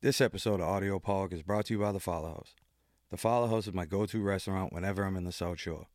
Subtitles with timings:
[0.00, 2.54] This episode of Audio Park is brought to you by The Follow House.
[3.10, 5.88] The Follow House is my go to restaurant whenever I'm in the South Shore.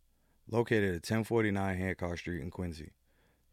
[0.46, 2.92] Located at 1049 Hancock Street in Quincy.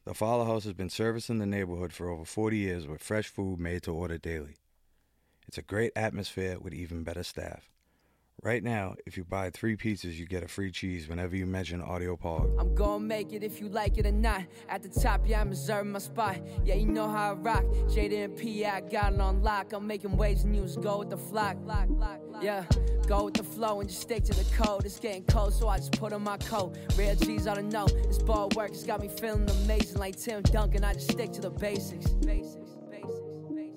[0.04, 3.60] The Follow House has been servicing the neighborhood for over 40 years with fresh food
[3.60, 4.56] made to order daily.
[5.46, 7.70] It's a great atmosphere with even better staff.
[8.42, 11.82] Right now, if you buy three pizzas, you get a free cheese whenever you mention
[11.82, 12.58] Audio Pog.
[12.58, 14.44] I'm gonna make it if you like it or not.
[14.66, 16.38] At the top, yeah, I'm reserving my spot.
[16.64, 17.64] Yeah, you know how I rock.
[17.88, 19.74] Jada and P, I got it on lock.
[19.74, 21.58] I'm making waves and you just go with the flock.
[22.40, 22.64] Yeah,
[23.06, 24.86] go with the flow and just stick to the code.
[24.86, 26.78] It's getting cold, so I just put on my coat.
[26.96, 27.88] Real G's ought to know.
[27.88, 30.82] This ball work has got me feeling amazing like Tim Duncan.
[30.82, 32.10] I just stick to the basics.
[32.12, 33.10] Basics, basics,
[33.50, 33.74] basics.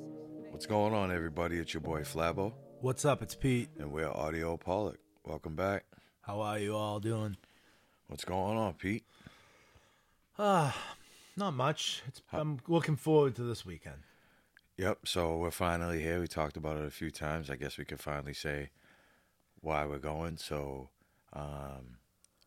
[0.52, 1.58] What's going on, everybody?
[1.58, 2.54] It's your boy Flabo,
[2.84, 3.22] What's up?
[3.22, 3.70] It's Pete.
[3.80, 5.00] and we're Audio Pollock.
[5.24, 5.86] Welcome back.
[6.20, 7.38] How are you all doing?
[8.08, 9.06] What's going on, Pete?
[10.38, 10.76] Ah,
[11.38, 12.04] not much.
[12.10, 14.00] It's, I'm looking forward to this weekend.
[14.76, 16.20] Yep, so we're finally here.
[16.20, 17.50] We talked about it a few times.
[17.50, 18.72] I guess we could finally say
[19.62, 20.36] why we're going.
[20.36, 20.90] So,
[21.32, 22.00] um,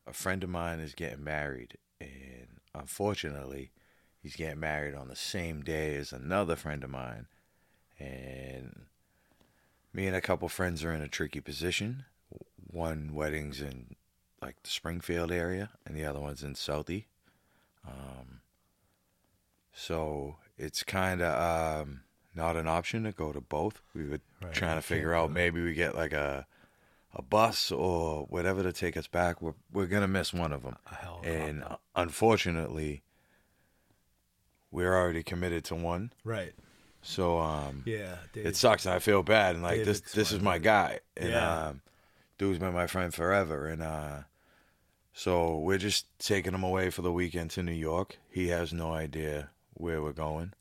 [0.07, 3.71] a friend of mine is getting married, and unfortunately,
[4.23, 7.27] he's getting married on the same day as another friend of mine.
[7.99, 8.85] And
[9.97, 12.05] me and a couple friends are in a tricky position.
[12.71, 13.97] One wedding's in
[14.43, 17.07] like the Springfield area, and the other one's in Southie.
[17.89, 18.41] Um,
[19.73, 22.01] so it's kind of um,
[22.35, 23.81] not an option to go to both.
[23.95, 26.47] We were Right, trying to figure out maybe we get like a
[27.15, 29.41] a bus or whatever to take us back.
[29.41, 33.03] We're we're gonna miss one of them, A hell of and unfortunately,
[34.71, 36.13] we're already committed to one.
[36.25, 36.53] right.
[37.09, 38.17] So um, Yeah.
[38.33, 38.47] Dave.
[38.47, 39.55] it sucks, and I feel bad.
[39.55, 41.67] And like Dave this, this is my guy, and Yeah.
[41.69, 41.81] um,
[42.37, 44.19] dude's been my friend forever, and uh,
[45.13, 48.19] so we're just taking him away for the weekend to New York.
[48.31, 50.53] He has no idea where we're going,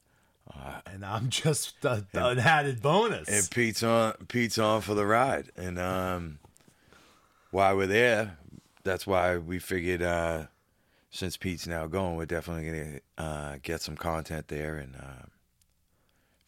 [0.53, 3.27] uh, and I'm just a, an added bonus.
[3.27, 4.13] and Pete's on.
[4.27, 6.37] Pete's on for the ride, and um,
[7.51, 8.37] while we're there,
[8.83, 10.01] that's why we figured.
[10.03, 10.43] Uh,
[11.09, 15.25] since Pete's now going, we're definitely gonna uh, get some content there and uh,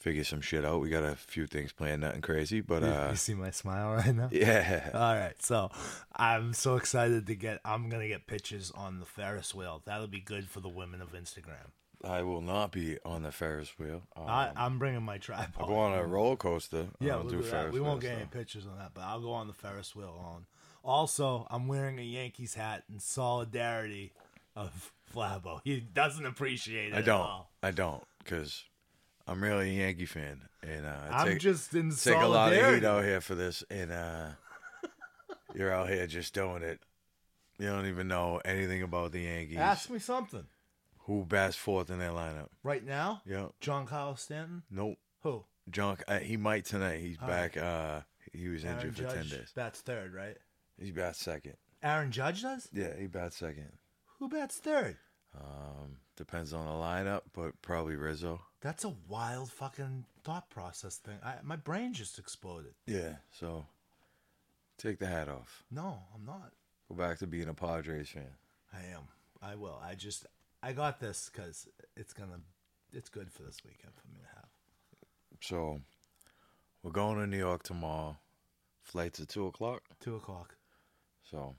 [0.08, 0.80] figure some shit out.
[0.80, 4.16] We got a few things planned, nothing crazy, but uh, you see my smile right
[4.16, 4.30] now?
[4.32, 4.90] yeah.
[4.94, 5.70] All right, so
[6.16, 7.60] I'm so excited to get.
[7.66, 9.82] I'm gonna get pictures on the Ferris wheel.
[9.86, 11.72] That'll be good for the women of Instagram.
[12.06, 14.04] I will not be on the Ferris wheel.
[14.16, 15.52] Um, I, I'm bringing my tripod.
[15.60, 16.88] I'll go on a roller coaster.
[17.00, 17.74] Yeah, we'll do, Ferris.
[17.74, 20.46] We won't get any pictures on that, but I'll go on the Ferris wheel on.
[20.84, 24.14] Also, I'm wearing a Yankees hat in solidarity
[24.56, 25.60] of Flabo.
[25.66, 26.96] He doesn't appreciate it.
[26.96, 27.20] I don't.
[27.20, 27.52] all.
[27.62, 28.64] I don't because
[29.28, 32.54] I'm really a Yankee fan, and uh, I I'm take, just in take a lot
[32.54, 34.28] of heat out here for this, and uh,
[35.54, 36.80] you're out here just doing it.
[37.60, 39.58] You don't even know anything about the Yankees.
[39.58, 40.46] Ask me something
[41.00, 42.50] Who bats fourth in their lineup?
[42.64, 43.22] right now.
[43.26, 44.64] Yeah, Giancarlo Stanton.
[44.70, 44.98] Nope.
[45.24, 45.44] Who?
[45.70, 46.04] Junk.
[46.08, 47.00] Uh, he might tonight.
[47.02, 47.58] He's All back.
[47.58, 48.02] Uh,
[48.32, 49.14] he was Aaron injured for Judge.
[49.30, 49.52] ten days.
[49.56, 50.38] Bats third, right?
[50.80, 51.56] He bats second.
[51.84, 52.70] Aaron Judge does.
[52.72, 53.72] Yeah, he bats second.
[54.20, 54.98] Who bats third?
[55.36, 58.42] Um, depends on the lineup, but probably Rizzo.
[58.68, 61.20] That's a wild fucking thought process thing.
[61.24, 62.74] I, my brain just exploded.
[62.86, 63.66] Yeah, so
[64.78, 65.64] take the hat off.
[65.72, 66.52] No, I'm not.
[66.90, 68.28] Go back to being a Padres fan.
[68.74, 69.04] I am.
[69.42, 69.80] I will.
[69.82, 70.26] I just
[70.62, 72.42] I got this because it's gonna
[72.92, 74.50] it's good for this weekend for me to have.
[75.40, 75.80] So
[76.84, 78.18] we're going to New York tomorrow.
[78.84, 79.84] Flight's at two o'clock.
[80.02, 80.58] Two o'clock.
[81.32, 81.56] So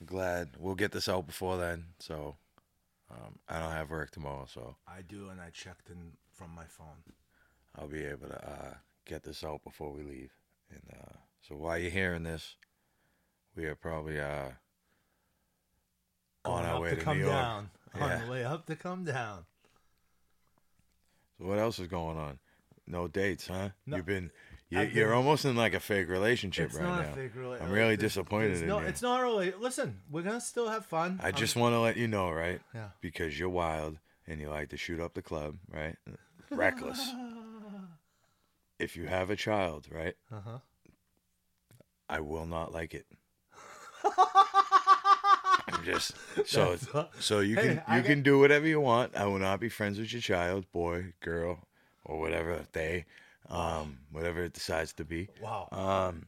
[0.00, 1.84] I'm glad we'll get this out before then.
[2.00, 2.34] So
[3.12, 6.64] um, I don't have work tomorrow, so I do, and I checked in from my
[6.64, 7.02] phone.
[7.76, 8.74] I'll be able to uh,
[9.04, 10.32] get this out before we leave.
[10.70, 12.56] And uh, so while you're hearing this,
[13.56, 14.50] we are probably uh,
[16.44, 17.36] on our way to to, come New York.
[17.36, 17.70] down.
[17.94, 18.04] Yeah.
[18.20, 19.44] On the way up to come down.
[21.38, 22.38] So what else is going on?
[22.86, 23.70] No dates, huh?
[23.86, 23.98] No.
[23.98, 24.30] You've been,
[24.72, 27.12] you, you're almost in like a fake relationship it's right not now.
[27.12, 28.86] a fake rela- I'm really it's- disappointed It's in no, you.
[28.86, 29.52] it's not really.
[29.58, 31.20] Listen, we're gonna still have fun.
[31.22, 32.60] I just want to let you know, right?
[32.74, 32.88] Yeah.
[33.00, 35.96] Because you're wild and you like to shoot up the club, right?
[36.50, 37.00] Reckless.
[38.78, 40.14] if you have a child, right?
[40.32, 40.58] Uh-huh.
[42.08, 43.06] I will not like it.
[45.68, 46.12] I'm just
[46.46, 46.76] so
[47.18, 49.16] so you can you get- can do whatever you want.
[49.16, 51.66] I will not be friends with your child, boy, girl,
[52.04, 53.06] or whatever they,
[53.52, 55.28] um, whatever it decides to be.
[55.40, 55.68] Wow.
[55.70, 56.26] Um,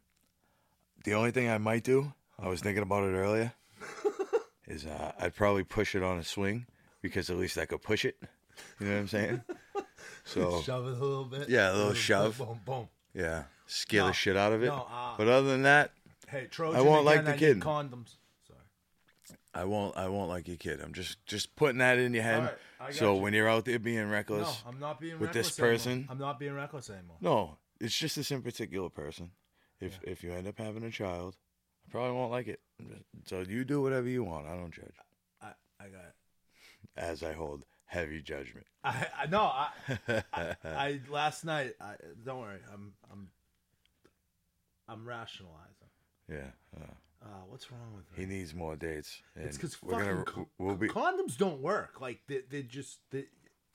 [1.04, 3.52] the only thing I might do, I was thinking about it earlier,
[4.68, 6.66] is uh, I'd probably push it on a swing
[7.02, 8.16] because at least I could push it.
[8.78, 9.42] You know what I'm saying?
[10.26, 11.48] So shove it a little bit.
[11.50, 12.38] Yeah, a little Boom, shove.
[12.38, 12.88] Boom, boom.
[13.14, 14.66] yeah, scare No, the shit out of it.
[14.68, 15.90] no, uh, but other than that,
[16.28, 16.82] Hey, Trojan.
[16.86, 17.60] won't like the I kid.
[17.60, 18.14] Condoms.
[19.54, 19.96] I won't.
[19.96, 20.80] I won't like your kid.
[20.80, 22.38] I'm just just putting that in your head.
[22.40, 23.20] All right, I so you.
[23.22, 25.72] when you're out there being No, reckless, I'm not being with this reckless anymore.
[25.72, 26.06] person?
[26.10, 27.16] I'm not being reckless anymore.
[27.20, 29.30] no, it's just this in particular person.
[29.80, 31.36] If if you end up having a child,
[31.86, 32.60] I probably won't like it.
[33.26, 34.46] So you do whatever you want.
[34.46, 34.94] I don't judge.
[35.40, 36.14] I I got it.
[36.96, 38.66] As I hold heavy judgment.
[38.82, 39.68] I, I no, I,
[40.32, 41.74] I, I last night.
[41.80, 43.28] I, don't worry, I'm I'm
[44.88, 45.90] I'm rationalizing.
[46.28, 46.50] yeah.
[46.76, 46.94] Uh,
[47.24, 48.28] Uh, what's wrong with him?
[48.28, 49.22] he needs more dates.
[49.34, 52.00] It's because we're fucking gonna co- we'll be condoms don't work.
[52.00, 53.24] Like they they just they,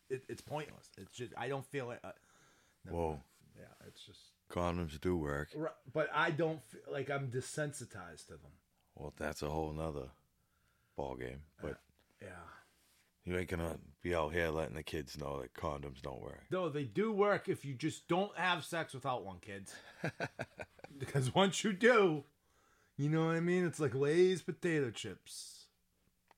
[0.10, 0.90] it, it's pointless.
[0.98, 2.00] It's just I don't feel it.
[2.04, 2.12] Uh,
[2.90, 3.19] Whoa.
[3.57, 4.19] Yeah, it's just.
[4.51, 5.50] condoms do work.
[5.56, 8.51] Right, but I don't feel like I'm desensitized to them.
[8.96, 10.10] Well, that's a whole nother
[10.96, 11.42] ball game.
[11.62, 11.80] But
[12.22, 12.28] Yeah.
[13.25, 16.44] you ain't gonna be out here letting the kids know that condoms don't work.
[16.51, 19.74] No, they do work if you just don't have sex without one, kids.
[20.98, 22.24] because once you do,
[23.00, 23.66] you know what I mean?
[23.66, 25.68] It's like Lay's potato chips.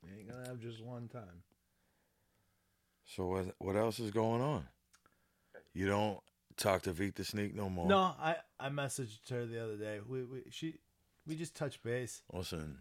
[0.04, 1.44] You ain't gonna have just one time.
[3.06, 4.68] So what what else is going on?
[5.74, 6.19] You don't
[6.58, 7.88] talk to Vita Sneak no more.
[7.88, 10.00] No, I I messaged her the other day.
[10.08, 10.75] We we she
[11.25, 12.22] we just touched base.
[12.31, 12.78] Listen,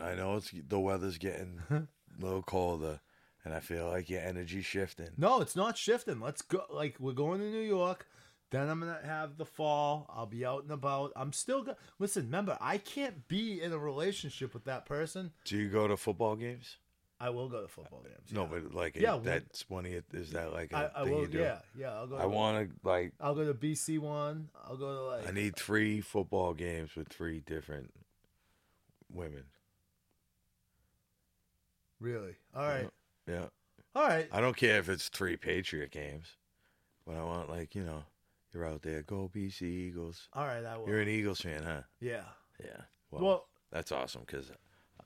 [0.00, 1.86] I know it's the weather's getting a
[2.20, 3.00] little colder,
[3.44, 5.10] and I feel like your energy's shifting.
[5.16, 6.20] No, it's not shifting.
[6.20, 6.62] Let's go.
[6.70, 8.06] Like we're going to New York.
[8.52, 10.06] Then I'm gonna have the fall.
[10.14, 11.12] I'll be out and about.
[11.16, 12.26] I'm still go- listen.
[12.26, 15.32] Remember, I can't be in a relationship with that person.
[15.46, 16.76] Do you go to football games?
[17.18, 18.30] I will go to football games.
[18.32, 18.48] No, yeah.
[18.50, 21.20] but like Yeah, that's one of your, is that like a I, I thing will.
[21.22, 21.38] you do?
[21.38, 21.92] Yeah, yeah.
[21.94, 22.16] I'll go.
[22.16, 24.48] I want to like I'll go to BC one.
[24.68, 25.28] I'll go to like.
[25.28, 27.92] I need three football games with three different
[29.10, 29.44] women.
[32.00, 32.34] Really?
[32.54, 32.88] All right.
[33.28, 33.46] Yeah,
[33.94, 34.28] All right.
[34.32, 36.36] I don't care if it's three Patriot games,
[37.06, 38.02] but I want like you know,
[38.52, 40.28] you're out there, go BC Eagles.
[40.32, 40.64] All right.
[40.64, 40.88] I will.
[40.88, 41.82] You're an Eagles fan, huh?
[42.00, 42.22] yeah.
[42.62, 42.82] Yeah.
[43.10, 44.50] Well, Well, that's awesome because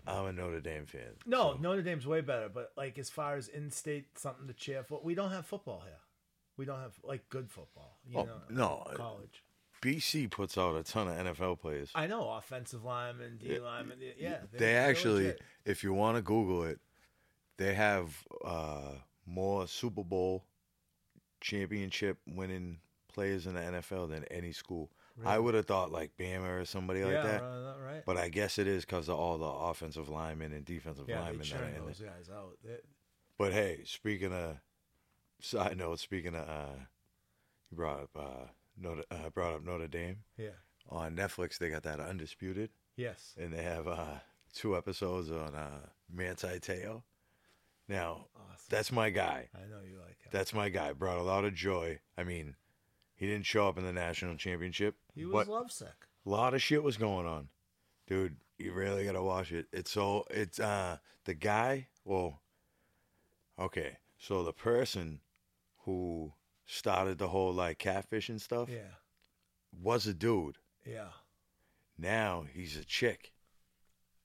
[0.06, 1.14] I'm a Notre Dame fan.
[1.26, 2.48] no, so- Notre Dame's way better.
[2.48, 5.98] But like as far as in-state something to cheer for, we don't have football here.
[6.56, 7.98] We don't have like good football.
[8.08, 9.42] You Oh, know, no, college.
[9.82, 11.90] BC puts out a ton of NFL players.
[11.94, 13.98] I know offensive lineman, D lineman.
[14.18, 15.34] Yeah, they they're actually,
[15.64, 16.80] if you want to Google it,
[17.58, 18.92] they have uh,
[19.26, 20.44] more Super Bowl
[21.40, 22.78] championship winning
[23.16, 24.90] players in the NFL than any school.
[25.24, 28.02] I would have thought like Bama or somebody like that, right, right.
[28.04, 31.22] but I guess it is because of all the offensive linemen and defensive yeah, they
[31.22, 31.80] linemen churn there.
[31.86, 32.58] those guys out.
[32.62, 32.76] They-
[33.38, 34.58] But hey, speaking of
[35.40, 36.74] side note, speaking of, uh,
[37.70, 38.46] you brought up uh,
[38.78, 40.50] Notre, uh, brought up Notre Dame yeah.
[40.90, 41.56] on Netflix.
[41.56, 42.68] They got that Undisputed.
[42.96, 43.34] Yes.
[43.40, 44.18] and they have uh,
[44.54, 45.80] two episodes on uh,
[46.12, 47.02] Manti Te'o.
[47.88, 48.66] Now, Awesome.
[48.68, 49.48] that's my guy.
[49.54, 50.28] I know you like him.
[50.30, 50.92] That's my guy.
[50.92, 52.00] Brought a lot of joy.
[52.18, 52.54] I mean,
[53.16, 56.06] he didn't show up in the national championship, he was but lovesick.
[56.24, 57.48] a lot of shit was going on,
[58.06, 58.36] dude.
[58.58, 59.66] You really gotta watch it.
[59.72, 61.88] It's so it's uh the guy.
[62.04, 62.40] Well,
[63.58, 65.20] okay, so the person
[65.84, 66.32] who
[66.66, 68.94] started the whole like catfish and stuff Yeah.
[69.82, 70.58] was a dude.
[70.84, 71.08] Yeah.
[71.98, 73.32] Now he's a chick.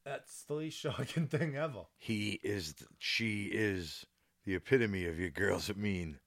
[0.04, 1.86] That's the least shocking thing ever.
[1.98, 4.06] he is she is
[4.46, 6.20] the epitome of your girls that mean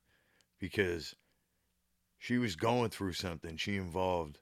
[0.61, 1.15] because
[2.25, 4.39] she was going through something she involved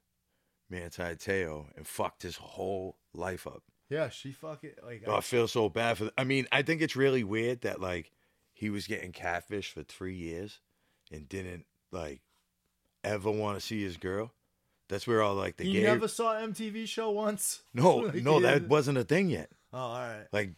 [0.70, 5.02] Manti Te'o and fucked his whole life up Yeah, she fucking like.
[5.06, 8.12] oh, i feel so bad for i mean i think it's really weird that like
[8.52, 10.60] he was getting catfish for three years
[11.10, 12.20] and didn't like
[13.02, 14.32] ever want to see his girl
[14.88, 17.62] that's where all like the you gay never saw MTV show once?
[17.74, 20.26] no Like, no that wasn't a thing yet Oh, all right.
[20.32, 20.50] like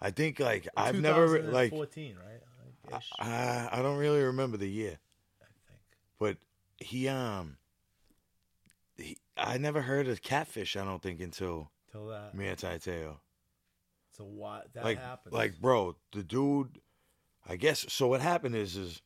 [0.00, 2.40] i think like i've never like 14, right?
[2.88, 4.98] Like, ish, I, I don't really remember the year,
[5.42, 5.80] I think.
[6.18, 6.36] but
[6.80, 7.56] he um
[8.96, 10.76] he, I never heard of catfish.
[10.76, 12.34] I don't think until Till that.
[12.34, 13.16] Manti Te'o.
[14.16, 15.32] So what that Like happens?
[15.32, 16.80] like bro, the dude.
[17.48, 18.06] I guess so.
[18.08, 19.00] What happened is is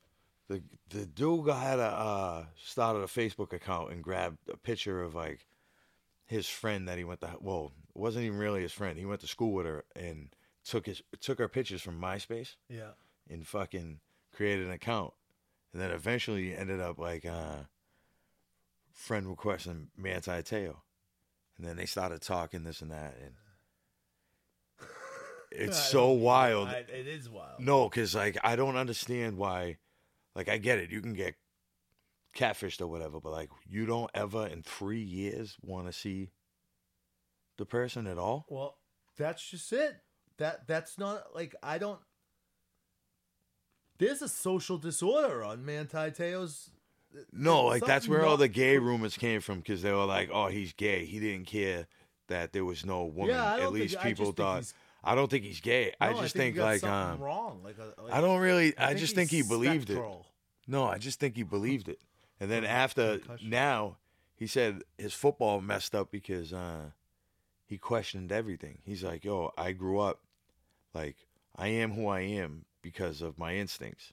[0.48, 5.14] the the dude had a uh, started a Facebook account and grabbed a picture of
[5.14, 5.46] like
[6.26, 7.30] his friend that he went to.
[7.40, 8.98] Well, it wasn't even really his friend.
[8.98, 10.30] He went to school with her and
[10.64, 12.56] took his took her pictures from MySpace.
[12.68, 12.92] yeah.
[13.30, 14.00] and fucking
[14.34, 15.12] created an account.
[15.74, 17.64] And then eventually you ended up like uh
[18.92, 20.76] friend requesting Manti Te'o.
[21.58, 23.34] And then they started talking this and that and
[25.50, 26.68] it's so wild.
[26.68, 27.58] I, it is wild.
[27.58, 29.78] No, cuz like I don't understand why
[30.36, 30.90] like I get it.
[30.90, 31.34] You can get
[32.36, 36.30] catfished or whatever, but like you don't ever in 3 years want to see
[37.56, 38.46] the person at all?
[38.48, 38.78] Well,
[39.16, 39.96] that's just it.
[40.38, 42.00] That that's not like I don't.
[43.98, 46.70] There's a social disorder on Manti Te'o's.
[47.32, 50.48] No, like that's where all the gay rumors came from because they were like, "Oh,
[50.48, 51.04] he's gay.
[51.04, 51.86] He didn't care
[52.26, 54.72] that there was no woman." Yeah, I At don't least think, people think thought.
[55.04, 55.92] I don't think he's gay.
[56.00, 57.60] I just he think, got like, um, wrong.
[57.62, 58.76] Like, a, like I don't really.
[58.78, 60.02] I, think just think he believed it.
[60.66, 61.98] No, I just think he believed it
[62.40, 63.98] And then after now,
[64.34, 66.90] he said his football messed up because uh,
[67.66, 68.78] he questioned everything.
[68.82, 70.20] He's like, "Yo, I grew up
[70.94, 71.16] like
[71.54, 74.12] I am who I am because of my instincts,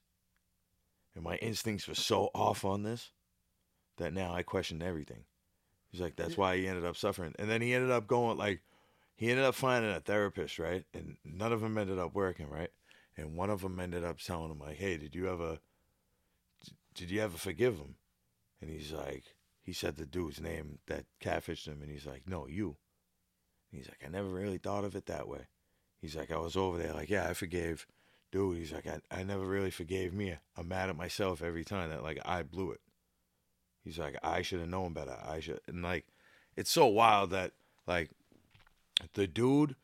[1.13, 3.11] and my instincts were so off on this
[3.97, 5.25] that now I questioned everything."
[5.89, 8.61] He's like, "That's why he ended up suffering." And then he ended up going like,
[9.15, 10.85] he ended up finding a therapist, right?
[10.93, 12.71] And none of them ended up working, right?
[13.15, 15.59] And one of them ended up telling him like, "Hey, did you ever,
[16.95, 17.97] did you ever forgive him?"
[18.61, 22.47] And he's like, he said the dude's name that catfished him, and he's like, no,
[22.47, 22.77] you.
[23.71, 25.47] And he's like, I never really thought of it that way.
[25.99, 27.85] He's like, I was over there, like, yeah, I forgave,
[28.31, 28.57] dude.
[28.57, 30.35] He's like, I, I never really forgave me.
[30.57, 32.81] I'm mad at myself every time that like I blew it.
[33.83, 35.17] He's like, I should have known better.
[35.25, 36.05] I should, and like,
[36.55, 37.51] it's so wild that
[37.87, 38.11] like
[39.13, 39.75] the dude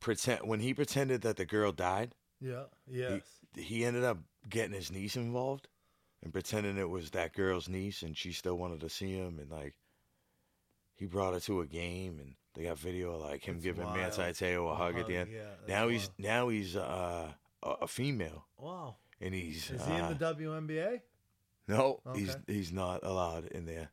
[0.00, 2.64] pretend when he pretended that the girl died, Yeah.
[2.90, 3.22] Yes.
[3.56, 4.18] he ended up
[4.48, 5.68] getting his niece involved
[6.22, 9.50] and pretending it was that girl's niece and she still wanted to see him and
[9.50, 9.74] like
[10.96, 13.84] he brought her to a game and they got video of like him That's giving
[13.84, 13.96] wild.
[13.96, 15.30] Manti Te'o a, hug, at the end.
[15.32, 17.28] yeah, now he's now he's uh,
[17.82, 18.96] a, female Wow.
[19.20, 21.00] and he's Is he uh, in the WNBA?
[21.68, 22.40] no he's Okay.
[22.46, 23.90] he's not allowed in there.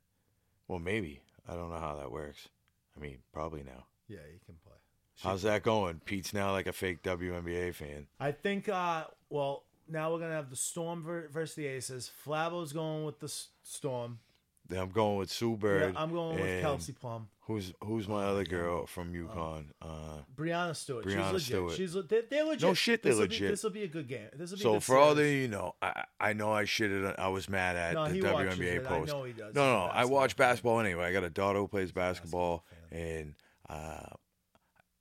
[0.67, 2.47] Well, maybe I don't know how that works.
[2.95, 3.85] I mean, probably now.
[4.07, 4.75] Yeah, he can play.
[5.23, 6.01] How's that going?
[6.05, 8.07] Pete's now like a fake WNBA fan.
[8.19, 8.67] I think.
[8.69, 12.09] uh Well, now we're gonna have the Storm versus the Aces.
[12.23, 13.31] Flabo's going with the
[13.63, 14.19] Storm.
[14.67, 15.95] Then I'm going with Sue Yeah, Bird.
[15.97, 17.27] I'm going with Kelsey Plum.
[17.51, 19.65] Who's who's my other girl from UConn?
[19.81, 19.87] Uh,
[20.35, 21.05] Breanna Stewart.
[21.05, 21.41] Breanna She's legit.
[21.47, 21.73] Stewart.
[21.73, 22.61] She's le- they're, they're legit.
[22.61, 23.49] No shit, they're This'll legit.
[23.51, 24.27] This will be a good game.
[24.35, 25.41] This will be a so good for all series.
[25.41, 27.15] you know, I I know I shitted.
[27.19, 28.85] I was mad at No, the he watches WNBA it.
[28.85, 29.11] I post.
[29.11, 29.53] know he does.
[29.55, 31.05] No, He's a no, I basketball watch basketball anyway.
[31.05, 33.35] I got a daughter who plays basketball, basketball and
[33.69, 34.15] uh,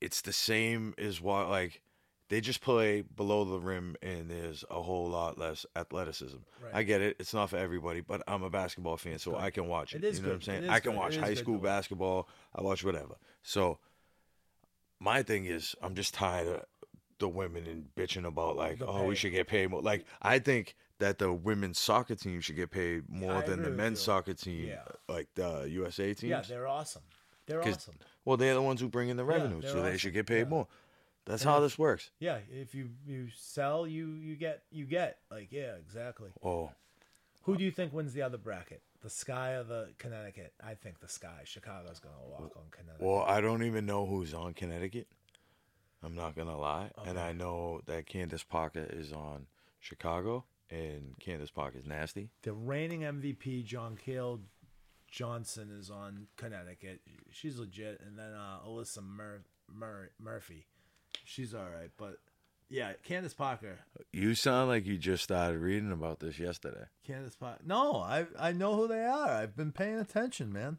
[0.01, 1.83] it's the same as what like
[2.31, 6.39] they just play below the rim, and there's a whole lot less athleticism.
[6.63, 6.75] Right.
[6.75, 9.67] I get it; it's not for everybody, but I'm a basketball fan, so I can
[9.69, 10.03] watch it.
[10.03, 10.45] It is you know what I'm good.
[10.47, 10.69] saying?
[10.71, 10.99] I can good.
[10.99, 12.27] watch high school basketball.
[12.55, 13.17] I watch whatever.
[13.43, 13.79] So
[15.01, 16.65] my thing is, I'm just tired of
[17.19, 19.83] the women and bitching about like, The oh, we should get paid more.
[19.83, 23.71] Like, I think that the women's soccer team should get paid more I than the
[23.71, 24.05] men's you.
[24.05, 24.83] soccer team, Yeah.
[25.09, 26.31] like the USA team.
[26.31, 27.03] Yeah, they're awesome.
[27.47, 27.95] They're awesome.
[28.25, 30.41] well, they're the ones who bring in the revenue, they're so they should get paid
[30.41, 30.45] Yeah.
[30.51, 30.69] more.
[31.31, 32.11] That's And how this works.
[32.19, 36.31] Yeah, if you you sell, you you get you get like yeah, exactly.
[36.45, 36.71] Oh,
[37.45, 38.83] Who do you think wins the other bracket?
[39.03, 40.53] The Sky or the Connecticut?
[40.63, 41.41] I think the Sky.
[41.45, 43.07] Chicago's gonna walk on Connecticut.
[43.07, 45.07] well, I don't even know who's on Connecticut.
[46.03, 49.47] I'm not gonna lie, and I know that Candace Parker is on
[49.81, 52.31] Chicago, and Candace Parker is nasty.
[52.43, 54.41] the reigning MVP Jonquel
[55.11, 57.01] Johnson is on Connecticut.
[57.31, 60.67] She's legit, and then uh, Alyssa Mur- Mur- Murphy,
[61.25, 61.91] she's all right.
[61.97, 62.19] But
[62.69, 63.79] yeah, Candace Parker.
[64.13, 66.85] You sound like you just started reading about this yesterday.
[67.07, 67.63] Candace Parker.
[67.65, 69.29] No, I I know who they are.
[69.29, 70.79] I've been paying attention, man.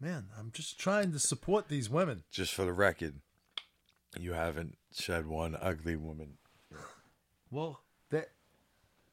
[0.00, 2.24] Man, I'm just trying to support these women.
[2.30, 3.20] Just for the record,
[4.18, 6.34] you haven't said one ugly woman.
[7.50, 7.80] Well,
[8.10, 8.24] they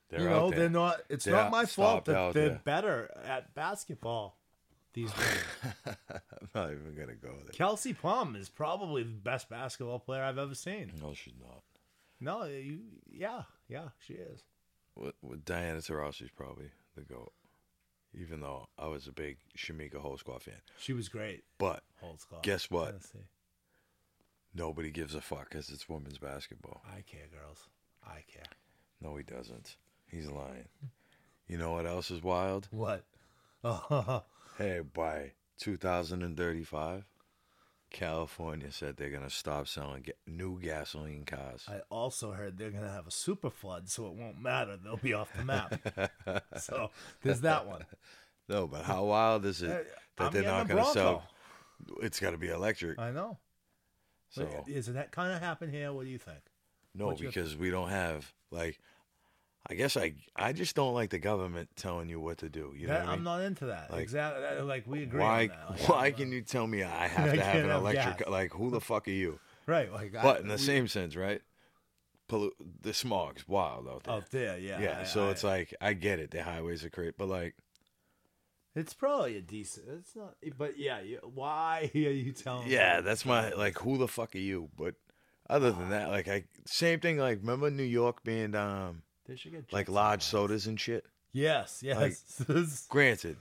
[0.10, 1.02] They're you out know they're not.
[1.10, 2.62] It's They're not my fault that they're there.
[2.66, 4.38] better at basketball.
[4.94, 5.76] These women.
[6.42, 7.54] I'm not even gonna go there.
[7.54, 10.92] Kelsey Plum is probably the best basketball player I've ever seen.
[11.02, 11.62] No, she's not.
[12.20, 12.80] No, you,
[13.10, 14.44] yeah, yeah, she is.
[14.96, 17.32] With, with Diana Taurasi's probably the goat.
[18.14, 21.44] Even though I was a big Chamique Holdsclaw fan, She was great.
[21.58, 21.82] but
[22.18, 22.40] school.
[22.44, 22.88] Guess what?
[22.88, 23.20] Tennessee.
[24.54, 26.82] nobody gives a fuck because it's women's basketball.
[26.86, 27.70] I care, girls.
[28.06, 28.44] I care.
[29.00, 29.78] No, he doesn't.
[30.08, 30.68] He's lying.
[31.48, 32.68] You know what else is wild?
[32.72, 33.06] What?
[33.64, 34.24] Oh,
[34.62, 37.06] Hey, by 2035,
[37.90, 41.66] California said they're gonna stop selling ga- new gasoline cars.
[41.68, 44.78] I also heard they're gonna have a super flood, so it won't matter.
[44.78, 46.44] They'll be off the map.
[46.60, 46.92] so
[47.24, 47.86] there's that one.
[48.48, 49.74] No, but how wild is it Uh,
[50.18, 51.24] that I'm they're getting not a gonna sell?
[52.04, 53.00] It's got to be electric.
[53.00, 53.40] I know.
[54.30, 55.92] So Is that kind of happen here?
[55.92, 56.40] What do you think?
[56.94, 58.78] no, what's your- because we don't have like.
[59.70, 62.74] I guess I I just don't like the government telling you what to do.
[62.76, 63.24] You know That, I I'm mean?
[63.26, 63.92] not into that.
[63.92, 64.62] Like, exactly.
[64.62, 65.20] Like we agree.
[65.22, 65.50] why.
[65.70, 68.18] Like, why can you tell me I have I to have an electric?
[68.20, 68.28] gas.
[68.28, 69.40] Like who the fuck are you?
[69.68, 69.92] Right.
[69.92, 71.42] Like, I- But in the we- same sense, right?
[72.30, 72.52] Pollu-
[72.82, 74.14] the smog's wild out there.
[74.16, 74.80] out there, yeah.
[74.80, 76.32] yeah, I- so I- it's like I get it.
[76.32, 77.56] The highways are great, but like
[78.76, 79.86] It's probably a decent.
[80.00, 81.02] It's not, but yeah.
[81.02, 82.68] You, why are you telling?
[82.70, 83.04] yeah, me?
[83.04, 84.70] that's my like who the fuck are you?
[84.78, 84.96] But
[85.50, 87.18] other than that, like I same thing.
[87.18, 91.06] Like remember New York being um They should get like large sodas and shit.
[91.32, 92.86] Yes, yes.
[92.90, 93.38] Granted,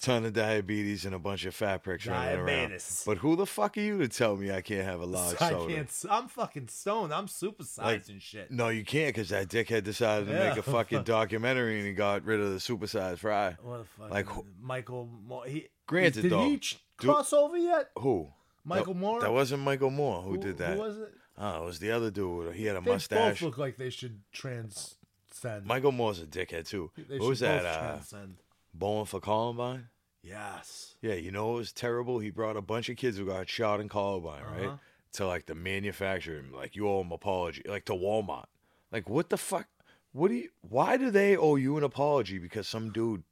[0.00, 2.72] ton of diabetes and a bunch of fat pricks running around.
[3.06, 5.44] But who the fuck are you to tell me I can't have a large soda?
[5.56, 5.74] I soda?
[5.74, 6.04] can't.
[6.10, 7.14] I'm fucking stoned.
[7.14, 8.50] I'm supersized Like, and shit.
[8.50, 12.24] No, you can't because that dickhead decided to make a fucking documentary and he got
[12.24, 13.56] rid of the supersized fry.
[13.62, 14.10] What the fuck?
[14.10, 15.08] like, Like who- Michael.
[15.24, 15.44] Moore.
[15.46, 17.90] He Granted, did though, he do- cross over yet?
[18.00, 18.30] Who?
[18.64, 19.20] Michael Moore.
[19.20, 20.74] That wasn't Michael Moore who, did that.
[20.74, 21.12] Who was it?
[21.38, 22.54] Oh, it was the other dude.
[22.54, 23.40] He had a They mustache.
[23.40, 24.20] both look like they should
[25.40, 25.66] transcend.
[25.66, 26.90] Michael Moore's a dickhead too.
[26.96, 27.64] They What was that?
[27.64, 27.98] Uh.
[28.72, 29.88] Bowling for Columbine?
[30.22, 30.96] Yes.
[31.02, 32.18] Yeah, you know it was terrible?
[32.18, 34.66] He brought a bunch of kids who got shot in Columbine, right?
[34.66, 34.76] Uh-huh.
[35.14, 38.46] To like the manufacturer, like you owe them apology, like to Walmart.
[38.90, 39.68] Like what the fuck?
[40.12, 40.48] What do you?
[40.62, 43.22] Why do they owe you an apology because some dude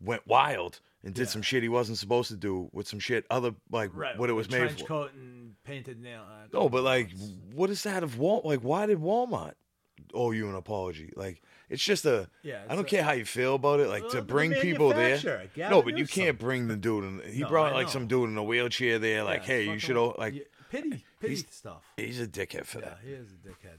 [0.00, 1.28] went wild and did Yeah.
[1.28, 4.16] some shit he wasn't supposed to do with some shit other like Right.
[4.16, 4.86] what it was made trench for?
[4.86, 6.22] coat and painted nail.
[6.28, 7.10] Uh, No, but like,
[7.52, 8.42] what is that of Wal?
[8.44, 9.54] Like, why did Walmart
[10.14, 11.12] owe you an apology?
[11.16, 12.28] Like, it's just a.
[12.42, 13.88] Yeah, I don't a- care how you feel about it.
[13.88, 15.18] Like Well, to the bring people there.
[15.56, 16.22] No, but you Newsom.
[16.22, 17.04] can't bring the dude.
[17.04, 19.24] In, he No, brought like some dude in a wheelchair there.
[19.24, 19.96] Like, Yeah, hey, you should.
[19.96, 21.82] owe Like, yeah, pity, pity he's- stuff.
[21.96, 22.98] he's a dickhead for Yeah, that.
[23.04, 23.78] he is a dickhead.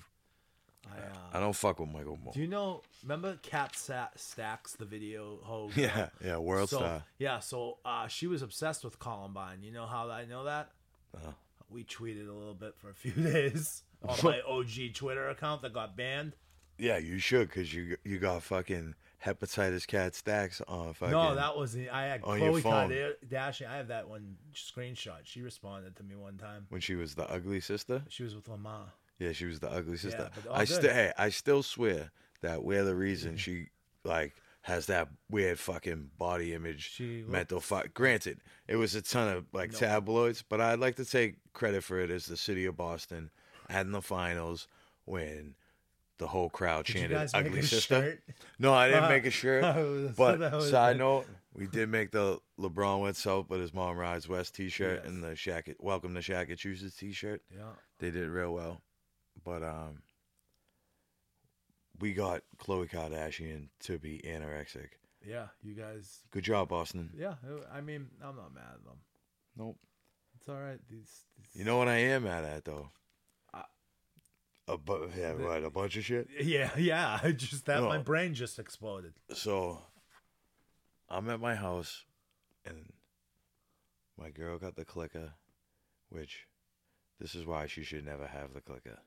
[0.85, 1.03] I, uh,
[1.33, 2.33] I don't fuck with Michael Moore.
[2.33, 2.81] do you know?
[3.03, 5.77] Remember Kat Sa- Stacks, the video host?
[5.77, 7.03] yeah, yeah, world so, star.
[7.17, 9.63] Yeah, so uh, she was obsessed with Columbine.
[9.63, 10.71] You know how I know that?
[11.15, 11.31] Uh-huh.
[11.69, 15.73] We tweeted a little bit for a few days on my OG Twitter account that
[15.73, 16.33] got banned.
[16.77, 21.11] Yeah, you should, cause you you got fucking hepatitis Kat Stacks on fucking.
[21.11, 22.89] no, that was the, I had on your Khloe phone.
[22.89, 23.67] Kardashian.
[23.69, 25.19] I have that one screenshot.
[25.23, 26.65] She responded to me one time.
[26.69, 28.03] when she was the ugly sister.
[28.09, 28.85] She was with Lamar.
[29.19, 30.29] Yeah, she was the ugly sister.
[30.35, 30.73] but all I good.
[30.73, 33.67] still, hey, I still swear that we're the reason she
[34.03, 34.33] like
[34.63, 37.93] has that weird fucking body image, She mental fuck.
[37.93, 41.99] Granted, it was a ton of like tabloids, but I'd like to take credit for
[41.99, 43.29] it as the city of Boston
[43.69, 44.67] in the finals
[45.05, 45.55] when
[46.19, 48.23] the whole crowd Did chanted "ugly sister." shirt?
[48.59, 49.63] No, I didn't Uh, make a shirt.
[49.75, 50.99] was- but side it.
[50.99, 55.07] note, we did make the LeBron went south, but his mom rides west T-shirt Yes.
[55.07, 57.41] and the Shaq Welcome to Massachusetts T-shirt.
[57.53, 57.71] Yeah.
[57.99, 58.81] They did real well,
[59.43, 60.01] but um,
[61.99, 64.89] we got Khloe Kardashian to be anorexic.
[65.25, 66.19] Yeah, you guys.
[66.31, 67.11] Good job, Boston.
[67.17, 67.35] Yeah,
[67.71, 68.97] I mean, I'm not mad at them.
[69.55, 69.77] Nope.
[70.39, 70.79] It's all right.
[70.89, 72.89] These, these You know what I am mad at though?
[74.67, 76.29] A bu- yeah, right, a bunch of shit.
[76.39, 77.19] Yeah, yeah.
[77.23, 78.03] I just that my oh.
[78.03, 79.13] brain just exploded.
[79.33, 79.81] So,
[81.09, 82.05] I'm at my house,
[82.65, 82.93] and
[84.17, 85.33] my girl got the clicker,
[86.09, 86.47] which
[87.19, 88.99] this is why she should never have the clicker,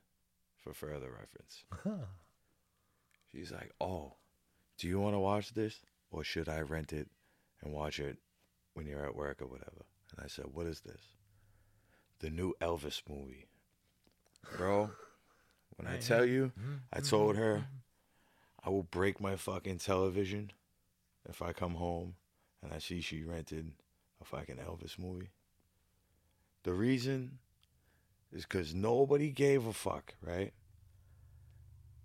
[0.57, 1.63] for further reference.
[3.31, 4.13] She's like, "Oh,
[4.77, 5.79] do you want to watch this,
[6.11, 7.09] or should I rent it
[7.63, 8.17] and watch it
[8.75, 11.01] when you're at work or whatever?" And I said, "What is this?"
[12.19, 13.47] The new Elvis movie,
[14.55, 14.91] bro.
[15.75, 17.81] When I Hey, tell you, Mhm, I told her mhm.
[18.63, 20.51] I will break my fucking television
[21.29, 22.15] if I come home
[22.63, 23.73] and I see she rented
[24.19, 25.29] a fucking Elvis movie.
[26.63, 27.39] The reason
[28.31, 30.53] is because nobody gave a fuck, right?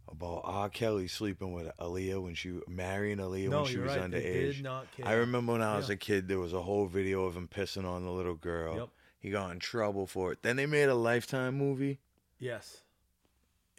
[0.09, 0.69] About R.
[0.69, 4.11] Kelly sleeping with Aaliyah when she marrying Aaliyah No, when she you're was right.
[4.11, 4.55] They underage.
[4.57, 5.07] did not care.
[5.09, 5.95] I remember when I was Yeah.
[5.95, 8.77] a kid, there was a whole video of him pissing on the little girl.
[8.77, 8.89] Yep.
[9.21, 10.43] He got in trouble for it.
[10.43, 12.01] Then they made a Lifetime movie
[12.39, 12.83] Yes.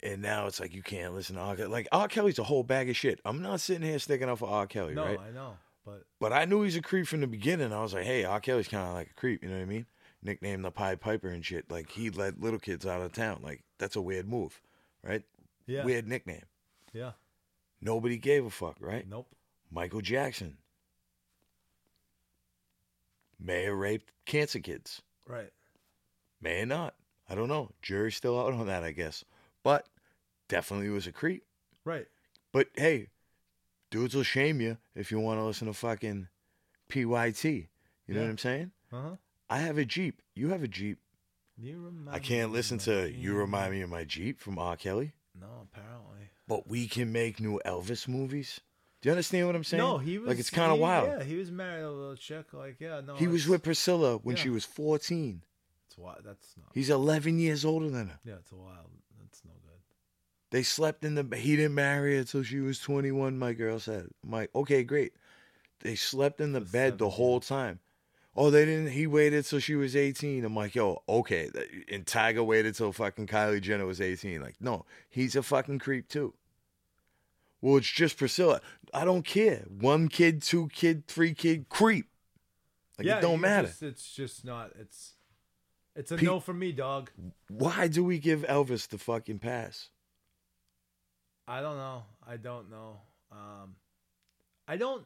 [0.03, 1.55] And now it's like you can't listen to R.
[1.55, 1.69] Kelly.
[1.69, 2.07] Like R.
[2.07, 3.19] Kelly's a whole bag of shit.
[3.25, 4.67] I'm not sitting here sticking up for R.
[4.67, 5.19] Kelly, No, right?
[5.19, 7.71] I know, but But I knew he's a creep from the beginning.
[7.73, 8.39] I was like, hey, R.
[8.39, 9.41] Kelly's kind of like a creep.
[9.43, 9.85] You know what I mean?
[10.21, 11.69] Nicknamed the Pied Piper and shit.
[11.71, 13.39] Like he let little kids out of town.
[13.43, 14.61] Like that's a weird move,
[15.03, 15.23] right?
[15.65, 16.43] yeah, Weird nickname.
[16.93, 17.11] yeah.
[17.81, 19.05] Nobody gave a fuck, right?
[19.09, 19.27] Nope.
[19.71, 20.57] Michael Jackson
[23.39, 25.01] may have raped cancer kids.
[25.27, 25.51] Right.
[26.41, 26.95] May have not.
[27.29, 27.71] I don't know.
[27.81, 29.25] Jury's still out on that, I guess.
[29.63, 29.87] But
[30.53, 31.43] definitely was a creep.
[31.83, 32.05] Right.
[32.51, 33.07] But hey,
[33.89, 36.27] dudes will shame you if you want to listen to fucking
[36.89, 37.43] PYT.
[37.43, 38.21] You know Yeah.
[38.21, 38.71] what I'm saying?
[38.91, 39.15] Uh huh.
[39.49, 40.21] I have a Jeep.
[40.35, 40.99] You have a Jeep.
[41.57, 44.75] You remind I can't listen to my You Remind Me of My Jeep from R.
[44.75, 45.13] Kelly.
[45.39, 46.29] No, apparently.
[46.47, 48.59] But we can make new Elvis movies.
[49.01, 49.81] Do you understand what I'm saying?
[49.81, 51.07] No, he was like it's kind of wild.
[51.07, 52.53] Yeah, he was married to a little chick.
[52.53, 53.15] Like, yeah, no.
[53.15, 54.43] he was with Priscilla when yeah.
[54.43, 55.43] she was 14.
[55.87, 56.21] It's wild.
[56.23, 56.69] That's not.
[56.73, 58.19] He's 11 years older than her.
[58.23, 58.89] Yeah, it's a wild.
[60.53, 60.59] That's no good.
[60.59, 61.35] They slept in the.
[61.35, 63.37] He didn't marry her until she was 21.
[63.37, 64.07] My girl said.
[64.23, 65.13] I'm like, okay, great.
[65.81, 67.79] They slept in the bed the whole time.
[68.35, 68.91] Oh, they didn't.
[68.91, 70.43] He waited till she was 18.
[70.43, 71.49] I'm like, yo, okay.
[71.91, 74.41] And Tyga waited till fucking Kylie Jenner was 18.
[74.41, 76.33] Like, no, he's a fucking creep too.
[77.61, 78.59] Well, it's just Priscilla.
[78.93, 79.65] I don't care.
[79.69, 82.07] One kid, two kid, three kid, creep.
[82.97, 83.67] Like yeah, it don't matter.
[83.67, 84.71] just- it's just not.
[84.79, 85.13] It's.
[85.95, 87.11] It's a Pe- no for me, dog.
[87.49, 89.89] Why do we give Elvis the fucking pass?
[91.47, 92.03] I don't know.
[92.27, 92.97] I don't know.
[93.31, 93.75] Um,
[94.67, 95.05] I don't.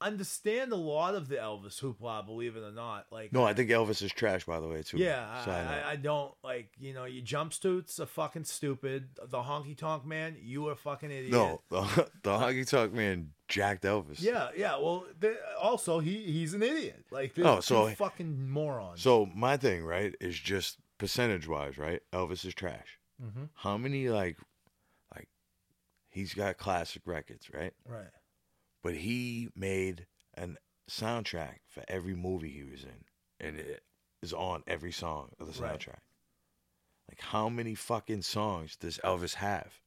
[0.00, 3.06] understand a lot of the Elvis hoopla, believe it or not.
[3.10, 4.96] Like, No, I think Elvis is trash, by the way, too.
[4.96, 6.70] yeah, I, I, I don't like.
[6.78, 9.08] You know, your jumpsuits are fucking stupid.
[9.28, 11.32] The honky tonk man, you are a fucking idiot.
[11.32, 11.80] no, the,
[12.22, 14.22] the honky tonk man jacked Elvis.
[14.22, 14.76] Yeah, yeah.
[14.78, 15.04] Well,
[15.60, 17.04] also he he's an idiot.
[17.10, 19.00] Like, Oh, so- fucking morons.
[19.02, 22.02] So my thing, right, is just percentage wise, right?
[22.12, 23.00] Elvis is trash.
[23.20, 24.36] hmm How many like,
[26.18, 27.72] he's got classic records, right?
[27.86, 28.10] right.
[28.82, 30.48] But he made a
[30.90, 33.04] soundtrack for every movie he was in,
[33.38, 33.84] and it
[34.20, 35.78] is on every song of the Right.
[35.78, 36.00] soundtrack.
[37.08, 39.80] Like, how many fucking songs does Elvis have?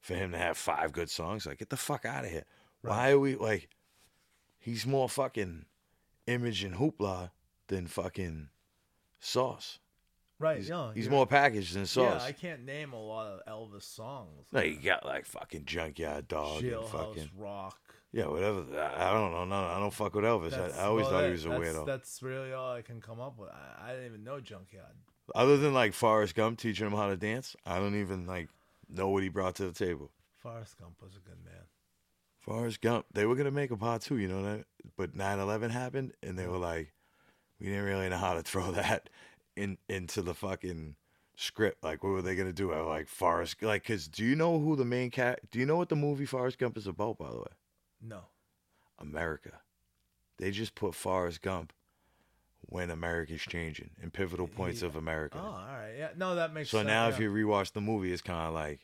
[0.00, 2.44] For him to have five good songs, like, get the fuck out of here.
[2.82, 3.70] Why are we like?
[4.58, 5.66] He's more fucking
[6.26, 7.30] image and hoopla
[7.68, 8.50] than fucking
[9.20, 9.78] sauce.
[10.38, 10.58] Right.
[10.58, 12.20] He's, yeah, he's you're- more packaged than sauce.
[12.22, 14.46] Yeah, I can't name a lot of Elvis songs.
[14.52, 17.78] no, you got like fucking Junkyard Dog and fucking Rock.
[18.12, 18.64] yeah, whatever.
[18.78, 19.44] I, I don't know.
[19.46, 20.52] No, I don't fuck with Elvis.
[20.52, 21.86] I, I always thought that- he was a that's, weirdo.
[21.86, 23.48] That's really all I can come up with.
[23.50, 24.92] I, I didn't even know Junkyard.
[25.34, 28.48] Other than like Forrest Gump teaching him how to dance, I don't even like
[28.88, 30.10] know what he brought to the table.
[30.36, 31.64] Forrest Gump was a good man.
[32.38, 36.12] Forrest Gump, they were gonna make a part two, you know that, but 9-11 happened,
[36.22, 36.92] and they were like,
[37.58, 39.10] we didn't really know how to throw that
[39.56, 40.96] in into the fucking
[41.36, 41.82] script.
[41.82, 42.72] Like, what were they gonna do?
[42.72, 45.40] I like Forrest, like, cause do you know who the main cat?
[45.50, 47.18] Do you know what the movie Forrest Gump is about?
[47.18, 47.52] By the way,
[48.02, 48.20] No.
[48.98, 49.60] America.
[50.38, 51.72] They just put Forrest Gump
[52.68, 55.38] when America's changing in pivotal points He- of oh, America.
[55.40, 55.94] Oh, all right.
[55.96, 56.08] Yeah.
[56.16, 56.88] No, that makes so sense.
[56.88, 57.14] now, yeah.
[57.14, 58.80] if you rewatch the movie, it's kind of like,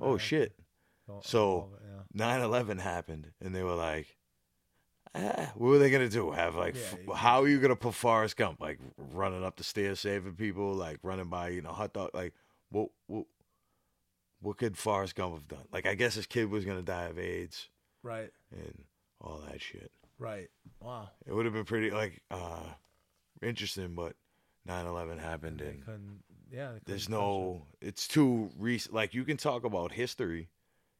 [0.00, 0.58] oh shit.
[1.06, 1.82] Don't- so- all of it,
[2.14, 2.38] yeah.
[2.38, 4.15] 9-11 happened and they were like
[5.16, 7.94] ah, what were they gonna do have like Yeah, f- how are you gonna put
[7.94, 8.78] Forrest Gump like
[9.12, 12.34] running up the stairs saving people like running by you know hot dog like
[12.70, 13.26] what what
[14.40, 17.18] what could Forrest Gump have done like I guess his kid was gonna die of
[17.18, 17.68] AIDS
[18.02, 18.30] Right.
[18.52, 18.84] and
[19.20, 20.48] all that shit Right.
[20.80, 21.10] Wow.
[21.26, 22.62] it would have been pretty like uh
[23.42, 24.14] interesting but
[24.68, 25.82] 9-11 happened and.
[26.52, 26.72] Yeah.
[26.84, 30.48] there's no it's too recent like you can talk about history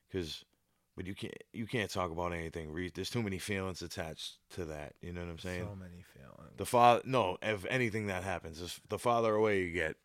[0.09, 0.45] because
[0.97, 4.65] but you can't you can't talk about anything re- there's too many feelings attached to
[4.65, 6.57] that you know what i'm saying So many feelings.
[6.57, 9.97] the father no if anything that happens the farther away you get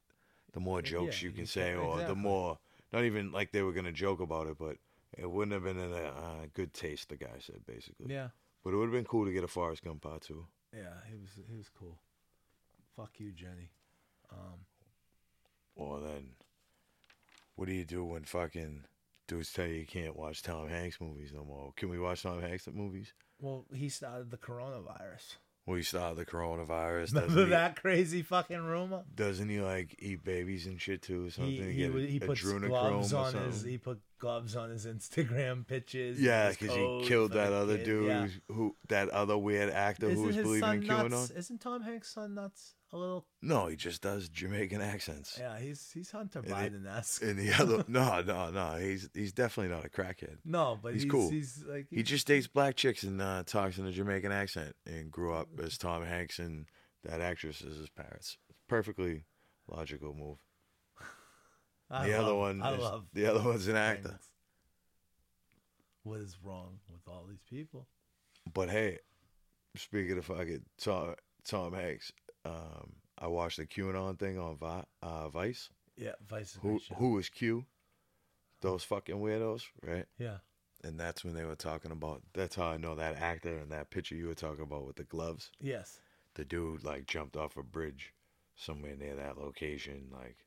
[0.54, 2.60] the more jokes you you can can- say or the more
[2.94, 4.76] not even like they were gonna joke about it but
[5.18, 8.28] it wouldn't have been in a uh, good taste the guy said basically yeah.
[8.64, 10.94] but it would have been cool to get a Forrest Gump part too Yeah.
[11.10, 11.30] He was.
[11.50, 11.98] He was cool.
[12.96, 13.72] Fuck you, Jenny.
[14.32, 14.60] Um.
[15.76, 16.36] or then
[17.56, 18.86] what do you do when fucking
[19.32, 22.42] dudes tell you you can't watch Tom Hanks movies no more can we watch Tom
[22.42, 25.36] Hanks movies Well, he started the coronavirus.
[25.68, 27.14] We started the coronavirus.
[27.14, 29.04] Remember Doesn't he, that crazy fucking rumor?
[29.16, 31.28] doesn't he like eat babies and shit too?
[31.28, 31.54] Or something?
[31.54, 36.20] He he, he puts gloves on his he put gloves on his Instagram pictures.
[36.20, 37.86] Yeah, because he killed that other kid.
[37.86, 38.28] dude Yeah.
[38.48, 41.38] who that other weird actor who Isn't was his believing in QAnon.
[41.38, 42.74] Isn't Tom Hanks' son nuts?
[42.94, 43.26] A little.
[43.42, 45.38] No, he just does Jamaican accents.
[45.40, 47.22] Yeah, he's he's Hunter Biden esque.
[47.24, 50.40] And the other, no, no, no, he's he's definitely not a crackhead.
[50.44, 51.30] No, but he's he's, cool.
[51.30, 55.10] He's like He just dates black chicks and uh, talks in a Jamaican accent and
[55.10, 56.66] grew up as Tom Hanks and
[57.06, 58.38] that actress as his parents.
[58.68, 59.24] Perfectly
[59.70, 60.40] logical move.
[61.90, 64.10] I the other one, I is, love the other one's an actor.
[64.10, 64.30] things.
[66.04, 67.88] What is wrong with all these people?
[68.54, 69.00] But hey,
[69.78, 72.12] speaking of fucking Tom, Tom Hanks,
[72.46, 75.70] um, I watched the QAnon thing on Vi- uh, Vice.
[75.98, 77.66] Yeah, Vice is Who great was Q?
[78.62, 80.06] Those fucking weirdos, right?
[80.18, 80.38] Yeah,
[80.84, 82.22] And that's when they were talking about.
[82.34, 85.04] That's how I know that actor and that picture you were talking about with the
[85.04, 85.52] gloves.
[85.60, 86.00] yes.
[86.36, 88.14] The dude like jumped off a bridge
[88.56, 90.08] somewhere near that location.
[90.14, 90.38] Like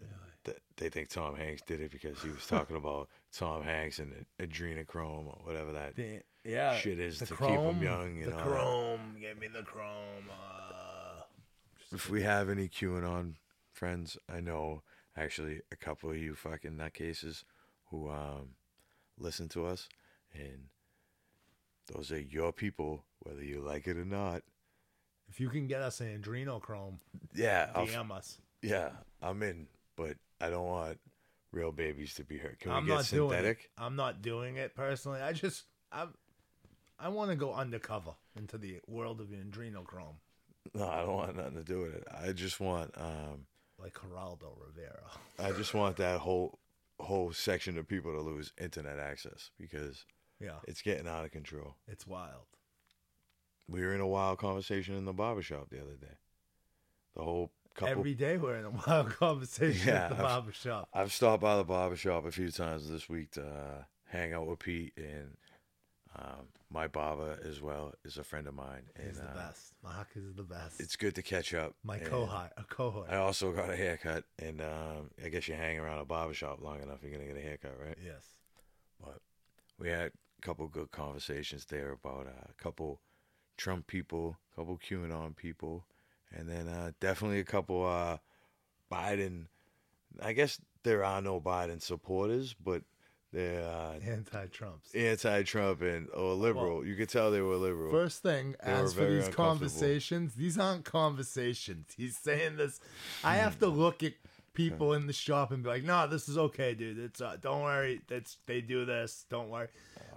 [0.00, 0.12] Really.
[0.44, 4.26] th- they think Tom Hanks did it because he was talking about Tom Hanks and
[4.40, 8.30] adrenochrome or whatever that The- yeah, shit is the to keep them young and the
[8.36, 8.42] that.
[8.44, 10.28] chrome, give me the chrome.
[10.30, 11.22] Uh,
[11.92, 13.34] If we have any QAnon
[13.72, 14.82] friends, I know
[15.16, 17.44] actually a couple of you fucking nutcases
[17.90, 18.54] who um
[19.18, 19.88] listen to us,
[20.32, 20.68] and
[21.92, 24.42] those are your people, whether you like it or not.
[25.28, 26.98] if you can get us an adrenochrome,
[27.34, 28.38] Yeah, I'll, us.
[28.62, 30.98] yeah, I'm in, but I don't want
[31.52, 32.58] real babies to be hurt.
[32.60, 33.34] Can we I'm get not doing it.
[33.36, 33.70] synthetic?
[33.78, 35.20] I'm not doing it personally.
[35.20, 36.14] I just I'm
[36.98, 40.16] I want to go undercover into the world of the adrenochrome,
[40.74, 42.04] No, I don't want nothing to do with it.
[42.12, 43.46] I just want um,
[43.78, 45.02] like Geraldo Rivera.
[45.38, 46.58] I just want that whole
[47.00, 50.04] whole section of people to lose internet access because
[50.40, 51.74] Yeah, it's getting out of control.
[51.88, 52.46] it's wild.
[53.68, 56.18] We were in a wild conversation in the barbershop the other day.
[57.16, 57.88] The whole couple.
[57.98, 60.88] Every day we're in a wild conversation Yeah, at the I've- barber shop.
[60.94, 64.60] I've stopped by the barbershop a few times this week to uh, hang out with
[64.60, 65.36] Pete and
[66.14, 69.72] Um, my barber as well is a friend of mine, and He's the uh, best.
[69.82, 70.80] Mark is the best.
[70.80, 71.74] it's good to catch up.
[71.82, 72.52] my and cohort.
[72.56, 73.08] A cohort.
[73.10, 76.60] I also got a haircut, and um, I guess you hang around a barber shop
[76.60, 77.96] long enough, you're gonna get a haircut, right?
[78.04, 78.26] yes.
[79.00, 79.20] But
[79.78, 83.00] we had a couple good conversations there about uh, a couple
[83.56, 85.86] Trump people, a couple QAnon people,
[86.30, 88.18] and then uh, definitely a couple uh,
[88.90, 89.46] Biden.
[90.22, 92.82] I guess there are no Biden supporters, but
[93.32, 94.94] they're uh, Anti-Trumps.
[94.94, 96.86] anti-Trump and or liberal.
[96.86, 97.90] you could tell they were liberal.
[97.90, 101.92] First thing, They as for these conversations, these aren't conversations.
[101.96, 102.80] He's saying this.
[103.24, 104.12] I have to look at
[104.54, 106.98] people in the shop and be like, "No, this is okay, dude.
[106.98, 108.02] It's uh, don't worry.
[108.08, 109.24] That's they do this.
[109.30, 109.68] Don't worry."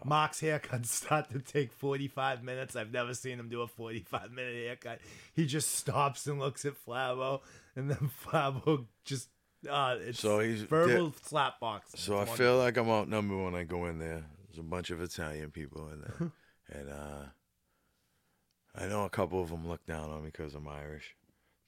[0.04, 2.76] Mark's haircuts start to take forty-five minutes.
[2.76, 5.00] I've never seen him do a forty-five minute haircut.
[5.34, 7.42] He just stops and looks at Flabo,
[7.76, 9.30] and then Flabo just.
[9.68, 12.00] Uh, it's So he's- verbal slap boxing.
[12.00, 14.26] So I feel like I'm outnumbered when I go in there.
[14.48, 16.32] There's a bunch of Italian people in there,
[16.80, 17.26] and uh,
[18.76, 21.16] I know a couple of them look down on me because I'm Irish.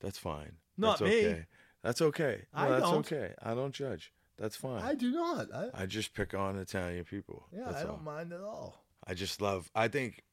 [0.01, 0.53] That's fine.
[0.77, 1.25] Not That's me.
[1.27, 1.45] okay.
[1.83, 2.41] That's okay.
[2.55, 3.11] No, I that's don't.
[3.11, 3.33] okay.
[3.41, 4.11] I don't judge.
[4.37, 4.81] That's fine.
[4.83, 5.47] I do not.
[5.53, 7.47] I, I just pick on Italian people.
[7.51, 7.97] yeah, That's I don't all.
[7.99, 8.83] mind at all.
[9.05, 9.71] I just love.
[9.73, 10.23] I think,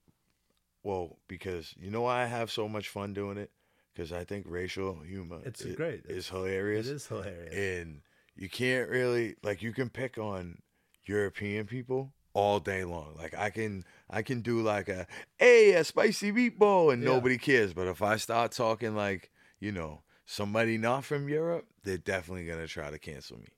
[0.82, 3.50] well, because you know why I have so much fun doing it?
[3.94, 6.04] Because I think racial humor It's i- great.
[6.06, 6.88] is hilarious.
[6.88, 7.54] It is hilarious.
[7.54, 8.00] and
[8.36, 10.58] you can't really like you can pick on
[11.04, 13.14] European people all day long.
[13.16, 15.06] Like I can I can do like a
[15.38, 17.10] hey a spicy meatball and Yeah.
[17.10, 17.72] nobody cares.
[17.72, 19.30] But if I start talking like
[19.60, 23.48] you know somebody not from Europe, they're definitely gonna try to cancel me.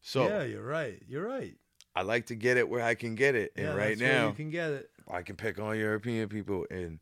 [0.00, 1.02] So yeah, you're right.
[1.08, 1.56] You're right.
[1.96, 4.34] I like to get it where I can get it, and yeah, right now you
[4.34, 4.90] can get it.
[5.10, 7.00] I can pick on European people, and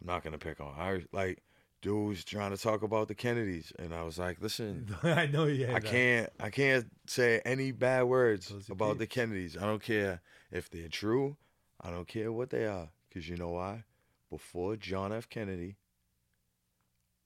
[0.00, 1.06] I'm not gonna pick on Irish.
[1.12, 1.42] Like
[1.82, 4.96] dude was trying to talk about the Kennedys, and I was like, listen.
[5.02, 5.68] I know you.
[5.68, 5.84] I that.
[5.84, 9.06] can't I can't say any bad words about the.
[9.06, 9.56] Kennedys.
[9.56, 11.36] I don't care if they're true.
[11.80, 12.88] I don't care what they are.
[13.12, 13.84] Cause you know why?
[14.30, 15.28] Before John F.
[15.28, 15.76] Kennedy,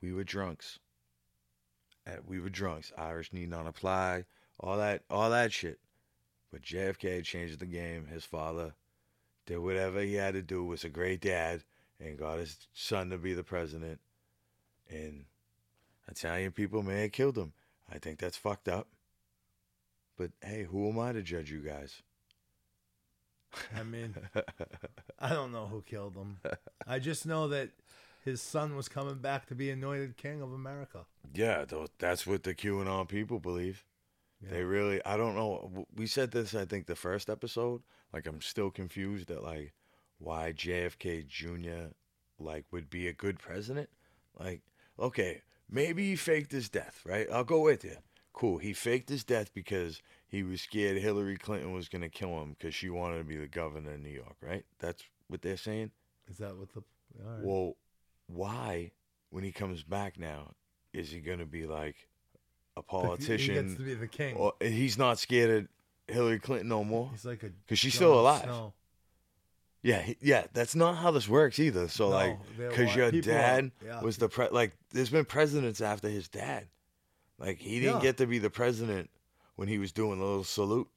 [0.03, 0.81] we were drunks.
[2.27, 2.93] We were drunks.
[2.99, 4.25] Irish need not apply.
[4.59, 5.79] All that all that shit.
[6.51, 8.07] But JFK changed the game.
[8.07, 8.75] His father
[9.45, 11.63] did whatever he had to do, was a great dad,
[12.01, 14.01] and got his son to be the president.
[14.91, 15.25] And
[16.09, 17.53] Italian people may have killed him.
[17.93, 18.89] I think that's fucked up.
[20.17, 22.03] But hey, who am I to judge you guys?
[23.77, 24.15] I mean,
[25.19, 26.39] I don't know who killed him.
[26.87, 27.71] I just know that
[28.25, 31.07] his son was coming back to be anointed king of America.
[31.33, 31.65] Yeah,
[31.99, 33.85] that's what the QAnon people believe.
[34.43, 35.87] They really, I don't know.
[35.95, 37.83] We said this, I think, the first episode.
[38.13, 39.73] Like, I'm still confused at like
[40.19, 41.93] why JFK Jr.
[42.39, 43.89] like would be a good president.
[44.39, 44.63] Like,
[44.99, 47.27] okay, maybe he faked his death, right?
[47.33, 47.97] I'll go with you.
[48.33, 48.59] Cool.
[48.59, 52.75] He faked his death because he was scared Hillary Clinton was gonna kill him because
[52.75, 54.65] she wanted to be the governor of New York, right?
[54.79, 55.91] That's what they're saying.
[56.29, 56.83] Is that what the?
[57.25, 57.41] All right.
[57.43, 57.77] Well,
[58.27, 58.91] why,
[59.31, 60.53] when he comes back now,
[60.93, 62.09] is he going to be like
[62.77, 63.55] a politician?
[63.57, 64.37] He gets to be the king.
[64.37, 65.51] or he's not scared
[66.09, 67.09] of Hillary Clinton no more?
[67.13, 67.51] He's like a.
[67.69, 68.43] 'Cause she's still alive.
[68.43, 68.75] Snow.
[69.87, 70.47] Yeah, he- yeah.
[70.53, 71.87] That's not how this works either.
[71.89, 74.01] So, No, like, they're because wi- your people are- dad yeah.
[74.03, 76.67] was the pre, like, there's been presidents after his dad.
[77.39, 78.03] Like, he didn't Yeah.
[78.03, 79.11] get to be the president
[79.55, 80.89] when he was doing the little salute.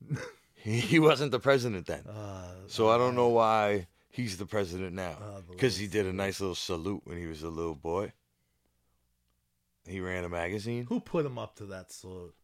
[0.54, 2.06] he, he wasn't the president then.
[2.06, 5.18] Uh, So I don't know why he's the president now.
[5.20, 8.12] Uh, the Because he did a nice little salute when he was a little boy.
[9.86, 10.86] He ran a magazine.
[10.88, 12.34] who put him up to that salute?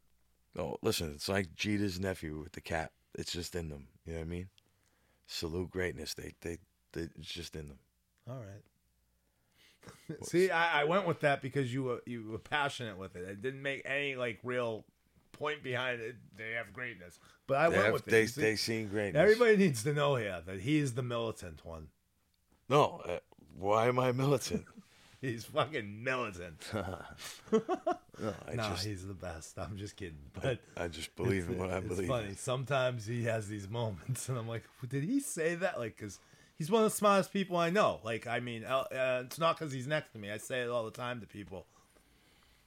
[0.57, 2.93] Oh, listen, it's like Jeter's nephew with the cap.
[3.15, 3.89] It's just in them.
[4.05, 4.49] You know what I mean?
[5.33, 6.13] Salute greatness.
[6.13, 6.59] They, they,
[6.93, 7.79] they it's just in them.
[8.29, 10.19] All right.
[10.25, 13.27] See, I, I went with that because you were you were passionate with it.
[13.27, 14.85] It didn't make any like real
[15.33, 16.17] point behind it.
[16.37, 18.11] They have greatness, but I They, went have, with it.
[18.11, 19.21] they, they seen greatness.
[19.21, 21.89] Everybody needs to know here that he is the militant one.
[22.69, 23.19] No, uh,
[23.59, 24.67] why am I militant?
[25.23, 26.61] He's fucking militant.
[28.23, 29.59] no, I just, he's the best.
[29.59, 32.09] I'm just kidding, but I just believe in what I it's believe.
[32.09, 32.35] funny.
[32.37, 35.79] Sometimes he has these moments, and I'm like, did he say that?
[35.79, 36.19] Like, because
[36.57, 38.01] he's one of the smartest people I know.
[38.05, 40.31] Like, I mean, uh, it's not because he's next to me.
[40.31, 41.67] I say it all the time to people.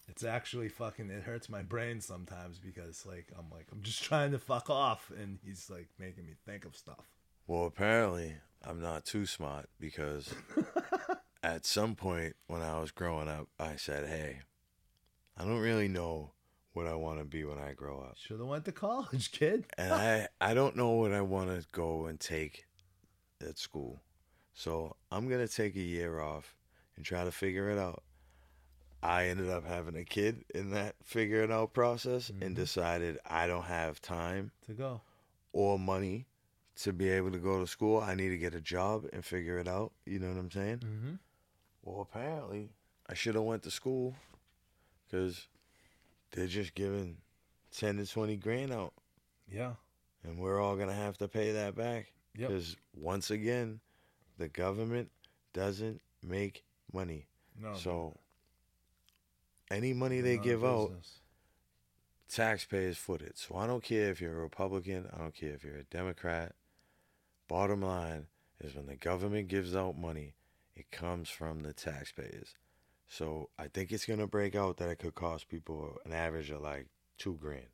[0.07, 1.09] It's actually fucking.
[1.09, 5.11] It hurts my brain sometimes because, like, I'm like, I'm just trying to fuck off,
[5.17, 7.09] and he's like making me think of stuff.
[7.47, 10.33] Well, apparently, I'm not too smart because
[11.43, 14.41] at some point when I was growing up, I said, "Hey,
[15.37, 16.31] I don't really know
[16.73, 19.65] what I want to be when I grow up, Should have went to college, kid.
[19.77, 22.65] and I I don't know what I want to go and take
[23.41, 24.01] at school.
[24.53, 26.55] So I'm gonna take a year off
[26.95, 28.03] and try to figure it out."
[29.03, 33.65] I ended up having a kid in that figuring out process and decided I don't
[33.65, 35.01] have time To go.
[35.53, 36.25] or money
[36.77, 39.59] to be able to go to school, I need to get a job and figure
[39.59, 39.91] it out.
[40.07, 40.77] You know what I'm saying?
[40.79, 41.13] Mm-hmm.
[41.83, 42.71] Well, apparently,
[43.07, 44.15] I should have went to school
[45.15, 45.47] because
[46.31, 47.17] they're just giving
[47.71, 48.93] ten to twenty grand out,
[49.49, 49.73] Yeah.
[50.23, 52.11] and we're all gonna have to pay that back.
[52.37, 52.49] Yep.
[52.49, 53.79] Because once again,
[54.37, 55.11] the government
[55.53, 57.27] doesn't make money.
[57.57, 57.73] No.
[57.75, 58.19] so
[59.71, 60.91] any money they give out,
[62.27, 63.37] taxpayers foot it.
[63.37, 66.53] So I don't care if you're a Republican, I don't care if you're a Democrat.
[67.47, 68.27] Bottom line
[68.59, 70.33] is when the government gives out money,
[70.75, 72.55] it comes from the taxpayers.
[73.07, 76.61] So I think it's gonna break out that it could cost people an average of
[76.61, 76.87] like
[77.17, 77.67] two grand.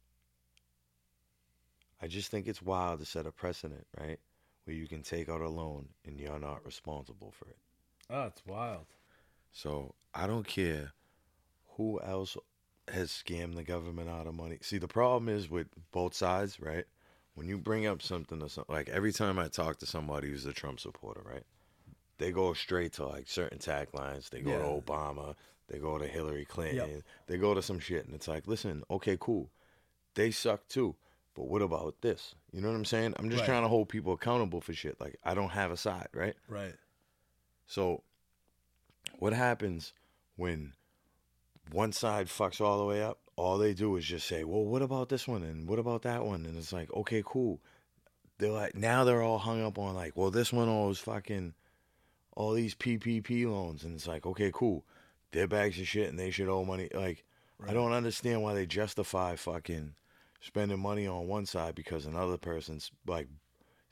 [2.02, 4.20] I just think it's wild to set a precedent, right?
[4.65, 7.58] Where you can take out a loan and you're not responsible for it.
[8.10, 8.88] Oh, it's wild.
[9.52, 10.94] So I don't care
[11.78, 12.38] who else
[12.88, 14.58] has scammed the government out of money.
[14.62, 16.86] See, the problem is with both sides, right?
[17.36, 20.46] When you bring up something or something, like every time I talk to somebody who's
[20.46, 21.46] a Trump supporter, right?
[22.21, 24.29] They go straight to like certain taglines.
[24.29, 24.60] They go Yeah.
[24.60, 25.36] to Obama.
[25.67, 27.03] They go to Hillary Clinton.
[27.27, 29.49] They go to some shit, and it's like, listen, okay, cool.
[30.13, 30.95] They suck too,
[31.34, 32.36] but what about this?
[32.51, 33.13] You know what I'm saying?
[33.17, 33.47] I'm just Right.
[33.47, 34.99] trying to hold people accountable for shit.
[35.01, 36.36] Like I don't have a side, right?
[36.47, 36.75] Right.
[37.65, 38.03] So,
[39.17, 39.93] what happens
[40.36, 40.73] when
[41.71, 43.19] one side fucks all the way up?
[43.36, 45.41] All they do is just say, "Well, what about this one?
[45.43, 47.62] And what about that one?" And it's like, okay, cool.
[48.38, 51.53] They're like, now they're all hung up on like, well, this one owes fucking
[52.34, 54.86] all these PPP loans, and it's like, okay, cool.
[55.32, 56.89] They're bags of shit, and they should owe money.
[56.94, 57.24] Like,
[57.67, 59.94] I don't understand why they justify fucking
[60.41, 63.28] spending money on one side because another person's like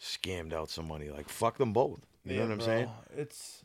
[0.02, 1.10] scammed out some money.
[1.10, 1.99] Like, fuck them both.
[2.25, 2.65] You know what I'm bro.
[2.65, 2.89] saying?
[3.15, 3.63] It's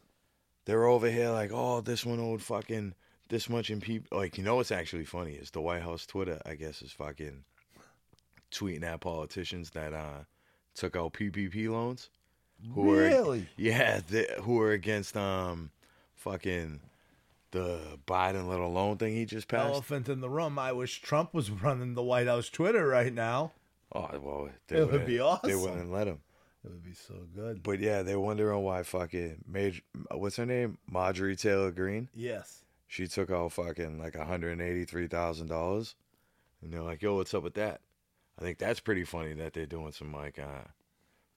[0.64, 2.94] they're over here like, oh, this one owed fucking
[3.28, 4.18] this much in people.
[4.18, 7.44] Like, you know what's actually funny is the White House Twitter, I guess, is fucking
[8.52, 10.24] tweeting at politicians that uh
[10.74, 12.10] took out PPP loans.
[12.72, 13.40] Who really.
[13.40, 15.70] Are, yeah, they, who are against um
[16.14, 16.80] fucking
[17.50, 19.72] the Biden little loan thing he just passed.
[19.72, 20.58] Elephant in the room.
[20.58, 23.52] I wish Trump was running the White House Twitter right now.
[23.92, 25.48] Oh well, they It would be awesome.
[25.48, 26.20] They wouldn't let him.
[26.64, 27.62] It would be so good.
[27.62, 32.08] But yeah, they're wondering why fucking Major, what's her name, Marjorie Taylor Greene.
[32.14, 32.64] Yes.
[32.86, 35.94] she took out fucking like $183,000.
[36.62, 37.82] And they're like, yo, what's up with that?
[38.38, 40.68] I think that's pretty funny that they're doing some like uh,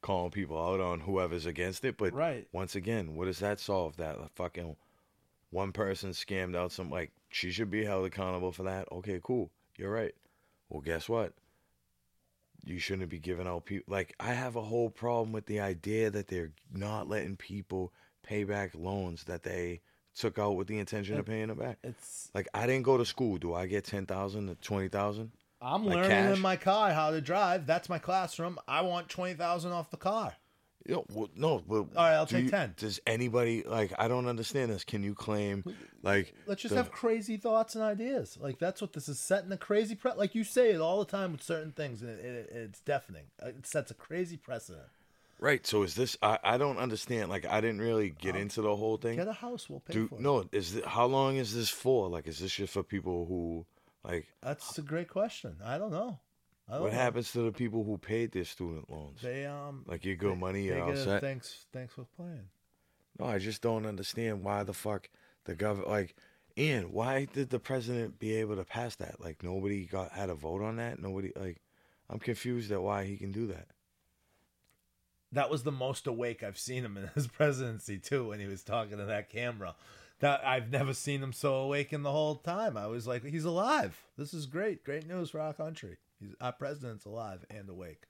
[0.07, 1.97] calling people out on whoever's against it.
[1.97, 2.47] But Right.
[2.53, 3.97] once again, what does that solve?
[3.97, 4.77] That fucking
[5.49, 8.89] one person scammed out some, like, she should be held accountable for that.
[8.89, 9.51] Okay, cool.
[9.77, 10.15] You're right.
[10.69, 11.33] Well, guess what?
[12.63, 13.93] You shouldn't be giving out people.
[13.93, 17.91] Like, I have a whole problem with the idea that they're not letting people
[18.23, 19.81] pay back loans that they
[20.15, 21.79] took out with the intention of paying them back.
[21.83, 23.37] It's Like, I didn't go to school.
[23.37, 26.35] Do I get 10000 to 20000 I'm Like learning cash?
[26.35, 27.65] in my car how to drive.
[27.65, 28.59] That's my classroom.
[28.67, 30.33] I want twenty thousand off the car.
[30.85, 32.75] Yo, well, no, but all right, I'll take 10.
[32.77, 33.91] Does anybody like?
[33.99, 34.85] I don't understand this.
[34.85, 35.65] Can you claim
[36.01, 36.33] like?
[36.45, 38.37] Let's just the- have crazy thoughts and ideas.
[38.39, 40.11] Like that's what this is setting a crazy pre.
[40.15, 43.25] Like you say it all the time with certain things, and it, it, it's deafening.
[43.43, 44.85] Uh, it sets a crazy precedent.
[45.41, 45.67] right.
[45.67, 46.15] So is this?
[46.21, 47.29] I I don't understand.
[47.29, 49.17] Like I didn't really get into the whole thing.
[49.17, 50.21] Get a house, we'll pay Do for it.
[50.21, 50.45] no?
[50.53, 52.07] Is this, how long is this for?
[52.07, 53.65] Like, is this just for people who
[54.03, 54.27] like?
[54.41, 55.57] That's a great question.
[55.63, 56.19] I don't know.
[56.69, 56.99] I don't What know.
[56.99, 59.21] happens to the people who paid their student loans?
[59.21, 61.21] They um like you go money, they all get a set.
[61.21, 62.49] thanks thanks for playing.
[63.19, 65.09] No, I just don't understand why the fuck
[65.45, 66.15] the government like.
[66.59, 69.21] Ian, why did the president be able to pass that?
[69.21, 70.99] Like nobody got had a vote on that.
[70.99, 71.61] Nobody like.
[72.09, 73.67] I'm confused at why he can do that.
[75.33, 78.63] That was the most awake I've seen him in his presidency too, when he was
[78.63, 79.75] talking to that camera.
[80.19, 82.75] That I've never seen him so awake in the whole time.
[82.75, 84.03] I was like, he's alive.
[84.17, 84.83] This is great.
[84.83, 85.97] Great news for our country.
[86.19, 88.03] He's, our president's alive and awake.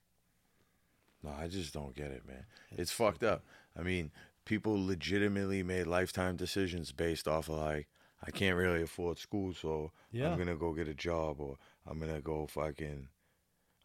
[1.22, 2.46] No, I just don't get it, man.
[2.72, 3.44] It's fucked up.
[3.78, 4.12] I mean,
[4.46, 7.88] people legitimately made lifetime decisions based off of like,
[8.26, 10.32] I can't really afford school, so Yeah.
[10.32, 13.10] I'm gonna go get a job or I'm gonna go fucking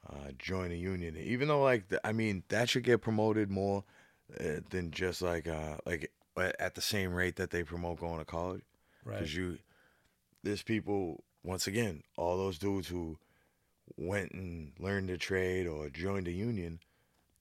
[0.08, 1.16] uh, join a union.
[1.16, 3.84] Even though, like, the, I mean, that should get promoted more
[4.40, 8.18] uh, than just like, uh, like at at the same rate that they promote going
[8.18, 8.62] to college.
[9.04, 9.18] Right.
[9.18, 9.58] Because you,
[10.42, 13.18] there's people once again, all those dudes who
[13.96, 16.80] went and learned a trade or joined a union,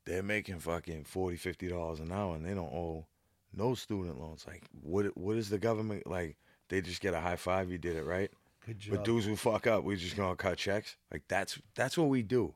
[0.05, 3.05] they're making fucking 40 50 dollars an hour and they don't owe
[3.53, 4.45] no student loans.
[4.47, 6.37] Like, what what is the government like?
[6.69, 7.69] They just get a high five.
[7.69, 8.31] You did it right.
[8.65, 8.95] Good job.
[8.95, 10.97] But dudes who fuck up, we just gonna cut checks.
[11.11, 12.53] Like that's that's what we do.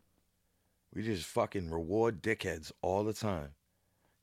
[0.94, 3.50] We just fucking reward dickheads all the time,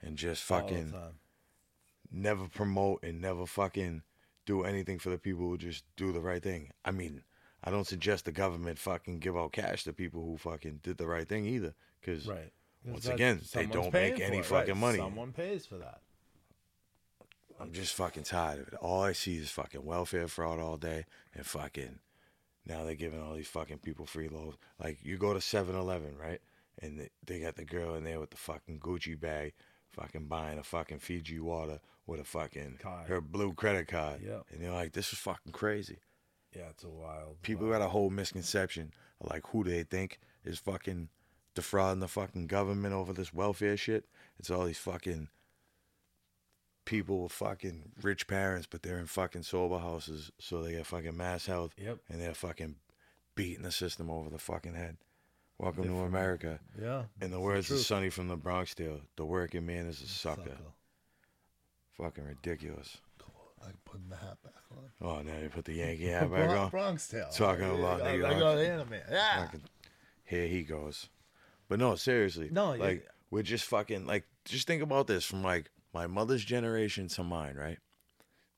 [0.01, 0.95] and just the fucking.
[2.13, 4.03] Never promote and never fucking
[4.45, 6.71] do anything for the people who just do the right thing.
[6.85, 7.23] I mean,
[7.65, 11.07] I don't suggest the government fucking give out cash to people who fucking did the
[11.07, 12.53] right thing either, because Right.
[12.85, 14.81] Once again, they don't make any it, fucking right.
[14.81, 14.99] money.
[14.99, 16.01] Someone pays for that.
[17.61, 18.75] I'm just fucking tired of it.
[18.75, 21.05] All I see is fucking welfare fraud all day
[21.35, 22.01] and fucking
[22.67, 24.57] now they're giving all these fucking people free loads.
[24.83, 26.41] Like you go to 7-Eleven, right?
[26.81, 29.53] And they- they got the girl in there with the fucking Gucci bag,
[29.93, 33.09] fucking buying a fucking Fiji water with a fucking Card.
[33.09, 34.21] her blue credit card.
[34.25, 34.47] Yep.
[34.51, 35.99] And they're like, this is fucking crazy.
[36.57, 37.41] Yeah, it's a wild.
[37.43, 37.81] People wild.
[37.81, 41.09] got a whole misconception of like who do they think is fucking
[41.55, 44.07] defrauding the fucking government over this welfare shit.
[44.39, 45.29] It's all these fucking
[46.85, 51.13] people with fucking rich parents, but they're in fucking sober houses, so they get fucking
[51.13, 51.99] MassHealth, Yep.
[52.09, 52.77] and they're fucking
[53.35, 54.97] beating the system over the fucking head.
[55.63, 56.59] Welcome to America.
[56.81, 57.05] Yeah.
[57.21, 57.79] In the words of.
[57.79, 60.43] Sonny from the Bronx tale, the working man is a sucker.
[60.43, 60.57] Sucker.
[61.93, 62.97] Fucking ridiculous.
[63.65, 64.91] I'm putting the hat back on.
[65.01, 66.71] Oh, now you put the Yankee hat back Bron- on.
[66.71, 67.29] Bronx Tale.
[67.33, 68.95] Talking I- about I, nigga, I got anime.
[69.09, 69.45] Yeah.
[69.45, 69.63] Fucking-
[70.25, 71.09] here he goes.
[71.69, 72.49] But no, seriously.
[72.51, 72.83] No, yeah.
[72.83, 77.23] like we're just fucking like just think about this from like my mother's generation to
[77.23, 77.79] mine, right?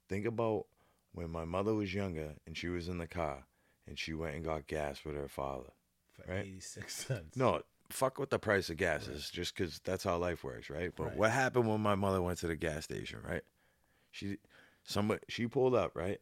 [0.09, 0.65] Think about
[1.13, 3.45] when my mother was younger and she was in the car
[3.87, 5.69] and she went and got gas with her father.
[6.15, 6.45] For right?
[6.47, 7.37] 86 cents.
[7.37, 10.93] No, fuck with the price of gas is, just because that's how life works, right?
[10.95, 11.17] But Right.
[11.17, 13.43] what happened when my mother went to the gas station, right?
[14.11, 14.39] She,
[14.85, 16.21] somebody, she pulled up, right?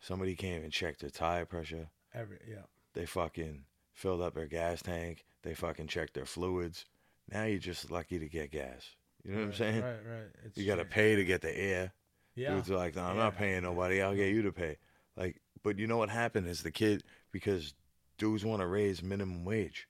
[0.00, 1.88] Somebody came and checked her tire pressure.
[2.14, 2.62] Every, yeah.
[2.94, 5.24] They fucking filled up her gas tank.
[5.42, 6.86] They fucking checked their fluids.
[7.30, 8.96] Now you're just lucky to get gas.
[9.24, 9.82] You know what I'm saying?
[9.82, 10.30] Right, right.
[10.44, 11.92] It's You got to pay to get the air.
[12.34, 12.54] Yeah.
[12.54, 13.22] Dudes are like, no, I'm Yeah.
[13.24, 14.02] not paying nobody.
[14.02, 14.76] I'll get you to pay.
[15.16, 17.72] Like, but you know what happened is the kid because
[18.18, 19.88] dudes want to raise minimum wage.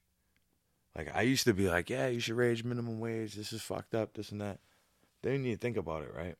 [0.96, 3.34] Like I used to be like, yeah, you should raise minimum wage.
[3.34, 4.14] This is fucked up.
[4.14, 4.60] This and that.
[5.22, 6.36] Then you think about it, right?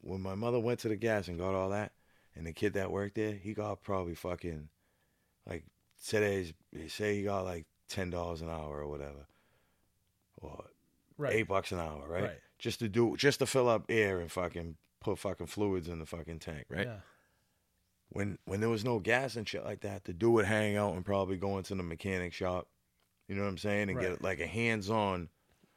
[0.00, 1.92] When my mother went to the gas and got all that,
[2.34, 4.68] and the kid that worked there, he got probably fucking
[5.48, 5.64] like
[6.06, 6.52] today's
[6.88, 9.26] say he got like ten dollars an hour or whatever,
[10.40, 10.64] or
[11.18, 11.34] right.
[11.34, 12.22] eight bucks an hour, right?
[12.22, 12.40] Right.
[12.58, 16.06] Just to do, just to fill up air and fucking put fucking fluids in the
[16.06, 16.86] fucking tank, right?
[16.86, 16.96] Yeah.
[18.10, 20.94] When when there was no gas and shit like that, the dude would hang out
[20.94, 22.68] and probably go into the mechanic shop,
[23.28, 24.10] you know what I'm saying, and Right.
[24.10, 25.28] get like a hands-on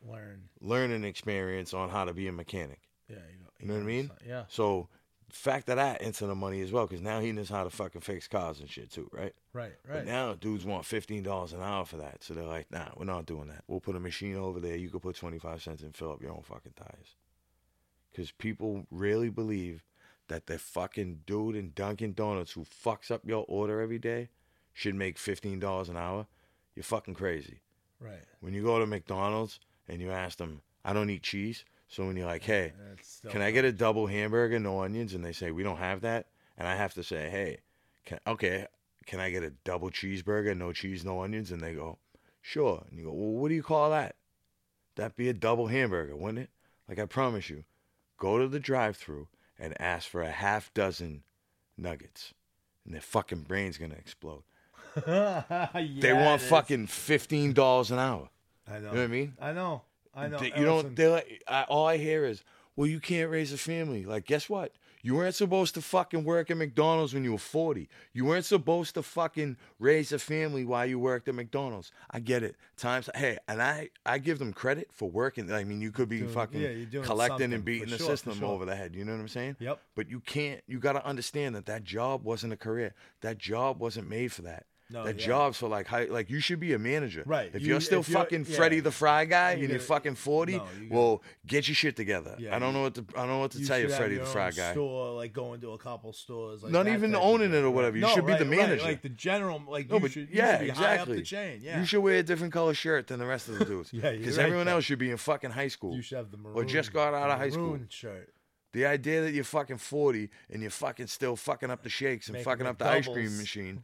[0.05, 0.49] Learn.
[0.61, 2.81] learning experience on how to be a mechanic.
[3.07, 3.15] Yeah.
[3.31, 4.11] You know, You know what I mean?
[4.25, 4.43] Yeah.
[4.47, 4.87] So
[5.31, 8.27] factor that into the money as well, because now he knows how to fucking fix
[8.27, 9.33] cars and shit too, right?
[9.53, 9.73] Right.
[9.85, 9.95] right.
[9.95, 13.05] But now dudes want fifteen dollars an hour for that, so they're like, nah, we're
[13.05, 13.63] not doing that.
[13.67, 14.75] We'll put a machine over there.
[14.77, 17.15] You could put twenty five cents and fill up your own fucking tires.
[18.11, 19.83] Because people really believe
[20.29, 24.29] that the fucking dude in Dunkin' Donuts who fucks up your order every day
[24.73, 26.25] should make fifteen dollars an hour.
[26.75, 27.59] You're fucking crazy.
[27.99, 28.23] right.
[28.39, 31.65] When you go to McDonald's and you ask them, I don't eat cheese.
[31.89, 32.71] So when you're like, hey,
[33.31, 35.13] can I get a double hamburger, no onions?
[35.13, 36.27] And they say we don't have that,
[36.57, 37.57] and I have to say, hey,
[38.05, 38.67] can, okay,
[39.07, 41.51] can I get a double cheeseburger, no cheese, no onions?
[41.51, 41.97] And they go,
[42.41, 42.85] sure.
[42.89, 44.15] And you go, well, what do you call that?
[44.95, 46.49] That'd be a double hamburger, wouldn't it?
[46.87, 47.63] Like I promise you,
[48.17, 49.27] go to the drive-through
[49.59, 51.23] and ask for a half dozen
[51.77, 52.33] nuggets,
[52.85, 54.43] and their fucking brain's gonna explode.
[55.05, 58.29] they want fucking fifteen dollars an hour.
[58.67, 58.77] I know.
[58.77, 59.33] You know what I mean?
[59.39, 59.81] I know.
[60.15, 60.39] I know.
[60.39, 60.95] They- you don't.
[60.95, 62.43] They're like, I, all I hear is,
[62.75, 64.71] "Well, you can't raise a family." Like, guess what?
[65.01, 67.87] You weren't supposed to fucking work at McDonald's when you were forty.
[68.13, 71.91] You weren't supposed to fucking raise a family while you worked at McDonald's.
[72.11, 72.55] I get it.
[72.75, 75.51] Times, hey, and I, I give them credit for working.
[75.51, 78.49] I mean, you could be Doing- fucking yeah, collecting and beating the sure, system sure.
[78.49, 78.95] over the head.
[78.95, 79.55] You know what I'm saying?
[79.59, 79.79] Yep.
[79.95, 80.61] But you can't.
[80.67, 82.93] You got to understand that that job wasn't a career.
[83.21, 84.65] That job wasn't made for that.
[84.91, 85.25] No, that yeah.
[85.27, 87.23] job's for like high, like you should be a manager.
[87.27, 87.51] Right.
[87.53, 88.55] If You- are still if you're- fucking yeah.
[88.55, 91.95] Freddy the Fry guy You and you're fucking forty, no, you well, get your shit
[91.95, 92.35] together.
[92.39, 94.17] Yeah, I don't know what to I don't know what to you tell you, Freddie
[94.17, 94.71] the Fry guy.
[94.71, 96.63] Store, like going to a couple stores.
[96.63, 97.97] Like Not even owning it or whatever.
[97.97, 98.83] You No, should be the right, right, manager.
[98.83, 101.15] like the general, like No, you but should, you yeah, should be high up exactly.
[101.17, 101.59] the chain.
[101.61, 103.93] Yeah, You should wear a different color shirt than the rest of the dudes.
[103.93, 105.95] Yeah, because right, everyone else should be in fucking high school.
[105.95, 107.79] You should have the maroon or just got out of high school.
[107.89, 108.33] shirt.
[108.71, 112.33] The idea that you're fucking forty and you're fucking still fucking up the shakes and
[112.33, 113.81] Making fucking up the ice cream machine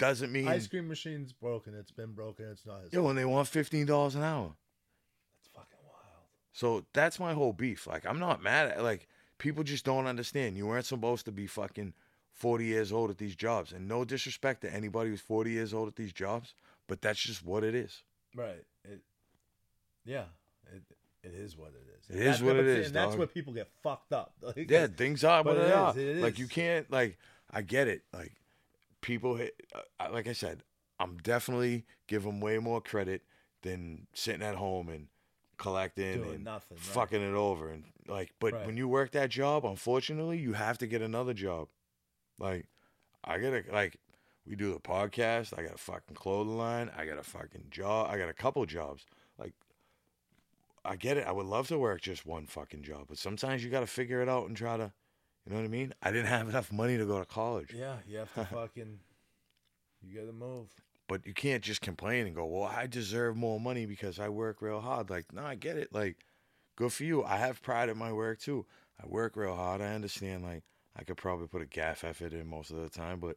[0.00, 1.74] doesn't mean Ice cream machine's broken.
[1.74, 2.46] It's been broken.
[2.50, 2.92] It's not his.
[2.92, 4.52] yo, and they want fifteen dollars an hour.
[5.38, 6.24] That's fucking wild.
[6.52, 7.86] So that's my whole beef.
[7.86, 9.06] Like I'm not mad at like
[9.38, 10.56] people just don't understand.
[10.56, 11.94] You weren't supposed to be fucking
[12.32, 13.72] 40 years old at these jobs.
[13.72, 16.54] And no disrespect to anybody who's 40 years old at these jobs,
[16.86, 18.02] but that's just what it is.
[18.34, 18.64] Right.
[18.84, 19.00] It.
[20.04, 20.24] Yeah.
[20.74, 20.82] It.
[21.22, 22.08] It is what it is.
[22.08, 24.32] It And is what it see, And that's where people get fucked up.
[24.40, 25.92] Like, Yeah, things are what they are.
[25.98, 27.18] is, Like you can't like
[27.50, 28.02] I get it.
[28.12, 28.32] Like
[29.00, 29.40] people
[29.74, 30.62] uh, like I said,
[30.98, 33.22] I'm definitely give them way more credit
[33.62, 35.08] than sitting at home and
[35.58, 36.86] collecting Doing and nothing, right.
[36.94, 38.66] fucking it over and like but Right.
[38.66, 41.68] when you work that job, unfortunately, you have to get another job.
[42.38, 42.66] Like
[43.24, 43.96] I gotta like
[44.46, 48.08] we do the podcast, I got a fucking clothing line, I got a fucking job,
[48.10, 49.04] I got a couple jobs.
[49.38, 49.52] Like
[50.84, 51.26] I get it.
[51.26, 54.22] I would love to work just one fucking job, but sometimes you got to figure
[54.22, 54.92] it out and try to,
[55.46, 55.94] you know what I mean?
[56.02, 59.00] I didn't have enough money to go to college, Yeah, you have to fucking.
[60.02, 60.68] You gotta move.
[61.08, 64.62] but you can't just complain and go, "Well, I deserve more money because I work
[64.62, 65.92] real hard." Like, no, I get it.
[65.92, 66.18] Like,
[66.76, 67.22] good for you.
[67.24, 68.64] I have pride in my work too.
[69.02, 69.80] I work real hard.
[69.82, 70.42] I understand.
[70.42, 70.62] Like,
[70.96, 73.36] I could probably put a gaff effort in most of the time, but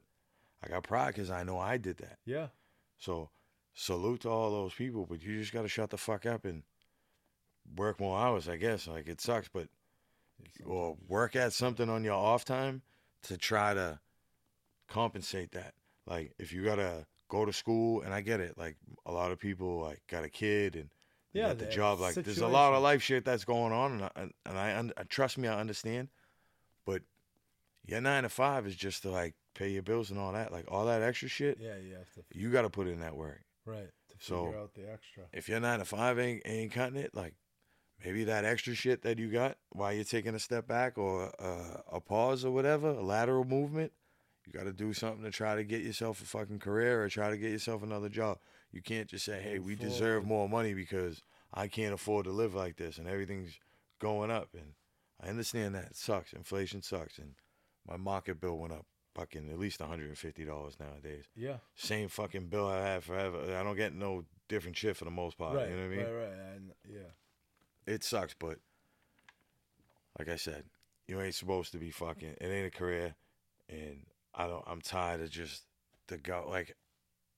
[0.64, 2.20] I got pride because I know I did that.
[2.26, 2.48] Yeah.
[2.98, 3.30] So
[3.74, 6.64] salute to all those people, but you just gotta shut the fuck up and
[7.76, 8.88] work more hours, I guess.
[8.88, 9.68] Like it sucks, but
[10.66, 12.82] or work at something on your off time
[13.24, 14.00] to try to
[14.88, 15.74] compensate that.
[16.06, 19.40] Like if you gotta go to school and I get it, like a lot of
[19.40, 20.90] people like got a kid and
[21.32, 22.00] Yeah, got the job.
[22.00, 25.02] Like there's a lot of life shit that's going on and I, and and I
[25.02, 26.10] uh, trust me, I understand.
[26.86, 27.02] But
[27.86, 30.52] your nine to five is just to like pay your bills and all that.
[30.52, 32.24] Like all that extra shit, Yeah, you have to.
[32.34, 33.90] you gotta put in that work Right.
[34.10, 35.24] To So- figure out the extra.
[35.32, 37.34] if your nine to five ain't ain't cutting it, like
[38.04, 41.82] maybe that extra shit that you got while you're taking a step back or uh,
[41.92, 43.92] a pause or whatever, a lateral movement,
[44.46, 47.30] you got to do something to try to get yourself a fucking career or try
[47.30, 48.40] to get yourself another job.
[48.72, 51.22] You can't just say, "Hey, we deserve more money because
[51.54, 53.60] I can't afford to live like this and everything's
[54.00, 54.74] going up." And
[55.22, 56.34] I understand that it sucks.
[56.34, 57.36] Inflation sucks, and
[57.88, 58.86] my market bill went up
[59.16, 61.58] fucking at least one hundred and fifty dollars nowadays Yeah.
[61.76, 63.56] same fucking bill I had forever.
[63.56, 65.56] I don't get no different shit for the most part.
[65.56, 65.70] right.
[65.70, 66.06] You know what I mean?
[66.06, 66.28] Right.
[66.28, 66.62] Right.
[66.90, 67.00] Yeah.
[67.86, 68.60] It sucks, but
[70.18, 70.64] like I said,
[71.08, 72.36] you ain't supposed to be fucking.
[72.40, 73.16] It ain't a career,
[73.70, 74.64] and I don't.
[74.68, 75.64] I'm tired of just
[76.08, 76.46] the go.
[76.50, 76.76] Like,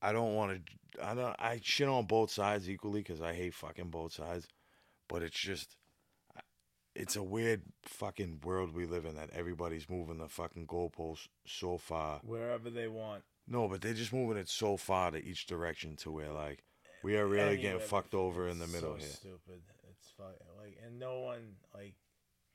[0.02, 1.06] I don't want to.
[1.06, 1.36] I don't.
[1.40, 4.48] I shit on both sides equally because I hate fucking both sides,
[5.08, 5.78] but it's just.
[6.96, 11.78] It's a weird fucking world we live in that everybody's moving the fucking goalposts so
[11.78, 12.22] far.
[12.24, 13.24] Wherever they want.
[13.48, 16.64] No, but they're just moving it so far to each direction to where like
[17.04, 19.10] we are really getting fucked over in the middle so here.
[19.10, 19.62] Stupid.
[20.18, 21.96] Fucking like, and no one like,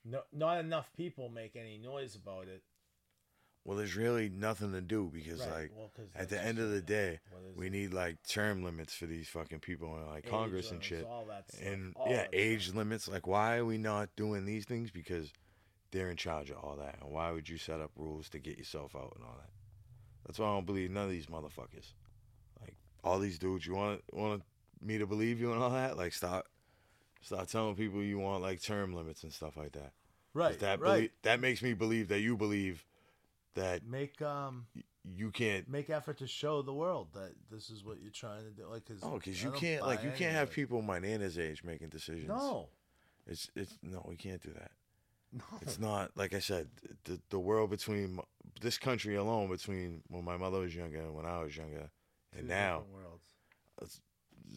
[0.05, 2.63] no, not enough people make any noise about it.
[3.63, 6.81] Well, there's really nothing to do because Right, like well, at the end of the
[6.81, 7.19] day,
[7.55, 7.71] we it?
[7.71, 11.05] need like term limits for these fucking people in like Age Congress and shit.
[11.05, 12.77] all that stuff, And all yeah, age stuff.
[12.77, 13.07] limits.
[13.07, 14.89] Like, why are we not doing these things?
[14.89, 15.31] Because
[15.91, 16.97] they're in charge of all that.
[17.03, 19.49] And why would you set up rules to get yourself out and all that?
[20.25, 21.93] That's why I don't believe none of these motherfuckers.
[22.59, 24.41] Like all these dudes, you want want
[24.81, 25.97] me to believe you and all that?
[25.97, 26.47] Like, stop,
[27.21, 29.91] stop telling people you want like term limits and stuff like that.
[30.33, 30.57] Right.
[30.59, 30.95] That right.
[30.95, 32.85] belie- that makes me believe that you believe
[33.55, 34.65] that make um
[35.03, 35.67] you can't.
[35.67, 38.67] make effort to show the world that this is what you're trying to do.
[38.69, 41.89] Like, cause Oh, because you can't like you can't have people my nana's age making
[41.89, 42.27] decisions.
[42.27, 42.69] No.
[43.27, 44.71] it's it's no, we can't do that.
[45.33, 45.43] No.
[45.61, 46.67] It's not like I said.
[47.05, 48.19] The the world between
[48.59, 51.89] this country alone, between when my mother was younger and when I was younger,
[52.35, 52.93] and Two now, different
[53.79, 54.01] worlds.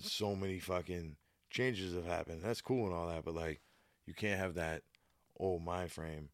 [0.03, 1.15] so many fucking
[1.55, 2.43] changes have happened.
[2.43, 3.61] That's cool and all that, but like,
[4.07, 4.83] you can't have that
[5.39, 6.29] old mind frame.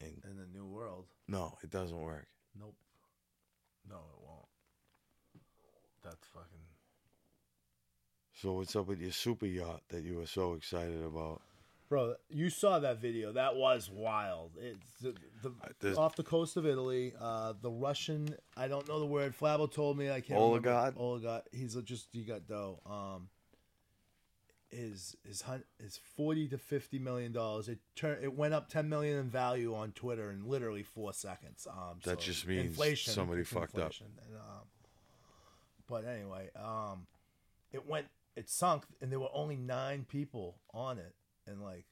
[0.00, 1.04] And in the new world.
[1.28, 2.26] no, it doesn't work.
[2.58, 2.74] Nope.
[3.88, 4.46] No, it won't.
[6.02, 6.48] That's fucking.
[8.34, 11.40] So what's up with your super yacht that you were so excited about?
[11.88, 13.32] Bro, you saw that video.
[13.32, 14.52] That was wild.
[14.58, 17.12] It's the, the off the coast of Italy.
[17.20, 18.34] Uh, the Russian.
[18.56, 19.34] I don't know the word.
[19.38, 20.10] Flabo told me.
[20.10, 20.40] I can't.
[20.40, 20.64] Oligod?
[20.64, 20.92] remember.
[20.98, 21.42] Oligod.
[21.52, 22.80] He's a- just he got dough.
[22.86, 23.28] Um.
[24.76, 27.68] Is is hun- is forty to fifty million dollars?
[27.68, 31.66] It turn it went up ten million in value on Twitter in literally four seconds.
[31.70, 33.92] Um, That so just means inflation, somebody it's fucked up.
[34.00, 34.66] And, um,
[35.86, 37.06] but anyway, um,
[37.72, 41.14] it went it sunk, and there were only nine people on it,
[41.46, 41.86] and like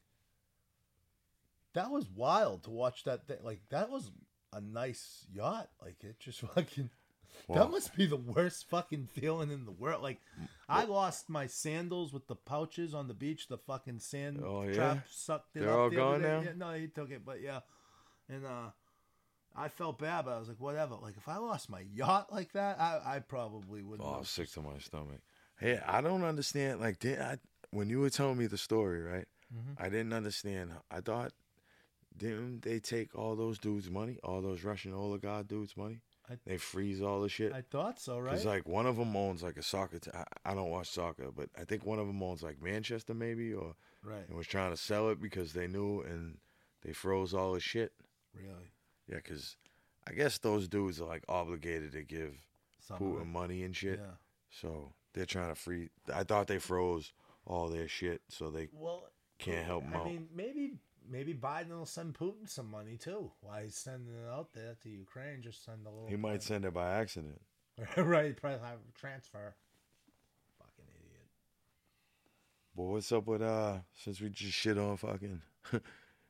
[1.73, 3.37] that was wild to watch that thing.
[3.43, 4.11] Like that was
[4.51, 5.69] a nice yacht.
[5.81, 6.89] Like it just fucking.
[7.47, 10.01] Well- that must be the worst fucking feeling in the world.
[10.01, 10.21] Like,
[10.69, 13.47] I lost my sandals with the pouches on the beach.
[13.47, 14.73] The fucking sand Oh, yeah?
[14.73, 16.41] trap sucked it They're up all the gone now?
[16.41, 17.59] Yeah, no, he took it, but yeah,
[18.29, 18.69] and uh,
[19.55, 20.95] I felt bad, but I was like, whatever.
[20.95, 24.07] Like, if I lost my yacht like that, I, I probably wouldn't.
[24.07, 25.21] Oh, have sick to my stomach.
[25.59, 26.79] Hey, I don't understand.
[26.79, 27.37] Like, did I
[27.71, 29.27] when you were telling me the story, right?
[29.53, 29.83] Mm-hmm.
[29.83, 30.71] I didn't understand.
[30.89, 31.31] I thought
[32.17, 36.01] didn't they take all those dudes' money, all those Russian oligarch dudes' money?
[36.29, 37.51] I- they freeze all the shit.
[37.53, 38.31] I thought so, right?
[38.31, 39.99] Because like one of them owns like a soccer.
[39.99, 43.13] T- I, I don't watch soccer, but I think one of them owns like Manchester
[43.13, 44.27] maybe, or right.
[44.27, 46.37] and was trying to sell it because they knew and
[46.81, 47.93] they froze all the shit.
[48.33, 48.71] Really.
[49.07, 49.57] Yeah, because
[50.07, 52.35] I guess those dudes are like obligated to give
[52.79, 53.99] Some Putin money and shit.
[53.99, 54.15] Yeah.
[54.49, 55.89] So they're trying to free.
[56.13, 57.11] I thought they froze
[57.45, 59.09] all their shit, so they Well,
[59.39, 60.05] can't help 'em I out.
[60.05, 60.77] mean, maybe
[61.09, 63.31] maybe Biden will send Putin some money too.
[63.41, 65.41] Why he's sending it out there to Ukraine?
[65.41, 66.07] Just send a little.
[66.07, 67.41] he might send it by accident.
[67.97, 68.35] right.
[68.35, 69.55] Probably have a transfer.
[70.59, 71.27] Fucking idiot.
[72.75, 73.77] But what's up with uh?
[73.93, 75.41] Since we just shit on fucking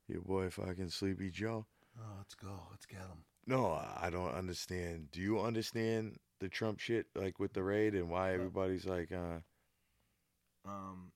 [0.08, 1.66] your boy fucking Sleepy Joe.
[2.00, 2.60] Oh, let's go.
[2.72, 3.24] Let's get him.
[3.46, 5.12] No, I don't understand.
[5.12, 9.40] Do you understand the Trump shit like with the raid and why everybody's like uh?
[10.66, 11.12] Um,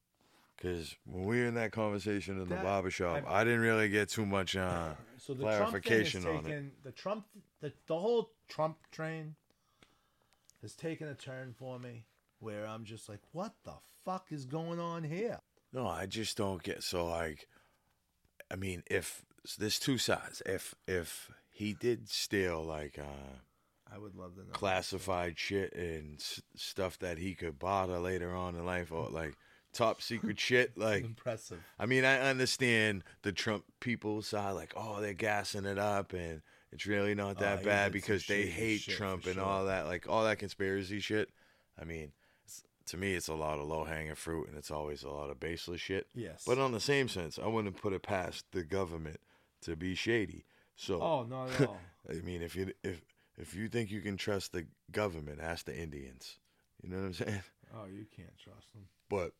[0.58, 3.89] Because when we were in that conversation in the That- barber shop, I- didn't really
[3.89, 6.55] get too much uh, so the clarification Trump on thing it.
[6.55, 7.26] has taken, The Trump,
[7.62, 9.36] the, the whole Trump train
[10.62, 12.05] has taken a turn for me
[12.39, 15.39] where I'm just like, what the fuck is going on here?
[15.74, 17.47] No, I just don't get so like.
[18.49, 19.24] I mean, if
[19.60, 20.41] there's two sides.
[20.45, 23.36] If if he did steal like uh,
[23.93, 24.51] I would love to know.
[24.53, 29.36] classified shit and s- stuff that he could bother later on in life, or like
[29.78, 31.59] top secret shit, like Impressive.
[31.80, 36.41] I mean, I understand the Trump people side, like, oh, they're gassing it up, and
[36.71, 39.43] it's really not Oh, that he bad because they hate shit Trump and sure.
[39.43, 41.30] all that, like all that conspiracy shit.
[41.80, 42.11] I mean,
[42.45, 45.30] it's, to me, it's a lot of low hanging fruit, and it's always a lot
[45.30, 46.07] of baseless shit.
[46.15, 46.43] Yes.
[46.45, 49.19] But on the same sense, I wouldn't put it past the government
[49.61, 50.45] to be shady.
[50.75, 51.78] So, oh no, no.
[52.09, 53.01] I mean, if you if
[53.38, 56.39] if you think you can trust the government, ask the Indians.
[56.82, 57.43] You know what I'm saying?
[57.75, 58.84] oh, you can't trust them.
[59.09, 59.34] But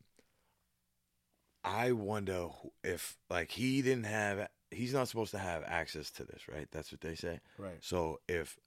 [1.68, 2.48] I wonder
[2.84, 6.68] if like he didn't have he's not supposed to have access to this, right?
[6.72, 7.40] That's what they say.
[7.58, 7.78] Right.
[7.82, 8.58] So if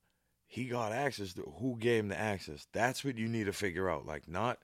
[0.46, 3.88] he got access to who gave him the access, that's what you need to figure
[3.88, 4.06] out.
[4.06, 4.58] Like not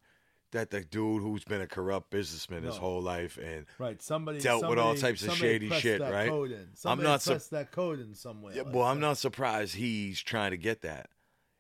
[0.52, 4.00] that the dude who's been a corrupt businessman his whole life and Right.
[4.00, 6.28] Somebody Dealt with all types of shady shit, that right?
[6.28, 6.68] Code in.
[6.74, 8.54] Somebody not pressed that code in somewhere.
[8.54, 11.10] yeah, like well, I'm some- not surprised he's trying to get that.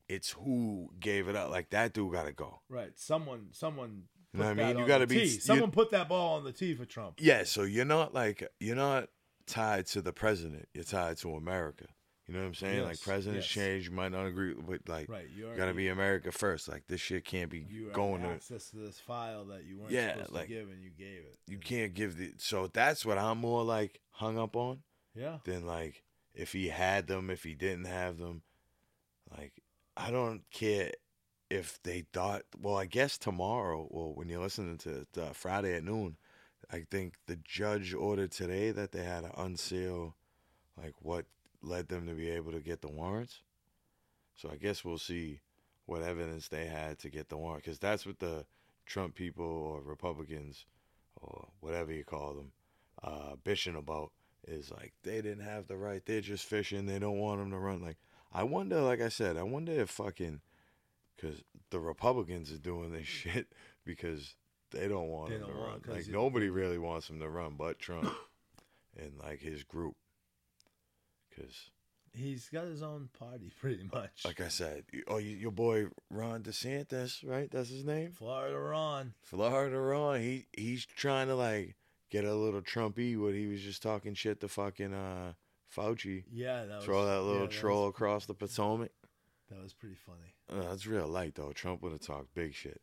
[0.08, 1.50] It's who gave it up.
[1.50, 2.60] Like that dude got to go.
[2.68, 2.92] Right.
[2.96, 3.48] Someone.
[3.50, 4.04] Someone.
[4.32, 4.78] You know what I mean?
[4.78, 5.28] You gotta be- tee.
[5.28, 7.14] Someone put that ball on the tee for Trump.
[7.20, 9.08] Yeah, so you're not like you're not
[9.46, 10.68] tied to the president.
[10.74, 11.86] You're tied to America.
[12.26, 12.82] You know what I'm saying?
[12.82, 13.64] like presidents yes.
[13.64, 13.84] change.
[13.88, 15.28] You might not agree with like Right.
[15.34, 16.68] You gotta be America first.
[16.68, 18.28] Like this shit can't be You going to.
[18.30, 21.18] access to this file that you weren't Yeah, supposed like- to give, and you gave
[21.24, 21.38] it.
[21.46, 22.32] You can't give the.
[22.38, 24.82] So that's what I'm more like hung up on
[25.14, 25.38] Yeah.
[25.44, 26.02] than like
[26.34, 28.42] if he had them, if he didn't have them.
[29.30, 29.52] Like
[29.96, 30.90] I don't care
[31.50, 32.42] if they thought.
[32.60, 33.86] Well, I guess tomorrow.
[33.90, 36.16] Well, when you're listening to uh, Friday at noon,
[36.70, 40.16] I think the judge ordered today that they had to unseal
[40.76, 41.26] like what
[41.62, 43.40] led them to be able to get the warrants.
[44.34, 45.40] So I guess we'll see
[45.86, 48.44] what evidence they had to get the warrant because that's what the
[48.84, 50.66] Trump people or Republicans
[51.20, 52.52] or whatever you call them
[53.02, 54.12] uh, bitching about
[54.46, 56.04] is like they didn't have the right.
[56.04, 56.86] They're just fishing.
[56.86, 57.82] They don't want them to run.
[57.82, 57.98] Like
[58.32, 58.80] I wonder.
[58.80, 60.40] Like I said, I wonder if fucking
[61.16, 63.48] because the Republicans are doing this shit
[63.84, 64.34] because
[64.70, 65.96] they don't want They him to don't want- run.
[65.96, 68.12] Like nobody really wants him to run but Trump
[68.96, 69.94] and like his group.
[71.30, 71.70] Because
[72.12, 74.24] He's got his own party, pretty much.
[74.24, 77.50] like I said, oh, your boy Ron DeSantis, right?
[77.50, 78.12] That's his name.
[78.12, 79.12] Florida Ron.
[79.20, 80.20] Florida Ron.
[80.20, 81.76] He he's trying to like
[82.10, 83.18] get a little Trumpy.
[83.20, 85.34] What he was just talking shit to fucking uh
[85.76, 86.24] Fauci.
[86.32, 88.92] Yeah, that was Throw that little yeah, troll was- across the Potomac.
[89.50, 90.34] That was pretty funny.
[90.50, 91.52] Uh, that's real light though.
[91.52, 92.80] Trump would have talked big shit.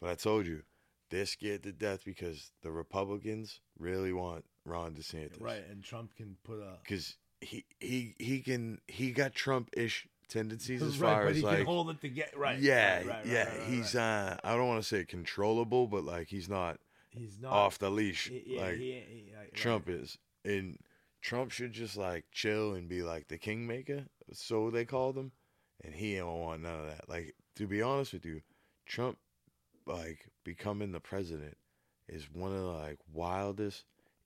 [0.00, 0.62] But I told you,
[1.10, 5.40] they're scared to death because the Republicans really want Ron DeSantis.
[5.40, 10.06] Right, and Trump can put a Because he he he can he got Trump ish
[10.28, 12.30] tendencies as right, far but as he like can hold it together.
[12.36, 12.58] Right.
[12.60, 16.48] yeah right, right, yeah he's uh I don't want to say controllable but like he's
[16.48, 20.78] not he's not off the leash he- like he- he- Trump is and
[21.20, 25.32] Trump should just like chill and be like the kingmaker so they call them
[25.84, 28.40] and he don't want none of that like to be honest with you
[28.86, 29.18] Trump
[29.86, 31.56] like becoming the president
[32.08, 33.84] is one of the like wildest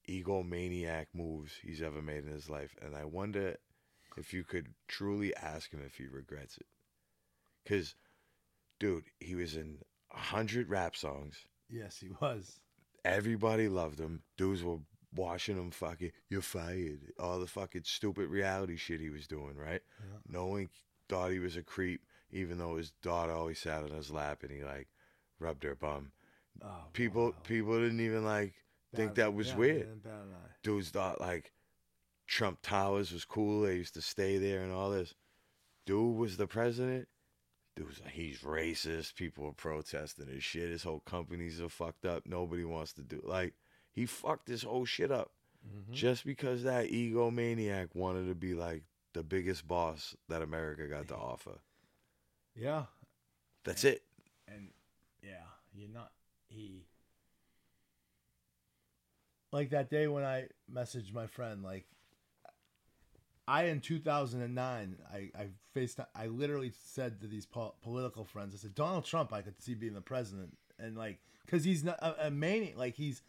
[0.08, 3.56] egomaniac moves he's ever made in his life and I wonder
[4.16, 6.66] if you could truly ask him if he regrets it
[7.66, 7.94] cuz
[8.78, 9.78] dude he was in
[10.12, 12.60] a hundred rap songs Yes, he was.
[13.04, 14.22] Everybody loved him.
[14.36, 14.78] Dudes were
[15.14, 17.12] watching him fucking, you're fired.
[17.18, 19.82] All the fucking stupid reality shit he was doing, right?
[20.00, 20.18] Yeah.
[20.28, 20.68] No one
[21.08, 24.50] thought he was a creep, even though his daughter always sat on his lap and
[24.52, 24.88] he like
[25.38, 26.12] rubbed her bum.
[26.62, 27.34] Oh, People wow.
[27.44, 28.54] people didn't even like
[28.94, 29.80] think that was weird.
[29.80, 30.50] didn't bat an eye.
[30.62, 31.52] Dudes thought like
[32.26, 33.62] Trump Towers was cool.
[33.62, 35.14] They used to stay there and all this.
[35.86, 37.08] Dude was the president.
[37.76, 39.16] Dude was like, he's racist.
[39.16, 40.70] People were protesting his shit.
[40.70, 42.22] His whole companies are fucked up.
[42.24, 43.54] Nobody wants to do like
[43.92, 45.32] he fucked this whole shit up
[45.66, 45.92] Mhm.
[45.92, 48.82] just because that egomaniac wanted to be like
[49.14, 51.58] the biggest boss that America got to offer.
[52.54, 52.84] Yeah,
[53.64, 54.02] That's it.
[54.46, 54.68] and
[55.22, 55.42] yeah,
[55.74, 56.12] you're not
[56.48, 56.84] he.
[59.52, 61.86] Like that day when I messaged my friend, like
[63.46, 68.58] I in 2009, I I faced, I literally said to these po- political friends, I
[68.58, 72.26] said Donald Trump, I could see being the president and like because he's not a,
[72.26, 72.76] a maniac.
[72.76, 73.22] Like he's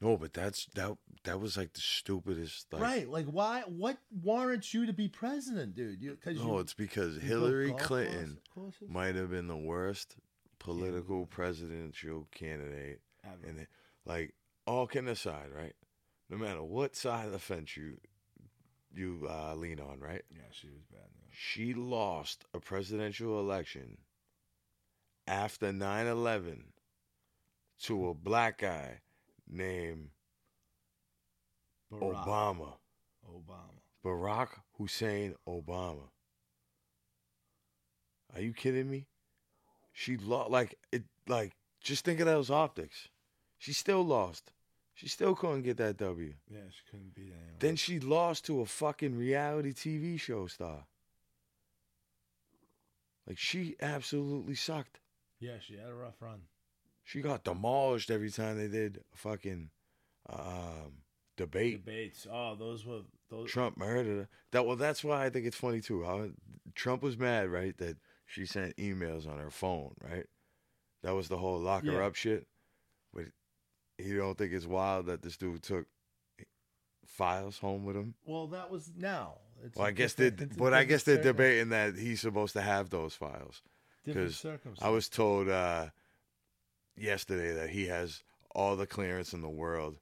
[0.00, 3.08] No, but that's that that was like the stupidest like right.
[3.08, 3.62] Like why?
[3.66, 6.00] What warrants you to be president, dude?
[6.00, 8.38] You because No, you, it's because Hillary Clinton
[8.88, 10.16] might have been the worst
[10.58, 13.46] political presidential candidate Ever.
[13.46, 13.68] and it,
[14.06, 14.34] like
[14.66, 15.74] all can aside, right?
[16.30, 17.98] No matter what side of the fence you
[18.94, 20.22] you uh, lean on, right?
[20.30, 21.08] yeah, she was bad.
[21.30, 23.98] She lost a presidential election
[25.26, 26.62] after 9/11
[27.82, 29.00] to a black guy
[29.50, 30.10] named
[31.92, 32.72] Barack Obama.
[33.28, 33.80] Obama.
[34.04, 34.48] Barack
[34.78, 36.08] Hussein Obama.
[38.34, 39.06] Are you kidding me?
[39.92, 43.08] She lost like it like just think of those optics.
[43.58, 44.52] She still lost.
[44.94, 46.34] She still couldn't get that W.
[46.50, 47.54] Yeah, she couldn't beat anyone.
[47.58, 50.84] Then she lost to a fucking reality TV show star.
[53.26, 55.00] Like she absolutely sucked.
[55.40, 56.40] yeah, she had a rough run.
[57.04, 59.70] She got demolished every time they did a fucking
[60.28, 61.02] um,
[61.36, 61.84] debate.
[61.84, 62.26] Debates.
[62.30, 63.50] Oh, those were those.
[63.50, 64.28] Trump murdered her.
[64.52, 66.04] That well, that's why I think it's funny too.
[66.04, 66.28] How
[66.74, 67.76] Trump was mad, right?
[67.78, 67.96] That
[68.26, 70.26] she sent emails on her phone, right?
[71.02, 72.06] That was the whole lock her Yeah.
[72.06, 72.46] up shit.
[73.12, 73.26] But
[73.98, 75.86] he don't think it's wild that this dude took
[77.06, 78.14] files home with him.
[78.24, 79.38] Well, that was now.
[79.64, 82.20] It's Well, I guess they, different- it's a but I guess they're debating that he's
[82.20, 83.62] supposed to have those files.
[84.04, 84.82] different 'cause circumstances.
[84.82, 85.90] I was told uh,
[87.00, 88.22] yesterday that he has
[88.54, 89.96] all the clearance in the world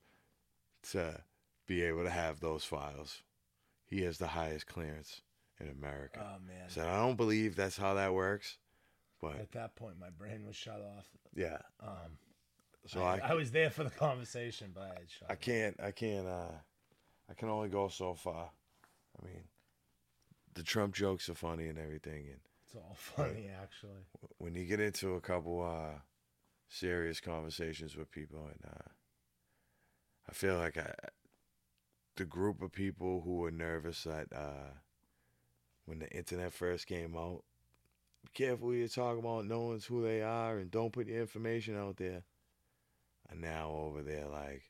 [0.90, 1.22] to
[1.66, 3.22] be able to have those files.
[3.86, 5.22] He has the highest clearance
[5.60, 6.20] in America.
[6.22, 6.68] Oh man.
[6.68, 8.58] So I don't believe that's how that works.
[9.20, 11.08] But At that point, my brain was shut off.
[11.34, 12.18] yeah, Um,
[12.86, 15.40] so I, I I was there for the conversation, but I had shut I off.
[15.40, 16.52] can't I can't uh
[17.30, 18.50] I can only go so far.
[19.20, 19.42] I mean,
[20.54, 24.04] the Trump jokes are funny and everything, and It's all funny, actually.
[24.38, 25.98] when you get into a couple uh
[26.68, 28.88] serious conversations with people, and uh
[30.28, 30.92] I feel like I
[32.16, 34.72] the group of people who were nervous that uh
[35.86, 37.42] when the internet first came out,
[38.22, 41.20] be careful who you talk about, no one's who they are, and don't put your
[41.20, 42.24] information out there.
[43.30, 44.64] And now over there, like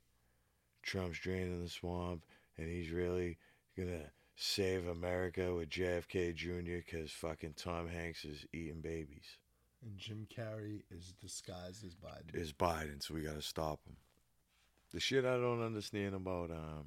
[0.82, 2.22] Trump's draining the swamp,
[2.57, 3.38] and he's really
[3.76, 6.84] gonna save America with JFK Jr.
[6.86, 9.38] because fucking Tom Hanks is eating babies.
[9.84, 12.34] And Jim Carrey is disguised as Biden.
[12.34, 13.96] Is Biden, so we gotta stop him.
[14.92, 16.86] The shit I don't understand about um,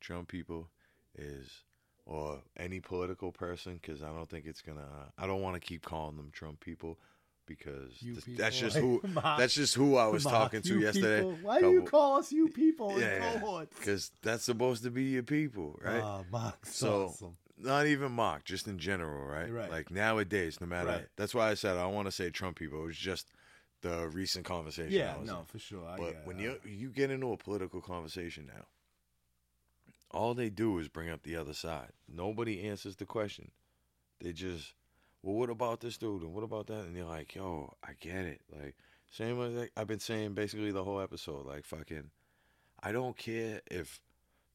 [0.00, 0.68] Trump people
[1.16, 1.48] is,
[2.04, 4.80] or any political person, because I don't think it's gonna.
[4.80, 6.98] Uh, I don't want to keep calling them Trump people
[7.46, 9.00] because people, that's just like, who.
[9.12, 11.18] Mark- That's just who I was Mark, talking to yesterday.
[11.18, 11.38] people.
[11.42, 13.64] Why do you call us you people in Yeah.
[13.78, 16.02] Because that's supposed to be your people, right?
[16.02, 17.36] Oh, Mark's So- awesome.
[17.58, 19.50] Not even mock, just in general, right?
[19.50, 19.70] Right.
[19.70, 20.88] Like nowadays, no matter.
[20.88, 21.06] Right.
[21.16, 22.82] That's why I said I don't want to say Trump people.
[22.82, 23.30] It was just
[23.80, 24.92] the recent conversation.
[24.92, 25.44] Yeah, no, in.
[25.46, 25.86] for sure.
[25.86, 28.66] I But when you you get into a political conversation now,
[30.10, 31.92] all they do is bring up the other side.
[32.08, 33.50] Nobody answers the question.
[34.20, 34.74] They just,
[35.22, 36.84] well, what about this dude and what about that?
[36.84, 38.40] And you're like, yo, I get it.
[38.50, 38.76] Like
[39.10, 41.46] same as like, I've been saying basically the whole episode.
[41.46, 42.10] Like fucking,
[42.82, 44.00] I don't care if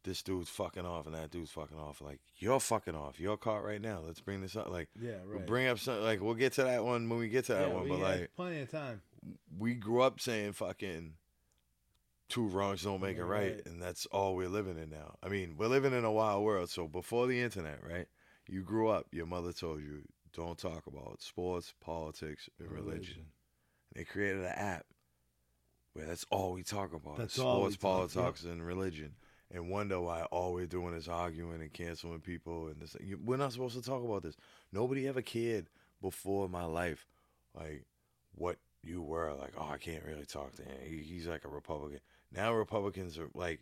[0.03, 2.01] this dude's fucking off and that dude's fucking off.
[2.01, 3.19] Like you're fucking off.
[3.19, 4.01] You're caught right now.
[4.05, 4.69] Let's bring this up.
[4.69, 5.47] Like yeah, we'll right.
[5.47, 6.03] bring up something.
[6.03, 7.87] Like we'll get to that one when we get to that yeah, one.
[7.87, 9.01] But like plenty of time.
[9.57, 11.13] we grew up saying fucking
[12.29, 13.65] two wrongs don't make it right, Right.
[13.65, 15.15] and that's all we're living in now.
[15.21, 16.69] I mean, we're living in a wild world.
[16.69, 18.07] So before the internet, right?
[18.47, 23.25] You grew up, your mother told you don't talk about sports, politics, and religion.
[23.93, 24.85] They created an app
[25.93, 27.17] where that's all we talk about.
[27.17, 29.13] That's is all we sports, talk- politics, and religion.
[29.53, 32.67] And wonder why all we're doing is arguing and canceling people.
[32.67, 34.37] And this, we're not supposed to talk about this.
[34.71, 35.67] Nobody ever cared
[36.01, 37.05] before my life,
[37.53, 37.83] like
[38.33, 39.33] what you were.
[39.33, 40.77] Like, oh, I can't really talk to him.
[40.83, 41.99] He, he's like a Republican.
[42.33, 43.59] Now Republicans are like,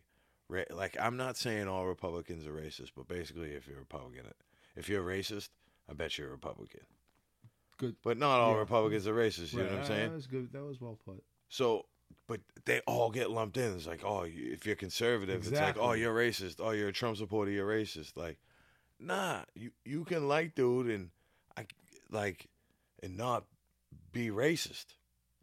[0.47, 4.25] ra- like I'm not saying all Republicans are racist, but basically, if you're a Republican,
[4.75, 5.49] if you're a racist,
[5.89, 6.81] I bet you're a Republican.
[7.77, 7.95] Good.
[8.03, 8.59] But not all Yeah.
[8.59, 9.53] Republicans are racist.
[9.53, 10.09] You know what I'm saying?
[10.09, 10.51] That was good.
[10.51, 11.23] That was well put.
[11.47, 11.85] So,
[12.27, 13.73] but they all get lumped in.
[13.75, 16.57] It's like, oh, if you're conservative, it's like, oh, you're racist.
[16.59, 17.51] Oh, you're a Trump supporter.
[17.51, 18.15] You're racist.
[18.15, 18.37] Like,
[18.99, 21.09] nah, you you can like dude and
[21.57, 21.65] I
[22.11, 22.47] like
[23.01, 23.45] and not
[24.11, 24.85] be racist.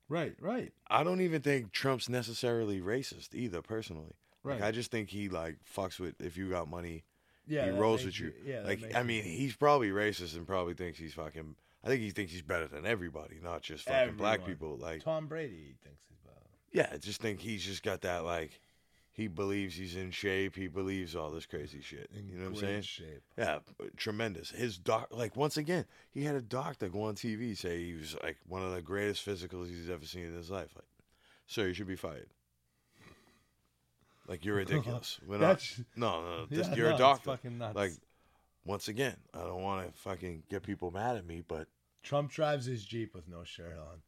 [0.08, 3.60] Right, right, I don't even think Trump's necessarily racist either.
[3.60, 4.14] Personally,
[4.44, 4.60] right.
[4.60, 7.02] like I just think he like fucks with if you got money,
[7.48, 8.32] yeah, he rolls with you.
[8.44, 11.56] Yeah, like I you- mean, he's probably racist and probably thinks he's fucking.
[11.82, 14.76] I think he thinks he's better than everybody, not just fucking black people.
[14.76, 16.25] Like Tom Brady thinks he's better.
[16.76, 18.60] Yeah, I just think he's just got that like
[19.12, 20.54] he believes he's in shape.
[20.56, 22.10] He believes all this crazy shit.
[22.14, 22.82] In you know what I'm saying?
[22.82, 23.22] Shape.
[23.38, 23.60] Yeah,
[23.96, 24.50] tremendous.
[24.50, 28.14] His doc, like once again, he had a doctor go on TV say he was
[28.22, 30.68] like one of the greatest physicals he's ever seen in his life.
[30.76, 30.84] Like,
[31.46, 32.28] sir, you should be fired.
[34.28, 35.18] Like you're ridiculous.
[35.26, 35.60] We're not.
[35.60, 37.30] That's- No, no, this, Yeah, you're no, a doctor.
[37.30, 37.74] fucking nuts.
[37.76, 37.92] Like,
[38.66, 41.68] once again, I don't want to fucking get people mad at me, but
[42.02, 44.02] Trump drives his Jeep with no shirt on.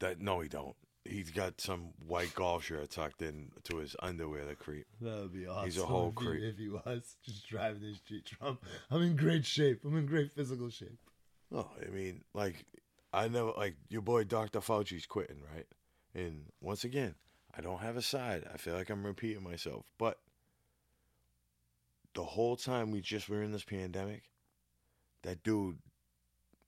[0.00, 0.74] that no, he don't.
[1.04, 4.44] He's got some white golf shirt tucked in to his underwear.
[4.44, 4.86] The creep.
[5.00, 5.64] That would be awesome.
[5.64, 6.42] He's a whole if he, creep.
[6.44, 8.24] if he was just driving his Jeep.
[8.24, 9.84] Trump, I'm in great shape.
[9.84, 10.98] I'm in great physical shape.
[11.50, 12.64] No, I mean, like,
[13.12, 14.60] I never like your boy Dr.
[14.60, 15.66] Fauci's quitting, right?
[16.14, 17.14] And once again,
[17.56, 18.44] I don't have a side.
[18.52, 20.18] I feel like I'm repeating myself, but
[22.14, 24.22] the whole time we just were in this pandemic,
[25.22, 25.78] that dude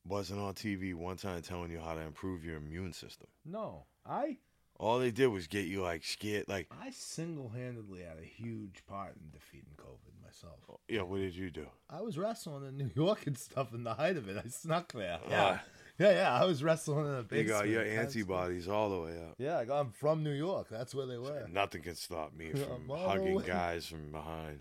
[0.07, 3.29] wasn't on TV one time telling you how to improve your immune system.
[3.45, 4.37] No, I
[4.79, 8.85] All they did was get you like scared, like, I single handedly had a huge
[8.87, 10.59] part in defeating COVID myself.
[10.89, 11.67] yeah, what did you do?
[11.89, 14.43] I was wrestling in New York and stuff in the height of it.
[14.45, 15.19] I snuck there.
[15.27, 15.29] Ah.
[15.31, 15.59] Yeah,
[15.99, 16.33] yeah, yeah.
[16.35, 17.47] I was wrestling in a big.
[17.47, 19.35] You got your antibodies all the way up.
[19.39, 20.67] Yeah, I got, I'm from New York.
[20.69, 21.47] That's where they were.
[21.53, 24.61] Nothing can stop me from hugging the way- guys from behind.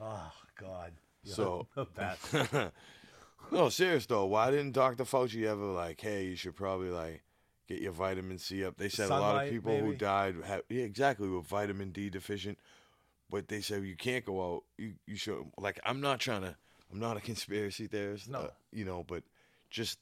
[0.00, 0.92] Oh God.
[1.24, 2.32] You're So- the best.
[3.50, 4.26] No, serious though.
[4.26, 5.04] Why didn't Dr.
[5.04, 7.22] Fauci ever like, hey, you should probably like
[7.68, 8.76] get your vitamin C up?
[8.76, 12.10] They said a lot of Sunlight, people who died have yeah, exactly were vitamin D
[12.10, 12.58] deficient.
[13.30, 14.64] But they said you can't go out.
[14.78, 15.78] You you should like.
[15.84, 16.56] I'm not trying to.
[16.92, 18.28] I'm not a conspiracy theorist.
[18.28, 18.38] No.
[18.38, 19.22] uh, you know, but
[19.70, 20.00] just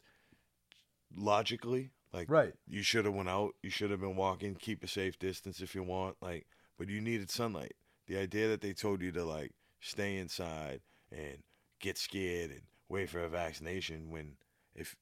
[1.17, 2.55] logically, like Right.
[2.67, 3.55] you should have went out.
[3.63, 4.55] You should have been walking.
[4.55, 6.17] Keep a safe distance if you want.
[6.21, 6.47] Like,
[6.79, 7.75] but you needed sunlight.
[8.07, 10.81] The idea that they told you to like stay inside
[11.13, 11.39] and
[11.81, 14.37] get scared and wait for a vaccination when
[14.75, 14.97] if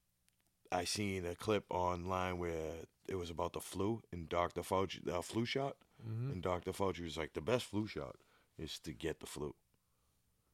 [0.71, 4.61] I seen a clip online where it was about the flu and Dr.
[4.61, 6.31] Fauci, the flu shot, mm-hmm.
[6.31, 6.71] and Dr.
[6.71, 8.15] Fauci was like, the best flu shot
[8.57, 9.55] is to get the flu.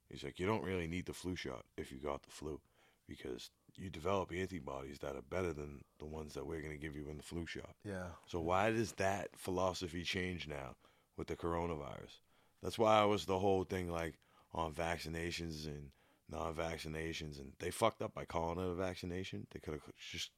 [0.10, 2.60] He's like, you don't really need the flu shot if you got the flu
[3.08, 6.96] because you develop antibodies that are better than the ones that we're going to give
[6.96, 7.72] you in the flu shot.
[7.84, 8.08] Yeah.
[8.28, 10.76] So why does that philosophy change now
[11.18, 12.20] with the coronavirus?
[12.62, 14.14] That's why I was the whole thing like
[14.54, 15.90] on vaccinations and
[16.30, 19.48] non-vaccinations, and they fucked up by calling it a vaccination.
[19.52, 20.32] They could have just,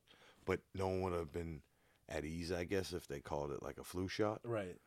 [0.46, 1.62] but no one would have been
[2.10, 4.42] at ease, I guess, if they called it like a flu shot.
[4.44, 4.78] Right.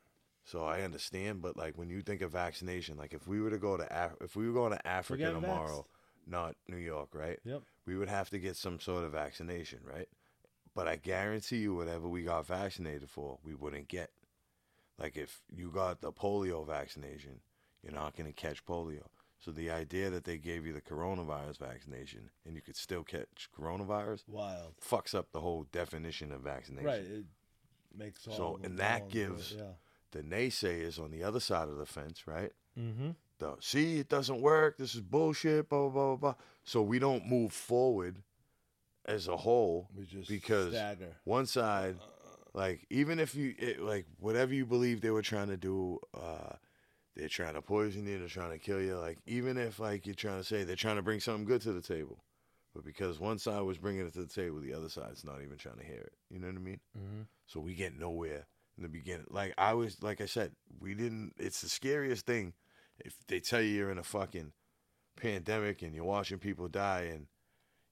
[0.44, 3.59] So I understand, but like when you think of vaccination, like if we were to
[3.59, 6.30] go to Af- if we were going to Africa tomorrow, vaxxed.
[6.30, 7.38] not New York, right?
[7.44, 7.62] Yep.
[7.86, 10.09] we would have to get some sort of vaccination, right?
[10.74, 14.11] But I guarantee you, whatever we got vaccinated for, we wouldn't get.
[14.99, 17.40] Like if you got the polio vaccination,
[17.82, 19.03] you're not going to catch polio.
[19.41, 23.49] So the idea that they gave you the coronavirus vaccination and you could still catch
[23.57, 24.74] coronavirus Wild.
[24.84, 26.86] fucks up the whole definition of vaccination.
[26.86, 27.01] Right.
[27.03, 27.24] It
[27.97, 28.34] makes all.
[28.36, 29.72] So, and that it, gives- Yeah.
[30.11, 32.51] The naysayers on the other side of the fence, right?
[32.78, 33.11] Mm-hmm.
[33.41, 36.99] the see it doesn't work this is bullshit blah blah blah blah blah so we
[37.01, 38.22] don't move forward
[39.05, 41.16] as a whole We just because stagger.
[41.24, 41.97] one side
[42.55, 46.55] like even if you it, like whatever you believe they were trying to do uh
[47.19, 50.14] they're trying to poison you they're trying to kill you like even if like you're
[50.14, 52.25] trying to say they're trying to bring something good to the table
[52.75, 55.59] but because one side was bringing it to the table the other side's not even
[55.59, 57.23] trying to hear it you know what i mean Mm-hmm.
[57.47, 58.47] so we get nowhere
[58.77, 59.27] in the beginning.
[59.29, 61.33] Like I was, like I said, we didn't.
[61.37, 62.53] It's the scariest thing
[63.01, 64.53] if they tell you you're in a fucking
[65.16, 67.27] pandemic and you're watching people die and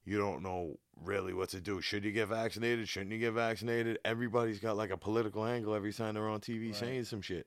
[0.04, 1.80] you don't know really what to do.
[1.80, 2.88] Should you get vaccinated?
[2.88, 3.98] Shouldn't you get vaccinated?
[4.04, 6.76] Everybody's got like a political angle every time they're on TV Right.
[6.76, 7.46] saying some shit.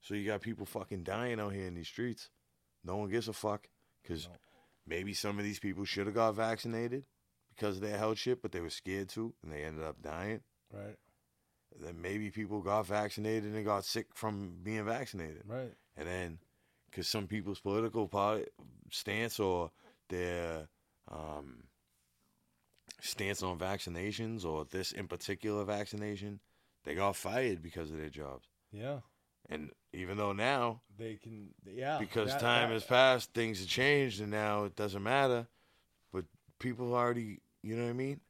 [0.00, 2.30] So you got people fucking dying out here in these streets.
[2.84, 3.68] No one gives a fuck
[4.02, 4.34] because No.
[4.86, 7.04] maybe some of these people should have got vaccinated
[7.54, 10.40] because of their health shit, but they were scared to and they ended up dying
[10.72, 10.96] Right.
[11.78, 15.42] then maybe people got vaccinated and got sick from being vaccinated.
[15.46, 15.74] Right.
[15.96, 16.38] And then,
[16.86, 18.46] because some people's political party
[18.90, 19.70] stance or
[20.08, 20.68] their
[21.08, 21.64] um,
[23.00, 26.40] stance on vaccinations or this in particular vaccination,
[26.84, 28.48] they got fired because of their jobs.
[28.72, 29.00] Yeah.
[29.48, 31.54] And even though now, They can.
[31.66, 31.98] Yeah.
[31.98, 35.48] because that- time that- has passed, things have changed, and now it doesn't matter.
[36.12, 36.24] But
[36.58, 38.20] people already, you know what I mean?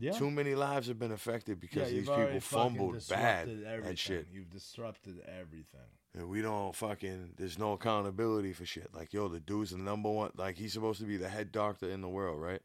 [0.00, 0.12] Yeah.
[0.12, 3.84] Too many lives have been affected because yeah, these people fumbled bad everything.
[3.90, 4.28] at shit.
[4.30, 5.80] You've disrupted everything.
[6.14, 8.94] And we don't fucking, there's no accountability for shit.
[8.94, 11.90] Like, yo, the dude's the number one, like, he's supposed to be the head doctor
[11.90, 12.62] in the world, right?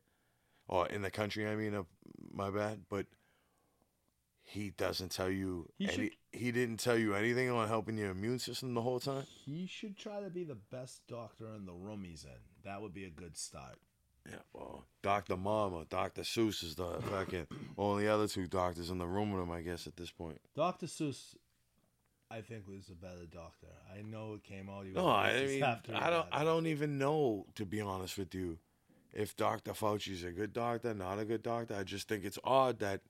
[0.67, 1.83] Or in the country, I mean, uh,
[2.31, 2.85] my bad.
[2.89, 3.07] But
[4.43, 8.39] he doesn't tell you, He any, he didn't tell you anything on helping your immune
[8.39, 9.25] system the whole time.
[9.45, 12.31] He should try to be the best doctor in the room he's in.
[12.63, 13.77] That would be a good start.
[14.29, 15.35] Yeah, well, Dr.
[15.35, 16.21] Mama, Dr.
[16.21, 19.87] Seuss is the fucking only other two doctors in the room with him, I guess,
[19.87, 20.39] at this point.
[20.55, 20.85] Dr.
[20.85, 21.35] Seuss,
[22.31, 23.67] I think was a better doctor.
[23.93, 24.85] I know it came out.
[24.93, 26.27] No, I mean, I don't.
[26.31, 28.57] I don't even know to be honest with you,
[29.13, 29.71] if Dr.
[29.71, 31.75] Fauci's a good doctor, not a good doctor.
[31.75, 33.01] I just think it's odd that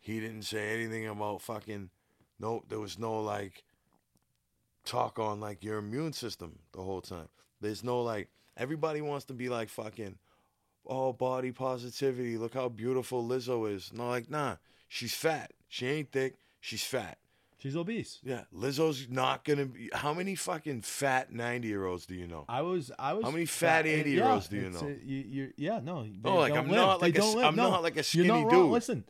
[0.00, 1.90] he didn't say anything about fucking.
[2.38, 3.64] No, there was no like
[4.84, 7.28] talk on like your immune system the whole time.
[7.60, 10.16] There's no like everybody wants to be like fucking.
[10.86, 12.38] Oh, body positivity.
[12.38, 13.92] Look how beautiful Lizzo is.
[13.92, 14.56] No, like nah,
[14.88, 15.52] she's fat.
[15.68, 16.36] She ain't thick.
[16.60, 17.18] She's fat.
[17.58, 18.18] She's obese.
[18.24, 19.90] Yeah, Lizzo's not gonna be.
[19.92, 22.46] How many fucking fat ninety year olds do you know?
[22.48, 22.90] I was.
[22.98, 23.22] I was.
[23.24, 24.78] How many fat 80-year-olds yeah, do you know?
[24.80, 26.04] uh, you, yeah, no.
[26.04, 26.76] they Oh, like, I'm live.
[26.76, 27.44] not They like a, don't live.
[27.44, 28.70] i'm No, not like a skinny dude.
[28.70, 29.04] Listen,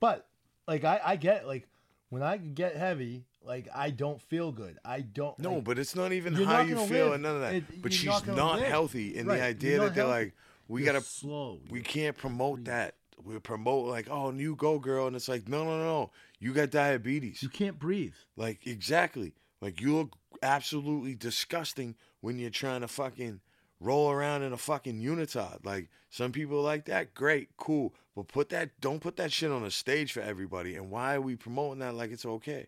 [0.00, 0.26] but
[0.66, 1.68] like I, I get like
[2.08, 4.78] when I get heavy, like I don't feel good.
[4.84, 5.38] I don't.
[5.38, 7.14] No, like, but it's not even how not you feel live.
[7.14, 7.54] and none of that.
[7.54, 10.34] It- but she's not not, healthy, and Right, the idea that they're like,
[10.68, 11.60] we you're gotta, slow.
[11.70, 12.94] we can't promote that.
[13.22, 16.70] We promote like, oh, you go, girl, and it's like, no, no, no, you got
[16.70, 17.42] diabetes.
[17.42, 18.14] You can't breathe.
[18.36, 19.34] Like exactly.
[19.60, 23.40] Like you look absolutely disgusting when you're trying to fucking
[23.78, 25.64] roll around in a fucking unitard.
[25.64, 27.94] Like some people like that, great, cool.
[28.20, 30.74] But put that don't put that shit on a stage for everybody.
[30.74, 32.66] And why are we promoting that like it's okay?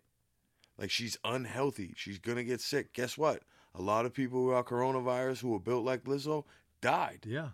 [0.79, 1.93] Like she's unhealthy.
[1.95, 2.95] She's gonna get sick.
[2.95, 3.43] Guess what?
[3.75, 6.45] A lot of people who are coronavirus who were built like Lizzo
[6.81, 7.25] died.
[7.27, 7.51] Yeah.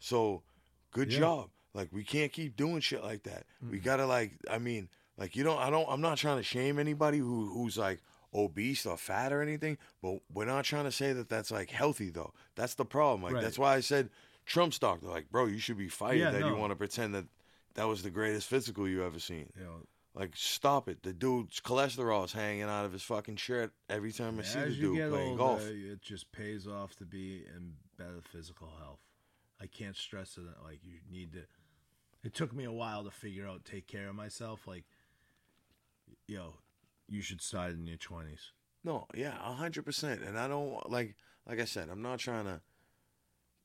[0.00, 0.42] So
[0.90, 1.18] good Yeah.
[1.20, 1.50] job.
[1.72, 3.46] Like we can't keep doing shit like that.
[3.66, 6.78] We gotta like I mean, like you don't I don't I'm not trying to shame
[6.78, 8.02] anybody who who's like
[8.34, 12.10] obese or fat or anything, but we're not trying to say that that's like healthy
[12.10, 12.34] though.
[12.54, 13.22] That's the problem.
[13.22, 13.42] Like Right.
[13.42, 14.10] that's why I said
[14.46, 17.26] Trump's doctor like, bro, you should be fired Yeah, that you want to pretend that
[17.74, 19.50] that was the greatest physical you ever seen.
[19.58, 21.02] Know, Like stop it.
[21.02, 24.70] The dude's cholesterol is hanging out of his fucking shirt every time I see the
[24.70, 25.62] dude playing older, golf.
[25.66, 29.00] it just pays off to be in better physical health.
[29.60, 30.44] I can't stress it.
[30.64, 31.40] Like you need to.
[32.24, 34.66] It took me a while to figure out take care of myself.
[34.66, 34.84] Like,
[36.26, 36.54] yo,
[37.08, 38.52] you should start in your twenties.
[38.84, 40.22] No, yeah, a hundred percent.
[40.22, 41.14] And I don't like,
[41.48, 42.60] like I said, I'm not trying to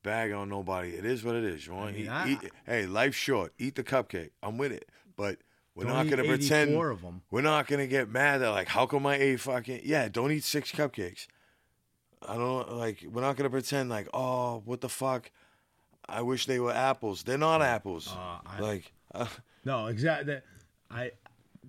[0.08, 0.90] bag on nobody.
[0.92, 1.68] It is what it is.
[1.68, 2.52] You want to mean, eat, I- eat?
[2.66, 3.54] Hey, life's short.
[3.60, 4.32] Eat the cupcake.
[4.42, 4.88] I'm with it.
[5.16, 5.40] But
[5.76, 6.70] we're not gonna pretend.
[6.72, 7.22] 84 of 'em.
[7.30, 9.82] We're not gonna get mad that like, how come I ate fucking?
[9.84, 11.28] Yeah, don't eat six cupcakes.
[12.28, 13.04] I don't like.
[13.12, 15.30] We're not gonna pretend like, oh, what the fuck?
[16.10, 17.24] I wish they were apples.
[17.24, 18.08] They're not apples.
[18.10, 19.28] Uh, I- like, uh,
[19.66, 20.40] No, exactly.
[20.90, 21.12] I,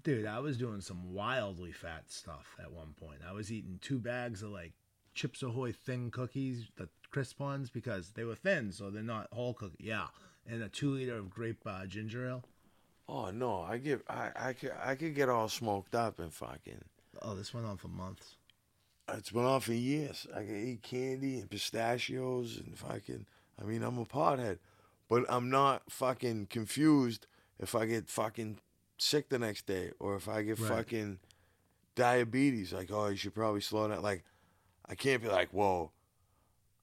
[0.04, 3.18] dude, I was doing some wildly fat stuff at one point.
[3.28, 4.72] I was eating two bags of like
[5.14, 9.54] Chips Ahoy thin cookies, the crisp ones, because they were thin, so they're not whole
[9.54, 9.76] cookie.
[9.84, 10.06] Yeah,
[10.46, 12.44] and a two liter of grape uh, ginger ale.
[13.08, 16.84] oh no, I get, I, I could, I could get all smoked up and fucking.
[17.22, 18.36] Oh, this went on for months.
[19.10, 20.26] It's been on for years.
[20.34, 23.24] I can eat candy and pistachios and fucking.
[23.60, 24.58] I mean, I'm a pothead,
[25.08, 27.26] but I'm not fucking confused
[27.58, 28.58] if I get fucking
[28.98, 30.68] sick the next day or if I get Right.
[30.68, 31.20] fucking
[31.94, 32.72] diabetes.
[32.72, 34.02] Like, oh, you should probably slow down.
[34.02, 34.24] Like,
[34.86, 35.90] I can't be like, whoa,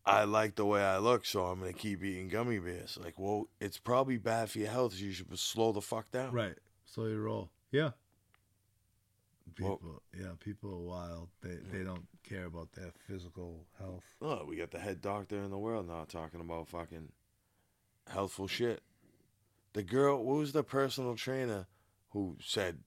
[0.05, 2.97] I like the way I look, so I'm gonna keep eating gummy bears.
[3.03, 4.93] Like, well, it's probably bad for your health.
[4.93, 6.31] So you should slow the fuck down.
[6.31, 6.55] Right.
[6.85, 7.49] slow your roll.
[7.71, 7.91] Yeah.
[9.59, 11.29] Well- People, yeah, people are wild.
[11.41, 14.03] They they don't care about their physical health.
[14.21, 17.11] Oh, we got the head doctor in the world now talking about fucking
[18.07, 18.81] healthful shit.
[19.73, 21.67] The girl, what was the personal trainer
[22.09, 22.79] who said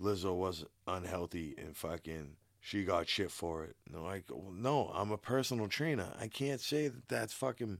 [0.00, 2.36] Lizzo was unhealthy and fucking
[2.68, 3.76] she got shit for it?
[3.90, 6.12] No, like, well, no, I'm a personal trainer.
[6.20, 7.78] I can't say that that's fucking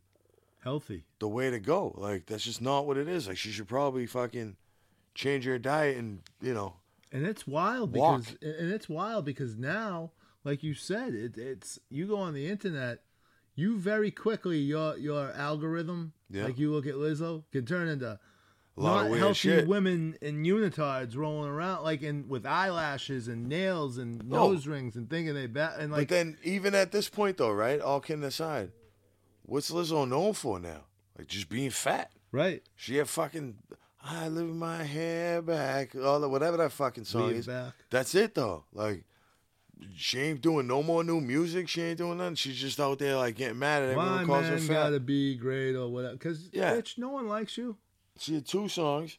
[0.65, 1.05] Healthy.
[1.19, 1.95] the way to go.
[1.97, 3.29] Like, that's just not what it is.
[3.29, 4.57] Like, she should probably fucking
[5.15, 6.77] change her diet and, you know,
[7.13, 8.21] And it's wild Walk.
[8.21, 10.13] because and it's wild because now,
[10.45, 13.03] like you said, it, it's you go on the internet,
[13.55, 16.45] you very quickly your your algorithm, Yeah.
[16.45, 18.19] like you look at Lizzo, can turn into
[18.79, 19.67] a lot not healthy shit.
[19.69, 25.09] women in unitards rolling around like in with eyelashes and nails and nose rings and
[25.11, 27.81] thinking they bet and But like then, even at this point, though, right?
[27.81, 28.71] All kidding aside,
[29.43, 30.85] what's Lizzo known for now?
[31.19, 32.11] Like just being fat.
[32.33, 33.57] right She had fucking
[34.03, 37.47] I live my hair back, all the whatever that fucking song Lean is.
[37.47, 37.73] back.
[37.91, 38.65] That's it though.
[38.73, 39.05] Like
[39.97, 41.69] she ain't doing no more new music.
[41.69, 42.35] She ain't doing nothing.
[42.37, 44.75] She's just out there like getting mad at everyone my who calls her man fat.
[44.75, 46.75] gotta be great or whatever because Yeah.
[46.75, 47.77] bitch no one likes you
[48.21, 49.19] She had two songs.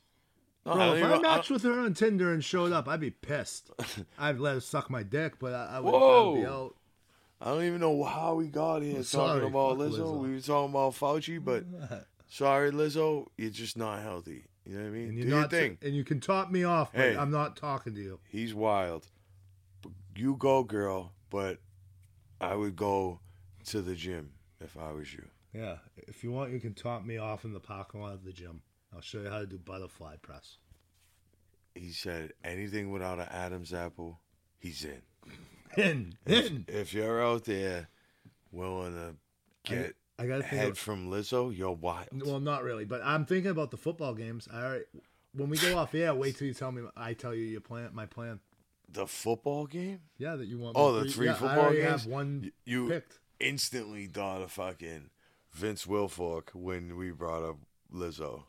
[0.65, 3.71] No, Bro, if I matched with her on Tinder and showed up, I'd be pissed.
[4.19, 6.35] I'd let her suck my dick, but I, I would Whoa.
[6.35, 6.75] I'd be out.
[7.41, 9.99] I don't even know how we got here Sorry, talking about fuck Lizzo.
[9.99, 10.19] Lizzo.
[10.21, 11.63] We were talking about Fauci, but
[12.27, 14.43] sorry, Lizzo, you're just not healthy.
[14.65, 15.03] You know what I mean?
[15.07, 15.77] And Do you're your not, thing.
[15.81, 17.17] and you can top me off, but Hey.
[17.17, 18.19] I'm not talking to you.
[18.27, 19.07] He's wild.
[20.15, 21.59] You go, girl, but
[22.41, 23.21] I would go
[23.67, 25.25] to the gym if I was you.
[25.53, 28.33] Yeah, if you want, you can top me off in the parking lot of the
[28.33, 28.61] gym.
[28.93, 30.57] I'll show you how to do butterfly press.
[31.75, 34.19] He said anything without an Adam's apple
[34.57, 35.01] he's in.
[35.77, 36.65] In, in.
[36.67, 37.87] If you're out there
[38.51, 39.15] willing to
[39.63, 40.53] get I gotta think.
[40.55, 42.07] head Of, from Lizzo, you're wild.
[42.25, 44.47] well, not really, but I'm thinking about the football games.
[44.51, 44.83] I already,
[45.33, 46.81] when we go off air, wait till you tell me.
[46.97, 48.39] I tell you your plan, my plan.
[48.91, 49.99] The football game?
[50.17, 50.75] Yeah, that you want.
[50.75, 52.03] Oh, the three yeah, I football already games?
[52.03, 53.19] have one You picked.
[53.39, 55.11] instantly thought of fucking
[55.53, 57.57] Vince Wilfork when we brought up
[57.93, 58.45] Lizzo.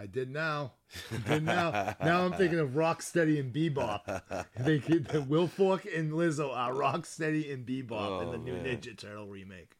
[0.00, 0.72] I did now.
[1.12, 1.94] I did now.
[2.02, 4.46] now I'm thinking of Rocksteady and Bebop.
[4.60, 8.64] They could, Wilfork and Lizzo are Rocksteady and Bebop in Oh, the new man.
[8.64, 9.76] Ninja Turtle remake.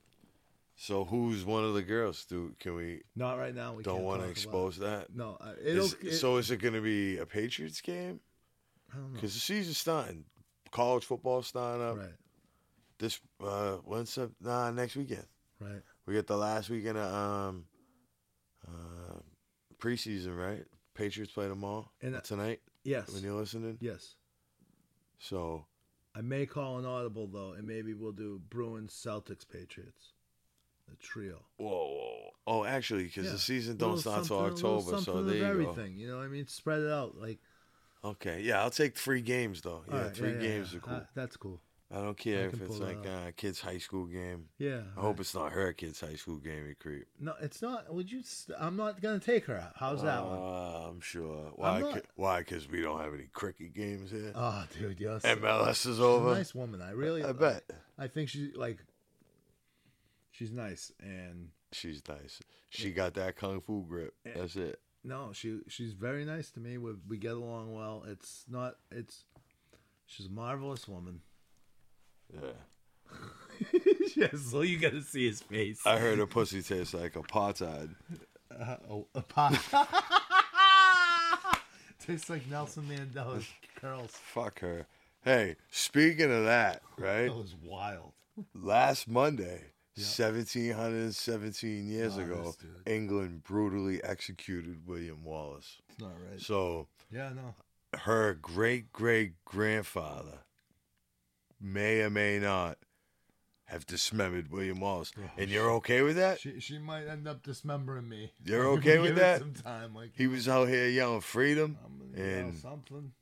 [0.76, 2.24] So who's one of the girls?
[2.26, 3.74] Do can we Not right now.
[3.74, 5.14] We don't want to expose that?
[5.14, 5.84] No, uh, it'll.
[5.86, 8.20] Is- it- so is it going to be a Patriots game?
[8.92, 9.14] I don't know.
[9.14, 10.24] Because the season's starting.
[10.70, 11.96] College football's starting up.
[11.98, 12.14] Right,
[12.98, 15.26] This uh, when's the, nah next weekend.
[15.60, 15.82] right.
[16.06, 17.64] We get the last weekend of um,
[18.66, 18.70] uh,
[19.80, 20.64] preseason, right?
[20.94, 23.10] Patriots play tomorrow And, uh, tonight Yes.
[23.12, 23.78] when you're listening.
[23.80, 24.14] Yes.
[25.18, 25.66] So
[26.14, 30.12] I may call an audible though, and maybe we'll do Bruins, Celtics, Patriots,
[30.88, 31.44] the trio.
[31.56, 32.30] whoa, whoa.
[32.46, 33.32] oh, actually, because Yeah.
[33.32, 35.48] the season don't start till something- a little October, so there you go.
[35.50, 35.96] everything.
[35.96, 36.46] You know what I mean?
[36.46, 37.16] Spread it out.
[37.16, 37.38] Like
[38.02, 39.84] Okay, yeah, I'll take three games though.
[39.88, 40.78] Yeah, right, three yeah, games yeah.
[40.78, 40.94] are cool.
[40.94, 41.60] Uh, that's cool.
[41.92, 44.44] I don't care I if it's like a kid's high school game.
[44.58, 44.82] Yeah.
[44.96, 47.06] I hope it's not her kid's high school game, you creep.
[47.18, 47.92] No, it's not.
[47.92, 48.22] Would you?
[48.22, 49.56] St- I'm not gonna take her.
[49.56, 49.72] out.
[49.74, 50.38] How's that one?
[50.38, 51.50] Uh, I'm sure.
[51.56, 51.80] Why?
[51.80, 52.38] not- c- Why?
[52.40, 54.30] Because we don't have any cricket games here.
[54.36, 55.22] Oh, dude, yes.
[55.24, 56.30] MLS is She's over.
[56.30, 56.80] a nice woman.
[56.80, 57.24] I really.
[57.24, 57.64] I bet
[57.98, 58.78] I think she like.
[60.30, 62.40] She's nice, and she's nice.
[62.70, 64.14] She got that kung fu grip.
[64.24, 64.78] That's it.
[65.02, 66.78] no, she she's very nice to me.
[66.78, 68.04] We we get along well.
[68.06, 68.76] It's not.
[68.92, 69.24] It's.
[70.06, 71.20] She's a marvelous woman.
[72.32, 73.70] Yeah.
[74.16, 75.80] yes, so you got to see his face.
[75.84, 77.94] I heard a pussy tastes like apartheid.
[78.58, 79.58] Uh, oh, a pot.
[82.00, 84.10] Tastes like Nelson Mandela's curls.
[84.12, 84.86] Fuck her.
[85.22, 87.26] Hey, speaking of that, right?
[87.26, 88.12] That was wild.
[88.54, 89.64] Last Monday,
[89.96, 92.54] 1717 years Oh, ago.
[92.86, 95.76] England brutally executed William Wallace.
[95.90, 96.40] It's not right.
[96.40, 97.54] So Yeah, no.
[97.98, 100.38] her great great grandfather
[101.60, 102.78] may or may not
[103.66, 105.12] have dismembered William Wallace.
[105.18, 106.40] Oh, and you're okay with that?
[106.40, 108.32] She she might end up dismembering me.
[108.44, 109.38] You're okay with that?
[109.40, 113.12] Some time, like He was out here yelling freedom, I'm gonna yell and something.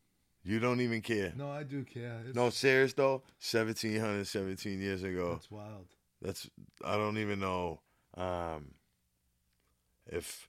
[0.44, 1.32] you don't even care.
[1.36, 2.22] No, I do care.
[2.26, 3.22] It's, No, serious though.
[3.40, 5.32] 1717 years ago.
[5.34, 5.86] that's wild.
[6.22, 6.48] That's
[6.84, 7.80] I don't even know
[8.16, 8.74] um,
[10.06, 10.48] if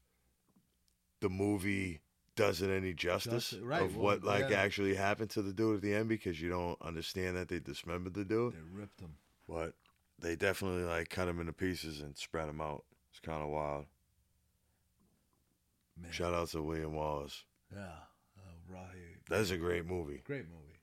[1.19, 1.99] the movie
[2.39, 4.61] does it any justice right, of well, what like yeah.
[4.61, 8.13] actually happened to the dude at the end because you don't understand that they dismembered
[8.13, 8.53] the dude.
[8.53, 9.15] They ripped him.
[9.47, 9.73] But
[10.19, 12.85] they definitely like cut him into pieces and spread him out.
[13.11, 13.85] It's kind of wild.
[16.01, 16.11] Man.
[16.11, 17.43] Shout out to William Wallace.
[17.75, 17.81] Yeah.
[18.37, 19.17] Uh, right.
[19.29, 20.21] That's a great movie.
[20.23, 20.79] Great movie.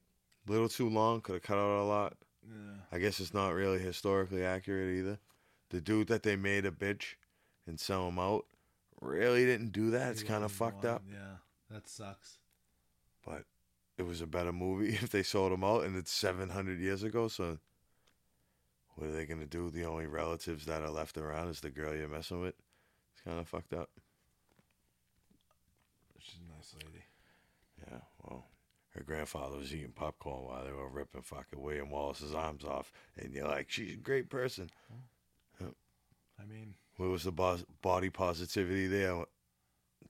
[0.46, 1.22] Little too long.
[1.22, 2.16] Could have cut out a lot.
[2.46, 2.74] Yeah.
[2.92, 5.18] I guess it's not really historically accurate either.
[5.70, 7.14] The dude that they made a bitch
[7.66, 8.44] and sell him out
[9.00, 10.12] really didn't do that.
[10.12, 11.02] It's kind of fucked up.
[11.10, 11.38] Yeah.
[11.70, 12.38] That sucks.
[13.24, 13.44] But
[13.98, 17.28] it was a better movie if they sold them out, and it's 700 years ago.
[17.28, 17.58] So
[18.94, 19.70] what are they gonna do?
[19.70, 22.54] The only relatives that are left around is the girl you're messing with.
[23.12, 23.90] It's kind of fucked up.
[26.18, 27.04] She's a nice lady.
[27.88, 27.98] Yeah.
[28.22, 28.46] Well,
[28.90, 33.32] her grandfather was eating popcorn while they were ripping fucking William Wallace's arms off, and
[33.32, 34.70] you're like, she's a great person.
[36.38, 39.24] I mean, Where was the bo- body positivity there?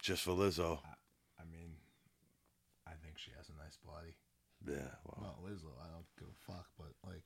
[0.01, 0.81] Just for Lizzo.
[1.39, 1.77] I mean,
[2.87, 4.17] I think she has a nice body.
[4.69, 4.89] Yeah.
[5.17, 7.23] Well, Lizzo, I don't give a fuck, but like,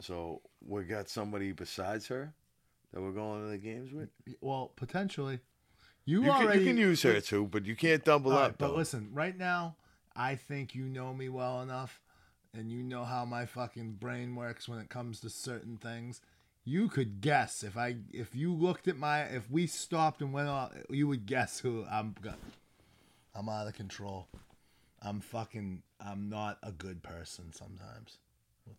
[0.00, 2.34] so we got somebody besides her
[2.92, 4.08] that we're going to the games with.
[4.40, 5.40] well, potentially.
[6.06, 8.40] You, You can, you can use her too, but you can't double up.
[8.40, 8.76] right, but though.
[8.76, 9.76] listen, right now,
[10.14, 12.02] I think you know me well enough,
[12.52, 16.20] and you know how my fucking brain works when it comes to certain things.
[16.66, 20.48] You could guess if I if you looked at my if we stopped and went
[20.48, 22.14] off, you would guess who I'm.
[23.34, 24.28] I'm out of control.
[25.02, 25.82] I'm fucking.
[26.04, 28.18] I'm not a good person sometimes.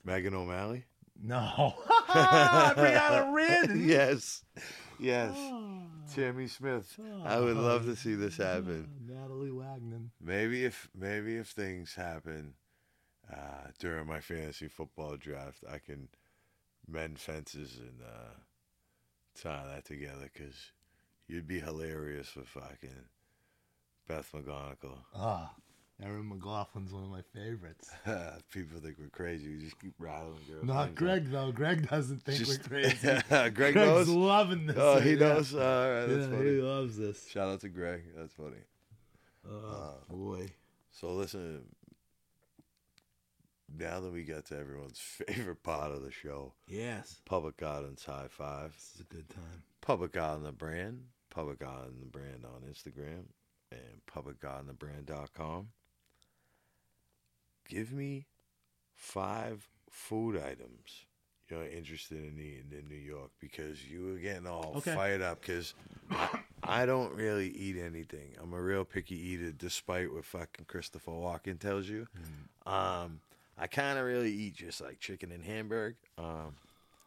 [0.04, 0.86] Megan O'Malley.
[1.22, 1.74] No,
[2.10, 3.88] Brianna Reardon.
[3.88, 4.44] yes,
[5.00, 5.36] yes.
[6.14, 7.00] Tammy Smith.
[7.24, 8.90] I would love to see this happen.
[9.08, 10.02] Natalie Wagner.
[10.22, 12.56] Maybe if maybe if things happen
[13.32, 16.10] uh, during my fantasy football draft, I can
[16.88, 18.34] mend fences and uh,
[19.42, 20.72] tie that together because
[21.28, 23.08] you'd be hilarious with fucking
[24.08, 25.00] Beth McGonigal.
[25.16, 25.54] Ah,
[26.04, 27.90] Erin McLaughlin's one of my favorites.
[28.52, 29.48] People think we're crazy.
[29.56, 30.64] We just keep rattling girls.
[30.66, 30.96] Not names off.
[30.96, 31.52] Greg though.
[31.54, 32.98] Greg doesn't think Just- we're crazy.
[33.30, 34.10] Greg Greg's knows.
[34.10, 34.76] loving this.
[34.78, 35.20] Oh, he Yeah.
[35.20, 35.54] knows.
[35.54, 36.50] All right, that's yeah, funny.
[36.50, 37.28] he loves this.
[37.30, 38.04] Shout out to Greg.
[38.16, 38.58] That's funny.
[39.50, 40.48] Oh uh, boy.
[40.92, 41.62] So listen,
[43.78, 47.22] now that we got to everyone's favorite part of the show, Yes.
[47.26, 49.64] Public Gardens High Five, This is a good time.
[49.82, 53.26] Public Garden the brand, Public Garden the brand on Instagram,
[53.72, 55.68] and publicgardenthebrand.com.
[57.68, 58.28] Give me
[58.96, 61.06] five food items
[61.50, 64.94] you're interested in eating in New York because you were getting all Okay.
[64.94, 65.74] fired up because
[66.12, 66.30] I,
[66.64, 68.36] I don't really eat anything.
[68.42, 72.08] I'm a real picky eater, despite what fucking Christopher Walken tells you.
[72.66, 73.22] Um,
[73.58, 75.98] I kind of really eat just like chicken and hamburger.
[76.18, 76.56] Um,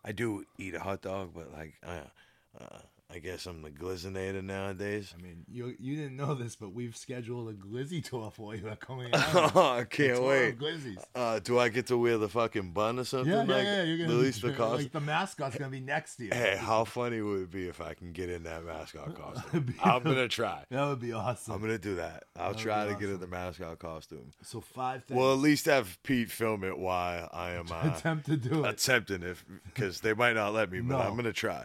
[0.05, 2.79] I do eat a hot dog, but like, uh, uh,
[3.11, 5.15] I guess I'm the glizznator nowadays.
[5.19, 8.69] I mean, you you didn't know this, but we've scheduled a glizzy tour for you
[8.69, 9.53] at Coney Island.
[9.57, 10.59] I can't wait.
[10.59, 11.03] Glizzies.
[11.15, 13.33] Uh, do I get to wear the fucking bun or something?
[13.33, 13.83] Yeah, yeah, like yeah.
[13.85, 14.83] You're gonna at be- least the cost.
[14.83, 16.31] like the mascot's gonna be next to you.
[16.35, 19.63] Hey, how funny would it be if I can get in that mascot costume?
[19.63, 20.65] Be- I'm gonna try.
[20.69, 21.55] That would be awesome.
[21.55, 22.25] I'm gonna do that.
[22.37, 24.33] I'll That would try to get in the mascot costume.
[24.43, 25.17] so five things.
[25.19, 28.69] Well, at least have Pete film it while I am uh, attempt to do it.
[28.69, 31.03] attempting it because they might not let me, but No.
[31.03, 31.65] I'm gonna try.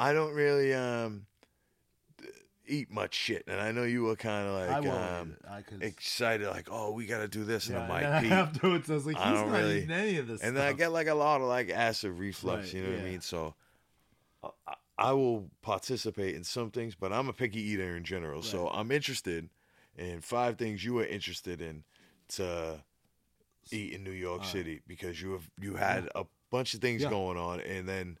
[0.00, 1.26] I don't really um
[2.66, 5.82] eat much shit, and I know you were kind of like um I could.
[5.82, 8.32] excited, like, oh, we got to do this, and yeah, I'm and like, Pete.
[8.32, 10.40] afterwards, I was like, he's I don't really- eating any of this.
[10.42, 12.66] and then I get like a lot of like acid reflux.
[12.66, 13.20] Right, you know what I mean?
[13.20, 13.54] So
[14.42, 18.42] I, I will participate in some things, but I'm a picky eater in general.
[18.42, 19.48] So I'm interested
[19.98, 21.84] in five things you were interested in
[22.36, 22.82] to
[23.72, 24.46] eat in New York All right.
[24.52, 27.10] City because you have you had a bunch of things Yeah.
[27.10, 28.18] going on, and then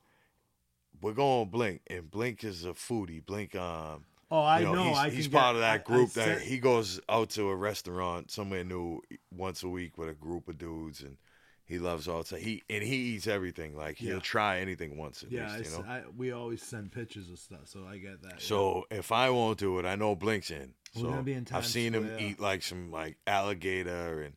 [1.00, 3.24] we're going Blink, and Blink is a foodie.
[3.24, 4.84] Blink, um, Oh, I you know, know.
[4.90, 7.48] he's, I he's part get- of that group I that said- he goes out to
[7.48, 9.00] a restaurant somewhere new
[9.32, 11.16] once a week with a group of dudes, and
[11.64, 12.40] he loves all time.
[12.40, 13.76] He and he eats everything.
[13.76, 14.20] Like he'll Yeah.
[14.20, 15.88] try anything once at Yeah, I, least, you know.
[15.88, 18.32] I- we always send pictures of stuff, so I get that.
[18.34, 18.38] yeah.
[18.38, 20.74] So if I won't do it, I know Blink's in.
[20.94, 22.20] We're So gonna be in I've seen him Square.
[22.20, 24.34] eat like some like alligator and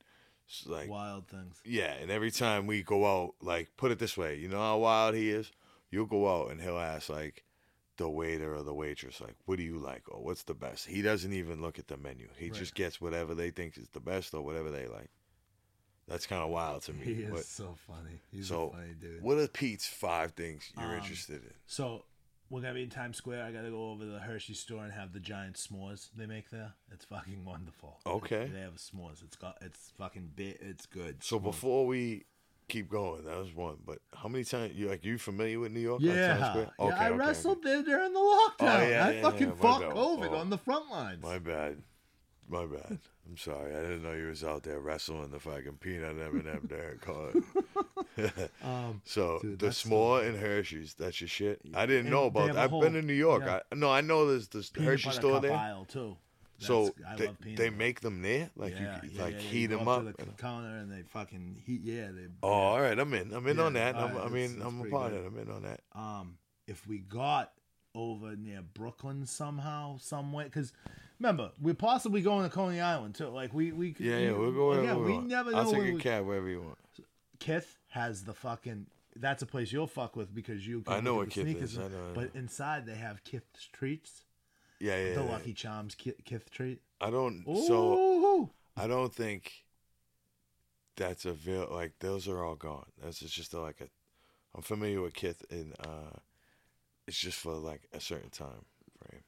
[0.66, 1.60] like wild things.
[1.66, 1.94] yeah.
[1.94, 5.14] And every time we go out, like put it this way, you know how wild
[5.16, 5.52] he is.
[5.94, 7.44] You'll go out and he'll ask like
[7.98, 11.02] the waiter or the waitress, like, "What do you like?" or "What's the best?" He
[11.04, 12.28] doesn't even look at the menu.
[12.38, 12.54] He Right.
[12.60, 15.12] just gets whatever they think is the best or whatever they like.
[16.08, 17.06] That's kind of wild to me.
[17.06, 18.20] He is but- so funny.
[18.32, 19.22] He's so funny dude.
[19.22, 21.54] what are Pete's five things you're Um, interested in?
[21.68, 22.06] So
[22.50, 23.44] we're gonna be in Times Square.
[23.46, 26.50] I gotta go over to the Hershey store and have the giant s'mores they make
[26.50, 26.74] there.
[26.92, 28.02] It's fucking wonderful.
[28.06, 28.48] Okay.
[28.48, 29.24] They have s'mores.
[29.24, 31.24] It's got it's fucking bit It's good.
[31.24, 31.44] So Smooth.
[31.54, 32.26] before we
[32.68, 33.78] keep going, that was one.
[33.86, 36.02] But how many times you like you familiar with New York?
[36.02, 36.72] Yeah, Square?
[36.80, 36.86] yeah.
[36.86, 37.70] I okay, wrestled okay.
[37.70, 38.80] there during the lockdown.
[38.80, 39.92] Oh, yeah, I yeah, fucking yeah, fought bad.
[39.92, 40.38] COVID Oh.
[40.38, 41.22] on the front lines.
[41.24, 41.82] My bad.
[42.50, 43.00] My bad.
[43.26, 43.74] I'm sorry.
[43.74, 46.70] I didn't know you was out there wrestling the fucking peanut M&M.
[47.00, 47.30] Call
[48.18, 48.52] it.
[48.64, 51.62] Um, so Dude, the so s'more and Hershey's, that's your shit.
[51.74, 52.58] I didn't know about that.
[52.58, 53.44] I've whole- been in New York.
[53.44, 55.54] I, no, I know there's this Hershey store there.
[55.54, 56.18] aisle too.
[56.64, 59.78] So they, they make them there, like yeah, you yeah, like yeah, you heat go
[59.78, 60.18] them to up.
[60.18, 61.82] the counter and they fucking heat.
[61.84, 62.28] Yeah, they.
[62.42, 62.98] oh, all right.
[62.98, 63.34] I'm in.
[63.34, 63.96] I'm in on that.
[63.96, 65.28] I'm, alright, I mean, I'm a part of it.
[65.28, 65.82] I'm in on that.
[65.94, 66.38] um,
[66.68, 67.52] if we got
[67.96, 70.74] over near Brooklyn somehow, some way, because
[71.20, 73.28] remember we're possibly going to Coney Island too.
[73.28, 74.32] Like we, we, Yeah, we, yeah.
[74.32, 75.58] We'll go wherever Yeah, we, we never know.
[75.58, 76.78] I'll take a we- cab wherever you want.
[77.40, 78.88] Kith has the fucking.
[79.16, 80.82] That's a place you'll fuck with because you.
[80.82, 81.78] Can I know what Kith is.
[81.78, 84.24] Know, But inside they have Kith's treats.
[84.80, 85.14] Yeah, yeah.
[85.16, 85.32] the yeah.
[85.32, 86.82] Lucky Charms Kith, treat.
[87.00, 87.44] I don't.
[87.48, 87.68] Ooh.
[87.68, 89.52] So I don't think
[90.96, 92.86] that's a vil- like those are all gone.
[93.02, 93.88] That's just, just a, like a.
[94.56, 96.18] I'm familiar with Kith, and uh,
[97.08, 98.66] it's just for like a certain time
[99.00, 99.24] frame.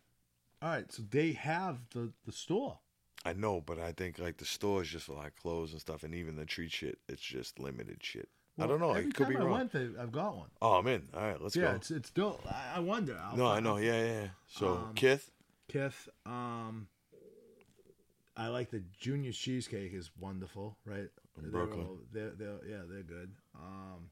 [0.61, 2.79] All right, so they have the the store.
[3.25, 6.03] I know, but I think like the store is just for like clothes and stuff,
[6.03, 8.29] and even the treat shit, it's just limited shit.
[8.59, 8.91] I don't know.
[8.91, 9.69] Every It could time be I wrong.
[9.73, 10.47] went, I've got one.
[10.61, 11.03] Oh, I'm in.
[11.13, 11.69] All right, let's yeah, go.
[11.69, 12.41] Yeah, it's it's dope.
[12.47, 13.19] I, I wonder.
[13.21, 13.77] I'll No, I know.
[13.77, 14.21] Yeah, yeah.
[14.21, 14.27] yeah.
[14.47, 15.31] So Um, Kith,
[15.67, 16.87] Kith, um,
[18.37, 21.09] I like the junior cheesecake is wonderful, right?
[21.37, 21.87] In They're Brooklyn.
[22.11, 23.31] They're, they're, yeah, they're good.
[23.55, 24.09] Um,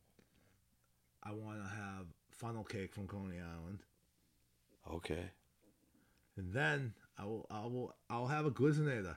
[1.24, 3.80] I want to have funnel cake from Coney Island,
[4.94, 5.32] okay.
[6.36, 9.16] and then I will, I will, I'll have a glizznator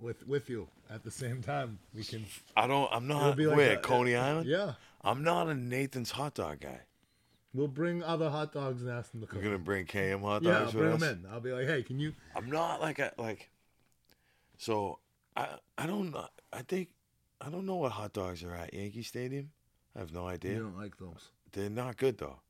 [0.00, 1.78] with with you at the same time.
[1.94, 2.26] We can.
[2.56, 2.88] I don't.
[2.92, 3.36] I'm not.
[3.36, 4.46] be like where a- Coney Island?
[4.48, 6.80] Yeah, I'm not a Nathan's hot dog guy.
[7.52, 9.42] We'll bring other hot dogs and ask them to cook.
[9.42, 10.46] You're gonna bring Kayem hot dogs.
[10.46, 11.16] yeah, I'll bring with them us?
[11.24, 11.32] in.
[11.32, 12.14] I'll be like, hey, can you?
[12.34, 13.50] I'm not like a like.
[14.58, 14.98] So
[15.36, 16.28] I I don't know.
[16.52, 16.90] I think
[17.40, 19.50] I don't know what hot dogs are at Yankee Stadium.
[19.96, 20.52] I have no idea.
[20.52, 21.30] You don't like those?
[21.52, 22.40] They're not good though.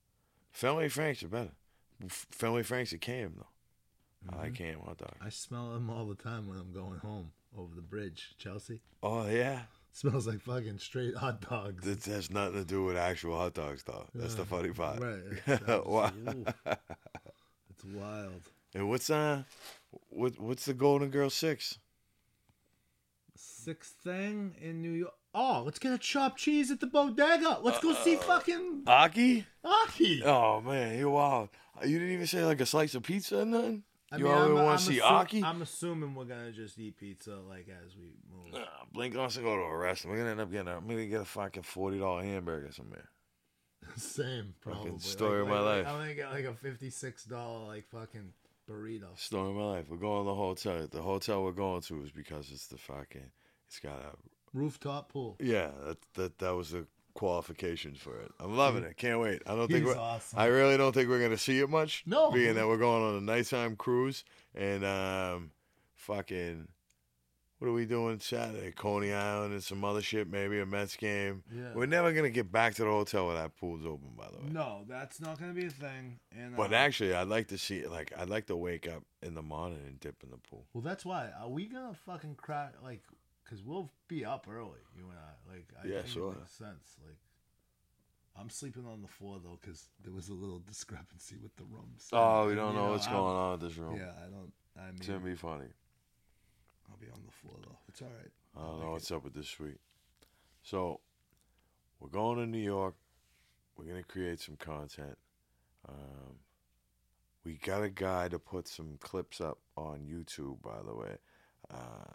[0.53, 1.53] Fenway Franks are better.
[2.09, 3.47] Fenway Franks are Kayem though.
[4.31, 4.81] I like mm-hmm.
[4.81, 5.17] Kayem hot dogs.
[5.25, 8.83] I smell them all the time when I'm going home over the bridge, Chelsea.
[9.03, 11.85] Oh yeah, Smells like fucking straight hot dogs.
[11.85, 14.07] that has nothing to do with actual hot dogs though.
[14.15, 15.01] That's the funny part.
[15.01, 15.19] Right.
[15.31, 16.13] It's, that's- Wow.
[17.71, 18.43] It's wild.
[18.75, 19.43] And what's uh,
[20.11, 21.79] what what's the Golden Girl Six?
[23.37, 25.15] Sixth thing in New York.
[25.35, 27.59] Oh, let's get a chopped cheese at the bodega.
[27.63, 29.47] Let's go see fucking Aki?
[29.65, 30.23] Aki.
[30.25, 31.51] Oh man, you're wild.
[31.85, 33.83] You didn't even say like a slice of pizza or nothing.
[34.13, 35.45] I you mean, already I'm- want to see assu- Aki?
[35.45, 38.53] I'm assuming we're gonna just eat pizza like as we move.
[38.53, 40.13] Nah, Blink wants to go to a restaurant.
[40.13, 40.69] We're gonna end up getting.
[40.69, 43.09] A, I'm gonna get a fucking forty dollar hamburger somewhere.
[43.97, 44.99] Same, probably.
[44.99, 45.87] story of my life.
[45.87, 48.33] I'm gonna get like a fifty-six dollar like fucking
[48.69, 49.17] burrito.
[49.19, 49.85] Story of my life.
[49.89, 50.87] We're going to the hotel.
[50.91, 53.31] The hotel we're going to is because it's the fucking.
[53.69, 54.17] It's got a
[54.53, 55.37] Rooftop pool.
[55.41, 55.71] yeah.
[55.87, 58.31] That that that was the qualifications for it.
[58.41, 58.97] I'm loving it.
[58.97, 59.43] Can't wait.
[59.47, 59.97] I don't think we're.
[59.97, 60.39] awesome.
[60.39, 62.03] I really don't think we're gonna see it much.
[62.07, 62.31] No.
[62.31, 64.25] being that we're going on a nighttime cruise
[64.55, 65.51] and um,
[65.95, 66.69] fucking.
[67.59, 68.73] What are we doing Saturday?
[68.73, 71.43] Coney Island and some other shit, maybe a Mets game.
[71.55, 71.75] Yeah.
[71.75, 74.51] We're never gonna get back to the hotel where that pool's open, by the way.
[74.51, 76.21] No, that's not gonna be a thing.
[76.35, 79.35] And But uh, actually, I'd like to see like I'd like to wake up in
[79.35, 80.65] the morning and dip in the pool.
[80.73, 81.29] well, that's why.
[81.39, 83.03] Are we gonna fucking crack like?
[83.51, 85.53] Cause we'll be up early, you and I.
[85.53, 86.33] Like, I Yeah, think sure.
[86.33, 86.97] It makes sense.
[87.05, 87.17] Like,
[88.39, 92.09] I'm sleeping on the floor though, cause there was a little discrepancy with the rooms.
[92.13, 93.97] Oh, we don't you know what's I'm- going on with this room.
[93.97, 94.53] Yeah, I don't.
[94.79, 95.67] I mean, It's gonna be funny.
[96.89, 97.79] I'll be on the floor though.
[97.89, 98.31] It's all right.
[98.57, 99.81] I don't know what's up with this suite.
[100.63, 101.01] So,
[101.99, 102.95] we're going to New York.
[103.77, 105.19] We're gonna create some content.
[105.89, 106.39] Um,
[107.45, 110.63] we got a guy to put some clips up on YouTube.
[110.63, 111.17] By the way,
[111.73, 112.15] uh,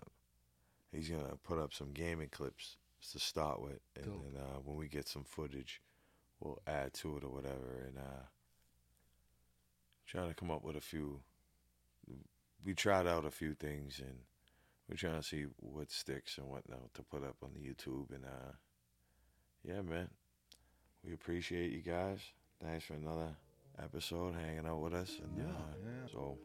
[0.96, 2.78] he's gonna put up some gaming clips
[3.12, 5.82] to start with, and then uh, when we get some footage,
[6.40, 7.84] we'll add to it or whatever.
[7.88, 8.24] And uh,
[10.08, 11.22] trying to come up with a few.
[12.64, 14.16] We tried out a few things and
[14.90, 18.12] we're trying to see what sticks and whatnot to put up on the YouTube.
[18.14, 18.54] And uh,
[19.64, 20.10] yeah, man,
[21.04, 22.20] we appreciate you guys.
[22.64, 23.36] Thanks for another
[23.82, 25.20] episode hanging out with us.
[25.22, 26.12] And Yeah, uh, yeah.
[26.12, 26.38] so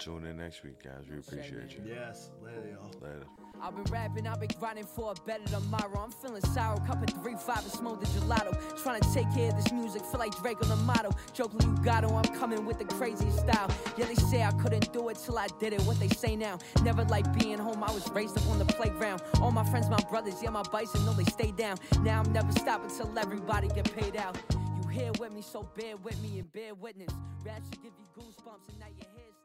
[0.00, 1.04] tune in next week, guys.
[1.10, 1.82] We appreciate you.
[1.86, 2.90] Yes, later, y'all.
[3.02, 3.26] Later.
[3.62, 6.00] I've been rapping, I've been grinding for a better tomorrow.
[6.02, 8.56] I'm feeling sour, cup of three, five, and smoke the gelato.
[8.82, 11.10] Trying to take care of this music, feel like Drake on the motto.
[11.34, 13.70] Jokely, you got I'm coming with the craziest style.
[13.98, 15.82] Yeah, they say I couldn't do it till I did it.
[15.82, 16.58] What they say now?
[16.82, 19.22] Never like being home, I was raised up on the playground.
[19.42, 21.76] All my friends, my brothers, yeah, my bison, know they stay down.
[22.02, 24.38] Now I'm never stopping till everybody get paid out.
[24.50, 27.12] You here with me, so bear with me and bear witness.
[27.44, 29.39] Rap should give you goosebumps, and now your hair's